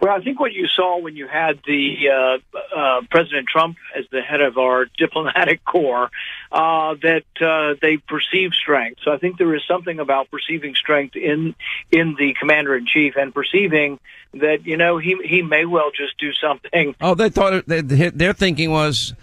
Well, 0.00 0.12
I 0.12 0.20
think 0.22 0.40
what 0.40 0.54
you 0.54 0.66
saw 0.66 0.98
when 0.98 1.14
you 1.14 1.28
had 1.28 1.60
the 1.66 2.08
uh, 2.08 2.58
uh, 2.74 3.00
President 3.10 3.48
Trump 3.48 3.76
as 3.94 4.06
the 4.10 4.22
head 4.22 4.40
of 4.40 4.56
our 4.56 4.86
diplomatic 4.98 5.62
corps, 5.64 6.10
uh, 6.50 6.94
that 7.02 7.24
uh, 7.40 7.74
they 7.82 7.98
perceive 7.98 8.52
strength. 8.54 9.00
So 9.04 9.12
I 9.12 9.18
think 9.18 9.36
there 9.36 9.54
is 9.54 9.62
something 9.68 10.00
about 10.00 10.30
perceiving 10.30 10.74
strength 10.74 11.16
in 11.16 11.54
in 11.90 12.14
the 12.18 12.34
commander 12.38 12.76
in 12.76 12.86
chief 12.86 13.14
and 13.16 13.34
perceiving 13.34 13.98
that 14.32 14.64
you 14.64 14.78
know 14.78 14.96
he 14.96 15.16
he 15.22 15.42
may 15.42 15.66
well 15.66 15.90
just 15.90 16.18
do 16.18 16.32
something. 16.32 16.94
Oh, 17.02 17.14
they 17.14 17.30
thought 17.30 17.66
they, 17.66 17.80
their 17.80 18.32
thinking 18.32 18.70
was 18.70 19.14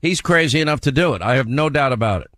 he's 0.00 0.20
crazy 0.20 0.60
enough 0.60 0.80
to 0.82 0.92
do 0.92 1.14
it. 1.14 1.22
I 1.22 1.36
have 1.36 1.46
no 1.46 1.68
doubt 1.68 1.92
about 1.92 2.22
it. 2.22 2.30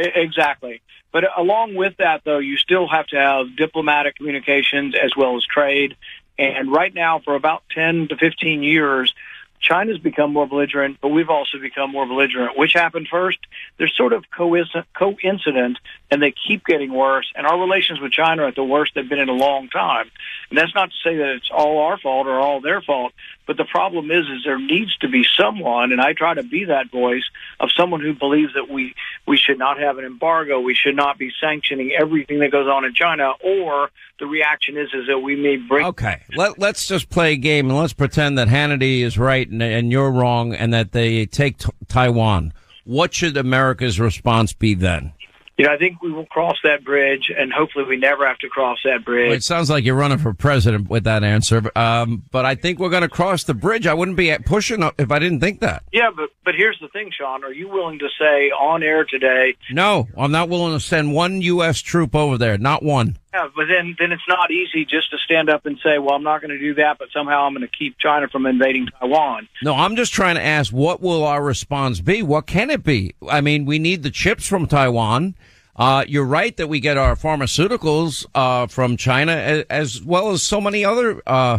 Exactly. 0.00 0.80
But 1.12 1.24
along 1.36 1.74
with 1.74 1.96
that, 1.98 2.22
though, 2.24 2.38
you 2.38 2.56
still 2.56 2.88
have 2.88 3.06
to 3.08 3.16
have 3.16 3.56
diplomatic 3.56 4.16
communications 4.16 4.94
as 4.94 5.12
well 5.16 5.36
as 5.36 5.44
trade 5.44 5.96
And 6.40 6.72
right 6.72 6.94
now, 6.94 7.18
for 7.18 7.34
about 7.34 7.64
10 7.74 8.08
to 8.08 8.16
15 8.16 8.62
years, 8.62 9.14
China's 9.60 9.98
become 9.98 10.32
more 10.32 10.46
belligerent, 10.46 10.96
but 11.02 11.08
we've 11.08 11.28
also 11.28 11.58
become 11.58 11.90
more 11.90 12.06
belligerent. 12.06 12.56
Which 12.56 12.72
happened 12.72 13.08
first? 13.10 13.38
They're 13.76 13.88
sort 13.88 14.14
of 14.14 14.24
coincident, 14.30 15.78
and 16.10 16.22
they 16.22 16.32
keep 16.32 16.64
getting 16.64 16.94
worse. 16.94 17.30
And 17.36 17.46
our 17.46 17.60
relations 17.60 18.00
with 18.00 18.12
China 18.12 18.44
are 18.44 18.48
at 18.48 18.54
the 18.54 18.64
worst 18.64 18.92
they've 18.94 19.06
been 19.06 19.18
in 19.18 19.28
a 19.28 19.34
long 19.34 19.68
time. 19.68 20.10
And 20.48 20.58
that's 20.58 20.74
not 20.74 20.90
to 20.92 20.96
say 21.04 21.14
that 21.18 21.34
it's 21.34 21.50
all 21.52 21.80
our 21.80 21.98
fault 21.98 22.26
or 22.26 22.40
all 22.40 22.62
their 22.62 22.80
fault. 22.80 23.12
But 23.46 23.58
the 23.58 23.66
problem 23.66 24.10
is, 24.10 24.24
is 24.30 24.44
there 24.46 24.58
needs 24.58 24.96
to 24.98 25.08
be 25.08 25.26
someone, 25.36 25.92
and 25.92 26.00
I 26.00 26.14
try 26.14 26.32
to 26.32 26.42
be 26.42 26.64
that 26.64 26.90
voice 26.90 27.28
of 27.58 27.70
someone 27.70 28.00
who 28.00 28.14
believes 28.14 28.54
that 28.54 28.70
we 28.70 28.94
we 29.26 29.36
should 29.36 29.58
not 29.58 29.78
have 29.78 29.98
an 29.98 30.04
embargo, 30.04 30.60
we 30.60 30.74
should 30.74 30.96
not 30.96 31.18
be 31.18 31.30
sanctioning 31.40 31.92
everything 31.98 32.40
that 32.40 32.50
goes 32.50 32.66
on 32.66 32.84
in 32.84 32.94
China, 32.94 33.32
or 33.44 33.90
the 34.18 34.26
reaction 34.26 34.76
is 34.76 34.88
is 34.92 35.06
that 35.06 35.18
we 35.18 35.36
may 35.36 35.56
break. 35.56 35.86
Okay, 35.86 36.22
Let, 36.34 36.58
let's 36.58 36.86
just 36.86 37.08
play 37.10 37.32
a 37.34 37.36
game 37.36 37.70
and 37.70 37.78
let's 37.78 37.92
pretend 37.92 38.38
that 38.38 38.48
Hannity 38.48 39.00
is 39.00 39.18
right 39.18 39.48
and, 39.48 39.62
and 39.62 39.92
you're 39.92 40.10
wrong, 40.10 40.54
and 40.54 40.72
that 40.74 40.92
they 40.92 41.26
take 41.26 41.58
t- 41.58 41.70
Taiwan. 41.88 42.52
What 42.84 43.14
should 43.14 43.36
America's 43.36 44.00
response 44.00 44.52
be 44.52 44.74
then? 44.74 45.12
You 45.60 45.66
know, 45.66 45.74
I 45.74 45.76
think 45.76 46.00
we 46.00 46.10
will 46.10 46.24
cross 46.24 46.56
that 46.64 46.82
bridge, 46.84 47.30
and 47.36 47.52
hopefully, 47.52 47.84
we 47.84 47.98
never 47.98 48.26
have 48.26 48.38
to 48.38 48.48
cross 48.48 48.78
that 48.86 49.04
bridge. 49.04 49.28
Well, 49.28 49.36
it 49.36 49.42
sounds 49.42 49.68
like 49.68 49.84
you're 49.84 49.94
running 49.94 50.16
for 50.16 50.32
president 50.32 50.88
with 50.88 51.04
that 51.04 51.22
answer, 51.22 51.70
um, 51.76 52.22
but 52.30 52.46
I 52.46 52.54
think 52.54 52.78
we're 52.78 52.88
going 52.88 53.02
to 53.02 53.10
cross 53.10 53.44
the 53.44 53.52
bridge. 53.52 53.86
I 53.86 53.92
wouldn't 53.92 54.16
be 54.16 54.34
pushing 54.46 54.82
if 54.98 55.10
I 55.12 55.18
didn't 55.18 55.40
think 55.40 55.60
that. 55.60 55.82
Yeah, 55.92 56.12
but 56.16 56.30
but 56.46 56.54
here's 56.54 56.78
the 56.80 56.88
thing, 56.88 57.10
Sean. 57.12 57.44
Are 57.44 57.52
you 57.52 57.68
willing 57.68 57.98
to 57.98 58.08
say 58.18 58.50
on 58.50 58.82
air 58.82 59.04
today? 59.04 59.54
No, 59.70 60.08
I'm 60.16 60.32
not 60.32 60.48
willing 60.48 60.72
to 60.72 60.80
send 60.80 61.12
one 61.12 61.42
U.S. 61.42 61.80
troop 61.80 62.14
over 62.14 62.38
there. 62.38 62.56
Not 62.56 62.82
one. 62.82 63.18
Yeah, 63.32 63.46
but 63.54 63.66
then 63.68 63.94
then 63.98 64.10
it's 64.10 64.26
not 64.26 64.50
easy 64.50 64.84
just 64.84 65.10
to 65.12 65.18
stand 65.24 65.48
up 65.50 65.64
and 65.64 65.78
say, 65.84 65.98
"Well, 65.98 66.16
I'm 66.16 66.24
not 66.24 66.40
going 66.40 66.50
to 66.50 66.58
do 66.58 66.74
that," 66.74 66.98
but 66.98 67.08
somehow 67.12 67.46
I'm 67.46 67.54
going 67.54 67.66
to 67.66 67.76
keep 67.76 67.96
China 67.98 68.26
from 68.28 68.44
invading 68.44 68.88
Taiwan. 68.98 69.48
No, 69.62 69.74
I'm 69.74 69.94
just 69.94 70.12
trying 70.12 70.34
to 70.34 70.42
ask, 70.42 70.72
what 70.72 71.00
will 71.00 71.22
our 71.24 71.42
response 71.42 72.00
be? 72.00 72.22
What 72.22 72.46
can 72.46 72.70
it 72.70 72.82
be? 72.82 73.14
I 73.28 73.40
mean, 73.40 73.66
we 73.66 73.78
need 73.78 74.02
the 74.02 74.10
chips 74.10 74.48
from 74.48 74.66
Taiwan. 74.66 75.36
Uh, 75.76 76.04
you're 76.08 76.26
right 76.26 76.56
that 76.56 76.66
we 76.66 76.80
get 76.80 76.98
our 76.98 77.14
pharmaceuticals 77.14 78.26
uh, 78.34 78.66
from 78.66 78.96
China 78.96 79.32
as, 79.32 79.64
as, 79.70 80.02
well 80.02 80.30
as 80.30 80.42
so 80.42 80.60
many 80.60 80.84
other 80.84 81.22
uh, 81.26 81.58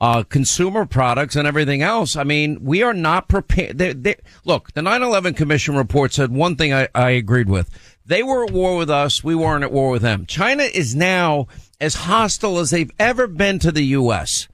uh 0.00 0.22
consumer 0.24 0.86
products 0.86 1.36
and 1.36 1.46
everything 1.46 1.82
else. 1.82 2.16
I 2.16 2.24
mean, 2.24 2.64
we 2.64 2.82
are 2.82 2.94
not 2.94 3.28
prepared. 3.28 3.76
They, 3.76 3.92
they, 3.92 4.16
look, 4.46 4.72
the 4.72 4.80
9/11 4.80 5.36
Commission 5.36 5.76
report 5.76 6.14
said 6.14 6.32
one 6.32 6.56
thing 6.56 6.72
I, 6.72 6.88
I 6.94 7.10
agreed 7.10 7.50
with. 7.50 7.68
They 8.06 8.22
were 8.22 8.44
at 8.44 8.52
war 8.52 8.76
with 8.76 8.90
us. 8.90 9.22
We 9.22 9.34
weren't 9.34 9.64
at 9.64 9.72
war 9.72 9.90
with 9.90 10.02
them. 10.02 10.26
China 10.26 10.64
is 10.64 10.94
now 10.94 11.46
as 11.80 11.94
hostile 11.94 12.58
as 12.58 12.70
they've 12.70 12.90
ever 12.98 13.26
been 13.26 13.58
to 13.60 13.72
the 13.72 13.84
U.S. 13.84 14.48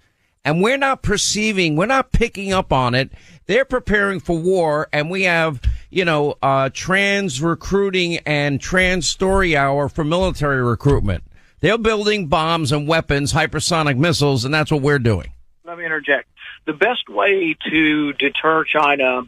And 0.45 0.63
we're 0.63 0.77
not 0.77 1.03
perceiving, 1.03 1.77
we're 1.77 1.87
not 1.87 2.13
picking 2.13 2.53
up 2.53 2.73
on 2.73 2.95
it. 2.95 3.11
They're 3.47 3.65
preparing 3.65 4.21
for 4.21 4.39
war, 4.39 4.89
and 4.93 5.11
we 5.11 5.23
have 5.23 5.61
you 5.97 6.05
know, 6.05 6.37
uh, 6.43 6.69
trans 6.75 7.41
recruiting 7.41 8.19
and 8.27 8.61
trans 8.61 9.09
story 9.09 9.57
hour 9.57 9.89
for 9.89 10.05
military 10.05 10.63
recruitment. 10.63 11.25
They're 11.61 11.79
building 11.79 12.27
bombs 12.27 12.71
and 12.71 12.87
weapons, 12.87 13.33
hypersonic 13.33 13.97
missiles, 13.97 14.45
and 14.45 14.53
that's 14.53 14.71
what 14.71 14.83
we're 14.83 14.99
doing. 14.99 15.33
Let 15.65 15.79
me 15.79 15.87
interject. 15.87 16.29
The 16.67 16.75
best 16.75 17.09
way 17.09 17.57
to 17.71 18.13
deter 18.13 18.65
China 18.65 19.23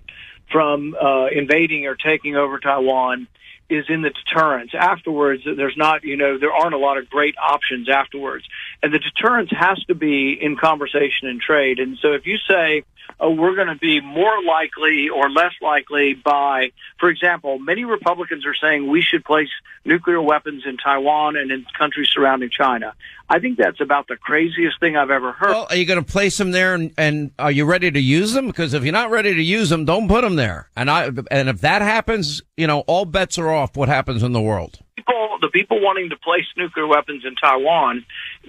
from 0.52 0.94
uh, 0.94 1.26
invading 1.26 1.86
or 1.86 1.94
taking 1.94 2.36
over 2.36 2.58
Taiwan 2.58 3.28
is 3.70 3.84
in 3.88 4.02
the 4.02 4.10
deterrence. 4.10 4.70
Afterwards, 4.74 5.42
there's 5.44 5.76
not, 5.76 6.04
you 6.04 6.16
know, 6.16 6.38
there 6.38 6.52
aren't 6.52 6.74
a 6.74 6.78
lot 6.78 6.98
of 6.98 7.08
great 7.10 7.34
options 7.36 7.88
afterwards. 7.88 8.44
And 8.82 8.92
the 8.92 8.98
deterrence 8.98 9.50
has 9.52 9.78
to 9.88 9.94
be 9.94 10.38
in 10.40 10.56
conversation 10.56 11.28
and 11.28 11.40
trade. 11.40 11.78
And 11.78 11.98
so 12.00 12.12
if 12.12 12.26
you 12.26 12.38
say, 12.48 12.84
oh, 13.20 13.30
we're 13.30 13.54
going 13.54 13.68
to 13.68 13.76
be 13.76 14.00
more 14.00 14.42
likely 14.42 15.08
or 15.08 15.28
less 15.30 15.52
likely 15.60 16.14
by, 16.14 16.70
for 17.00 17.08
example, 17.08 17.58
many 17.58 17.84
Republicans 17.84 18.46
are 18.46 18.54
saying 18.54 18.88
we 18.88 19.02
should 19.02 19.24
place 19.24 19.48
nuclear 19.84 20.20
weapons 20.22 20.64
in 20.66 20.76
Taiwan 20.76 21.36
and 21.36 21.50
in 21.50 21.64
countries 21.76 22.08
surrounding 22.12 22.50
China. 22.50 22.94
I 23.28 23.40
think 23.40 23.58
that's 23.58 23.80
about 23.80 24.08
the 24.08 24.16
craziest 24.16 24.80
thing 24.80 24.96
I've 24.96 25.10
ever 25.10 25.32
heard. 25.32 25.50
Well, 25.50 25.66
are 25.68 25.76
you 25.76 25.84
going 25.84 26.02
to 26.02 26.10
place 26.10 26.38
them 26.38 26.50
there, 26.50 26.74
and, 26.74 26.92
and 26.96 27.30
are 27.38 27.50
you 27.50 27.66
ready 27.66 27.90
to 27.90 28.00
use 28.00 28.32
them? 28.32 28.46
Because 28.46 28.72
if 28.72 28.84
you're 28.84 28.92
not 28.92 29.10
ready 29.10 29.34
to 29.34 29.42
use 29.42 29.68
them, 29.68 29.84
don't 29.84 30.08
put 30.08 30.22
them 30.22 30.36
there. 30.36 30.70
And 30.76 30.90
I 30.90 31.10
and 31.30 31.48
if 31.48 31.60
that 31.60 31.82
happens, 31.82 32.40
you 32.56 32.66
know, 32.66 32.80
all 32.80 33.04
bets 33.04 33.36
are 33.38 33.50
off. 33.50 33.76
What 33.76 33.88
happens 33.88 34.22
in 34.22 34.32
the 34.32 34.40
world? 34.40 34.78
People, 34.96 35.38
the 35.42 35.48
people 35.48 35.80
wanting 35.80 36.08
to 36.08 36.16
place 36.16 36.46
nuclear 36.56 36.86
weapons 36.86 37.24
in 37.26 37.34
Taiwan, 37.34 38.04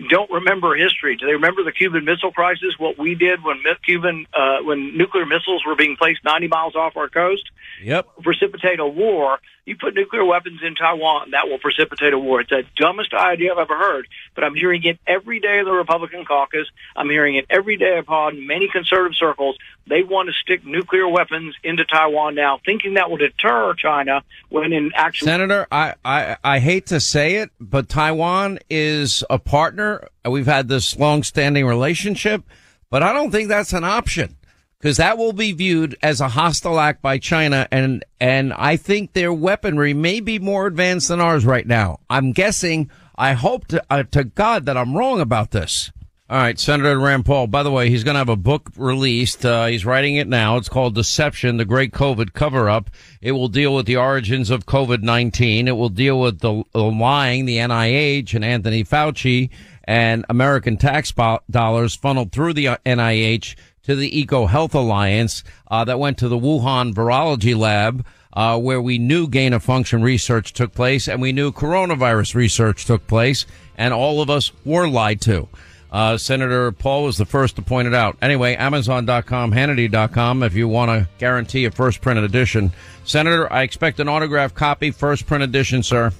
don't 0.10 0.30
remember 0.32 0.76
history. 0.76 1.16
Do 1.16 1.26
they 1.26 1.34
remember 1.34 1.64
the 1.64 1.72
Cuban 1.72 2.06
Missile 2.06 2.32
Crisis? 2.32 2.76
What 2.78 2.98
we 2.98 3.16
did 3.16 3.44
when 3.44 3.62
Cuban, 3.86 4.26
uh, 4.34 4.58
when 4.64 4.98
nuclear 4.98 5.26
missiles 5.26 5.64
were 5.66 5.76
being 5.76 5.96
placed 5.98 6.24
90 6.24 6.48
miles 6.48 6.76
off 6.76 6.96
our 6.96 7.10
coast? 7.10 7.44
Yep. 7.84 8.08
Precipitate 8.24 8.80
a 8.80 8.88
war. 8.88 9.40
You 9.66 9.76
put 9.76 9.94
nuclear 9.94 10.26
weapons 10.26 10.62
in 10.66 10.74
Taiwan, 10.74 11.32
that 11.32 11.48
will 11.48 11.60
precipitate 11.60 12.14
a 12.14 12.18
war. 12.18 12.42
It's 12.42 12.50
the 12.50 12.64
dumbest 12.76 13.14
idea 13.14 13.52
I've 13.52 13.60
ever 13.60 13.78
heard, 13.78 14.08
but 14.34 14.44
I'm 14.44 14.56
hearing 14.56 14.84
it 14.84 15.00
every 15.06 15.40
day 15.40 15.60
in 15.60 15.66
the 15.66 15.72
Republican 15.72 16.26
caucus. 16.26 16.68
I'm 16.96 17.10
hearing 17.10 17.36
it 17.36 17.46
every 17.52 17.78
day 17.78 18.00
upon 18.00 18.48
many 18.48 18.68
conservative 18.68 19.16
circles. 19.16 19.58
They 19.88 20.02
want 20.02 20.28
to 20.28 20.34
stick 20.34 20.66
nuclear 20.66 21.08
weapons 21.08 21.56
into 21.64 21.86
Taiwan 21.86 22.34
now, 22.34 22.60
thinking 22.66 22.96
that 22.96 23.12
will 23.12 23.18
deter 23.18 23.76
China 23.76 24.24
when 24.50 24.74
in 24.74 24.92
actual. 24.96 25.26
Senator, 25.28 25.68
I, 25.72 25.94
I, 26.04 26.38
I 26.44 26.60
hate 26.60 26.88
to 26.88 27.00
say 27.00 27.36
it, 27.36 27.52
but 27.60 27.90
Taiwan 27.90 28.58
is 28.72 29.24
a 29.30 29.38
partner. 29.38 30.08
We've 30.28 30.48
had 30.48 30.68
this 30.68 30.98
long-standing 30.98 31.66
relationship, 31.66 32.44
but 32.90 33.04
I 33.04 33.14
don't 33.14 33.30
think 33.30 33.50
that's 33.50 33.74
an 33.74 33.84
option 33.84 34.36
because 34.80 34.98
that 34.98 35.18
will 35.18 35.34
be 35.34 35.52
viewed 35.52 35.98
as 36.02 36.22
a 36.22 36.30
hostile 36.30 36.80
act 36.80 37.02
by 37.02 37.18
China, 37.18 37.68
and 37.72 38.04
and 38.20 38.54
I 38.54 38.78
think 38.78 39.14
their 39.14 39.34
weaponry 39.34 39.94
may 39.94 40.20
be 40.20 40.40
more 40.40 40.68
advanced 40.68 41.10
than 41.10 41.20
ours 41.20 41.46
right 41.46 41.68
now. 41.68 42.00
I'm 42.10 42.32
guessing. 42.32 42.90
I 43.16 43.34
hope 43.34 43.68
to, 43.68 43.84
uh, 43.90 44.04
to 44.12 44.24
God 44.24 44.66
that 44.66 44.78
I'm 44.78 44.96
wrong 44.96 45.20
about 45.20 45.52
this. 45.52 45.92
All 46.30 46.38
right, 46.38 46.58
Senator 46.58 46.98
Rand 46.98 47.26
Paul. 47.26 47.48
By 47.48 47.64
the 47.64 47.72
way, 47.72 47.90
he's 47.90 48.04
going 48.06 48.14
to 48.14 48.20
have 48.20 48.30
a 48.30 48.36
book 48.36 48.70
released. 48.78 49.46
Uh, 49.46 49.66
he's 49.66 49.84
writing 49.84 50.16
it 50.16 50.28
now. 50.28 50.56
It's 50.56 50.70
called 50.70 50.96
Deception: 50.96 51.58
The 51.58 51.66
Great 51.66 51.92
COVID 51.92 52.34
Cover-Up. 52.34 52.90
It 53.20 53.34
will 53.34 53.48
deal 53.50 53.76
with 53.76 53.88
the 53.88 53.98
origins 53.98 54.50
of 54.50 54.66
COVID-19. 54.66 55.68
It 55.68 55.72
will 55.74 55.90
deal 55.90 56.22
with 56.22 56.40
the, 56.40 56.64
the 56.72 56.84
lying, 56.84 57.46
the 57.46 57.58
NIH 57.58 58.36
and 58.36 58.46
Anthony 58.46 58.84
Fauci 58.86 59.50
and 59.90 60.24
American 60.30 60.78
tax 60.78 61.12
dollars 61.50 61.96
funneled 61.96 62.32
through 62.32 62.54
the 62.54 62.66
NIH 62.86 63.56
to 63.84 63.96
the 63.96 64.12
EcoHealth 64.26 64.74
Alliance 64.74 65.44
uh, 65.70 65.84
that 65.86 66.00
went 66.00 66.18
to 66.20 66.28
the 66.28 66.38
Wuhan 66.38 66.94
Virology 66.94 67.58
Lab. 67.58 68.06
Uh, 68.32 68.60
where 68.60 68.80
we 68.80 69.00
knew 69.00 69.28
gain 69.28 69.54
of 69.54 69.64
function 69.64 70.04
research 70.04 70.54
took 70.54 70.72
place 70.72 71.08
and 71.08 71.20
we 71.20 71.32
knew 71.32 71.52
coronavirus 71.52 72.36
research 72.36 72.86
took 72.86 73.06
place, 73.08 73.48
and 73.76 73.92
all 73.92 74.22
of 74.22 74.30
us 74.30 74.52
were 74.64 74.88
lied 74.88 75.20
to. 75.20 75.50
Uh, 75.92 76.18
Senator 76.18 76.72
Paul 76.72 77.06
was 77.06 77.18
the 77.18 77.26
first 77.26 77.56
to 77.56 77.62
point 77.62 77.88
it 77.88 77.94
out. 77.94 78.18
Anyway, 78.22 78.56
Amazon.com, 78.56 79.52
Hannity.com, 79.52 80.44
if 80.44 80.54
you 80.54 80.68
want 80.68 80.90
to 80.92 81.10
guarantee 81.18 81.66
a 81.66 81.72
first 81.72 82.02
printed 82.02 82.24
edition. 82.24 82.72
Senator, 83.04 83.52
I 83.52 83.64
expect 83.64 84.00
an 84.00 84.08
autographed 84.08 84.56
copy, 84.56 84.92
first 84.92 85.26
print 85.26 85.44
edition, 85.44 85.82
sir. 85.82 86.12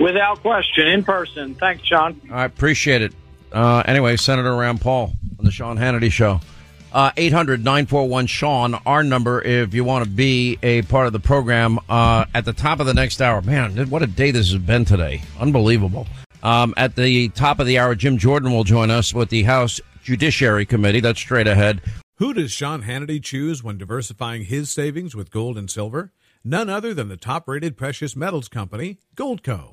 Without 0.00 0.40
question, 0.42 0.86
in 0.86 1.02
person. 1.02 1.56
Thanks, 1.56 1.84
Sean. 1.84 2.20
I 2.30 2.44
appreciate 2.44 3.02
it. 3.02 3.12
Uh, 3.50 3.82
anyway, 3.84 4.16
Senator 4.16 4.54
Rand 4.54 4.80
Paul 4.80 5.12
on 5.38 5.44
the 5.44 5.50
Sean 5.50 5.76
Hannity 5.76 6.10
Show. 6.10 6.40
Uh, 6.92 7.10
800 7.16 7.64
941 7.64 8.26
Sean, 8.26 8.74
our 8.84 9.02
number 9.02 9.40
if 9.40 9.72
you 9.72 9.82
want 9.82 10.04
to 10.04 10.10
be 10.10 10.58
a 10.62 10.82
part 10.82 11.06
of 11.06 11.14
the 11.14 11.20
program 11.20 11.78
uh, 11.88 12.26
at 12.34 12.44
the 12.44 12.52
top 12.52 12.80
of 12.80 12.86
the 12.86 12.92
next 12.92 13.22
hour. 13.22 13.40
Man, 13.40 13.88
what 13.88 14.02
a 14.02 14.06
day 14.06 14.30
this 14.30 14.52
has 14.52 14.60
been 14.60 14.84
today. 14.84 15.22
Unbelievable. 15.40 16.06
Um, 16.42 16.74
at 16.76 16.94
the 16.94 17.30
top 17.30 17.60
of 17.60 17.66
the 17.66 17.78
hour, 17.78 17.94
Jim 17.94 18.18
Jordan 18.18 18.52
will 18.52 18.64
join 18.64 18.90
us 18.90 19.14
with 19.14 19.30
the 19.30 19.44
House 19.44 19.80
Judiciary 20.02 20.66
Committee. 20.66 21.00
That's 21.00 21.20
straight 21.20 21.46
ahead. 21.46 21.80
Who 22.16 22.34
does 22.34 22.52
Sean 22.52 22.82
Hannity 22.82 23.22
choose 23.22 23.64
when 23.64 23.78
diversifying 23.78 24.44
his 24.44 24.70
savings 24.70 25.16
with 25.16 25.30
gold 25.30 25.56
and 25.56 25.70
silver? 25.70 26.12
None 26.44 26.68
other 26.68 26.92
than 26.92 27.08
the 27.08 27.16
top 27.16 27.48
rated 27.48 27.76
precious 27.76 28.14
metals 28.14 28.48
company, 28.48 28.98
Goldco. 29.16 29.71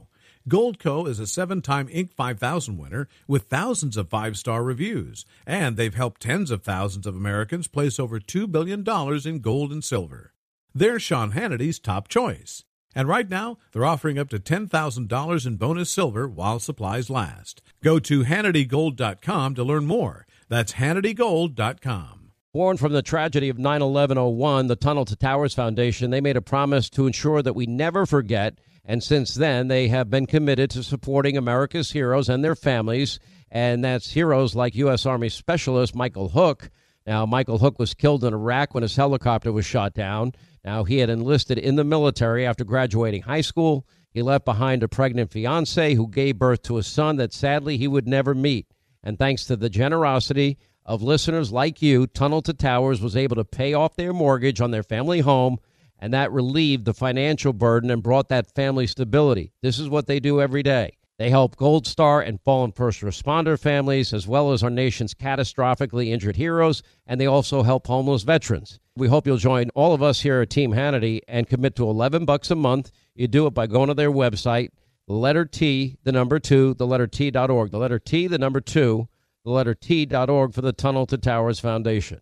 Goldco 0.50 1.08
is 1.08 1.20
a 1.20 1.28
seven 1.28 1.62
time 1.62 1.88
Inc. 1.90 2.12
5000 2.12 2.78
winner 2.78 3.08
with 3.28 3.44
thousands 3.44 3.96
of 3.98 4.10
five 4.10 4.36
star 4.36 4.64
reviews, 4.64 5.24
and 5.46 5.78
they've 5.78 5.94
helped 5.94 6.22
tens 6.22 6.50
of 6.50 6.64
thousands 6.64 7.06
of 7.06 7.16
Americans 7.16 7.68
place 7.68 8.00
over 8.00 8.20
$2 8.20 8.52
billion 8.52 8.84
in 9.28 9.42
gold 9.42 9.72
and 9.72 9.84
silver. 9.84 10.34
They're 10.74 11.00
Sean 11.00 11.32
Hannity's 11.32 11.78
top 11.78 12.08
choice. 12.08 12.64
And 12.96 13.08
right 13.08 13.30
now, 13.30 13.60
they're 13.72 13.86
offering 13.86 14.18
up 14.18 14.30
to 14.30 14.40
$10,000 14.40 15.46
in 15.46 15.56
bonus 15.58 15.92
silver 15.92 16.28
while 16.28 16.60
supplies 16.60 17.12
last. 17.12 17.62
Go 17.84 18.00
to 18.00 18.24
HannityGold.com 18.24 19.56
to 19.56 19.64
learn 19.64 19.86
more. 19.86 20.26
That's 20.48 20.74
HannityGold.com. 20.74 22.32
Born 22.52 22.78
from 22.78 22.94
the 22.94 23.04
tragedy 23.04 23.50
of 23.50 23.60
9 23.60 23.84
11 23.84 24.20
01, 24.20 24.66
the 24.66 24.76
Tunnel 24.76 25.06
to 25.06 25.16
Towers 25.16 25.54
Foundation, 25.54 26.10
they 26.10 26.20
made 26.20 26.36
a 26.36 26.42
promise 26.42 26.90
to 26.90 27.06
ensure 27.06 27.44
that 27.44 27.54
we 27.54 27.68
never 27.68 28.08
forget. 28.08 28.58
And 28.90 29.02
since 29.04 29.36
then, 29.36 29.70
they 29.70 29.88
have 29.88 30.10
been 30.10 30.26
committed 30.26 30.72
to 30.72 30.84
supporting 30.84 31.38
America's 31.38 31.92
heroes 31.92 32.28
and 32.28 32.44
their 32.44 32.56
families 32.56 33.20
and 33.52 33.84
that's 33.84 34.12
heroes 34.12 34.56
like 34.56 34.76
U.S. 34.76 35.06
Army 35.06 35.30
Specialist 35.30 35.96
Michael 35.96 36.30
Hook. 36.30 36.70
Now, 37.06 37.26
Michael 37.26 37.58
Hook 37.58 37.80
was 37.80 37.94
killed 37.94 38.24
in 38.24 38.34
Iraq 38.34 38.74
when 38.74 38.84
his 38.84 38.96
helicopter 38.96 39.52
was 39.52 39.66
shot 39.66 39.94
down. 39.94 40.34
Now, 40.64 40.84
he 40.84 41.00
had 41.00 41.10
enlisted 41.10 41.58
in 41.58 41.76
the 41.76 41.84
military 41.84 42.46
after 42.46 42.64
graduating 42.64 43.24
high 43.24 43.42
school. 43.42 43.88
He 44.12 44.22
left 44.22 44.46
behind 44.46 44.84
a 44.84 44.88
pregnant 44.88 45.32
fiancee 45.32 45.96
who 45.96 46.08
gave 46.08 46.38
birth 46.38 46.62
to 46.64 46.78
a 46.78 46.84
son 46.84 47.16
that 47.18 47.34
sadly 47.34 47.78
he 47.78 47.88
would 47.88 48.08
never 48.08 48.36
meet. 48.36 48.68
And 49.04 49.18
thanks 49.18 49.46
to 49.46 49.56
the 49.56 49.70
generosity 49.70 50.58
of 50.86 51.02
listeners 51.02 51.52
like 51.52 51.82
you, 51.82 52.06
Tunnel 52.08 52.42
to 52.44 52.54
Towers 52.54 53.02
was 53.02 53.16
able 53.16 53.38
to 53.38 53.46
pay 53.46 53.74
off 53.74 53.96
their 53.96 54.14
mortgage 54.14 54.62
on 54.62 54.72
their 54.72 54.84
family 54.84 55.22
home, 55.22 55.58
and 56.00 56.14
that 56.14 56.32
relieved 56.32 56.86
the 56.86 56.94
financial 56.94 57.54
burden 57.54 57.92
and 57.92 58.02
brought 58.02 58.30
that 58.30 58.54
family 58.56 58.88
stability. 58.88 59.52
This 59.62 59.78
is 59.78 59.90
what 59.90 60.08
they 60.08 60.20
do 60.20 60.42
every 60.42 60.64
day. 60.64 60.98
They 61.20 61.30
help 61.30 61.58
Gold 61.58 61.86
Star 61.86 62.22
and 62.22 62.40
fallen 62.40 62.72
first 62.72 63.02
responder 63.02 63.60
families, 63.60 64.14
as 64.14 64.26
well 64.26 64.54
as 64.54 64.64
our 64.64 64.70
nation's 64.70 65.14
catastrophically 65.14 66.08
injured 66.08 66.38
heroes, 66.38 66.82
and 67.06 67.20
they 67.20 67.26
also 67.26 67.62
help 67.62 67.88
homeless 67.88 68.24
veterans. 68.24 68.80
We 68.96 69.10
hope 69.10 69.28
you'll 69.28 69.36
join 69.36 69.70
all 69.76 69.94
of 69.94 70.02
us 70.02 70.22
here 70.22 70.42
at 70.42 70.50
Team 70.50 70.72
Hannity 70.72 71.20
and 71.28 71.46
commit 71.46 71.76
to 71.76 71.90
11 71.90 72.24
bucks 72.24 72.50
a 72.52 72.56
month. 72.56 72.92
You 73.16 73.28
do 73.28 73.48
it 73.48 73.54
by 73.54 73.68
going 73.68 73.90
to 73.90 73.94
their 73.94 74.12
website, 74.12 74.70
the 75.08 75.14
letter 75.14 75.44
T, 75.44 75.98
the 76.04 76.14
number 76.14 76.40
two, 76.40 76.74
the 76.76 76.88
letter 76.88 77.08
T.org, 77.08 77.72
the 77.72 77.78
letter 77.78 78.00
T, 78.00 78.28
the 78.28 78.38
number 78.38 78.62
two, 78.62 79.10
the 79.44 79.52
letter 79.52 79.74
T.org 79.74 80.54
for 80.54 80.62
the 80.62 80.72
Tunnel 80.72 81.06
to 81.08 81.18
Towers 81.18 81.60
Foundation. 81.60 82.22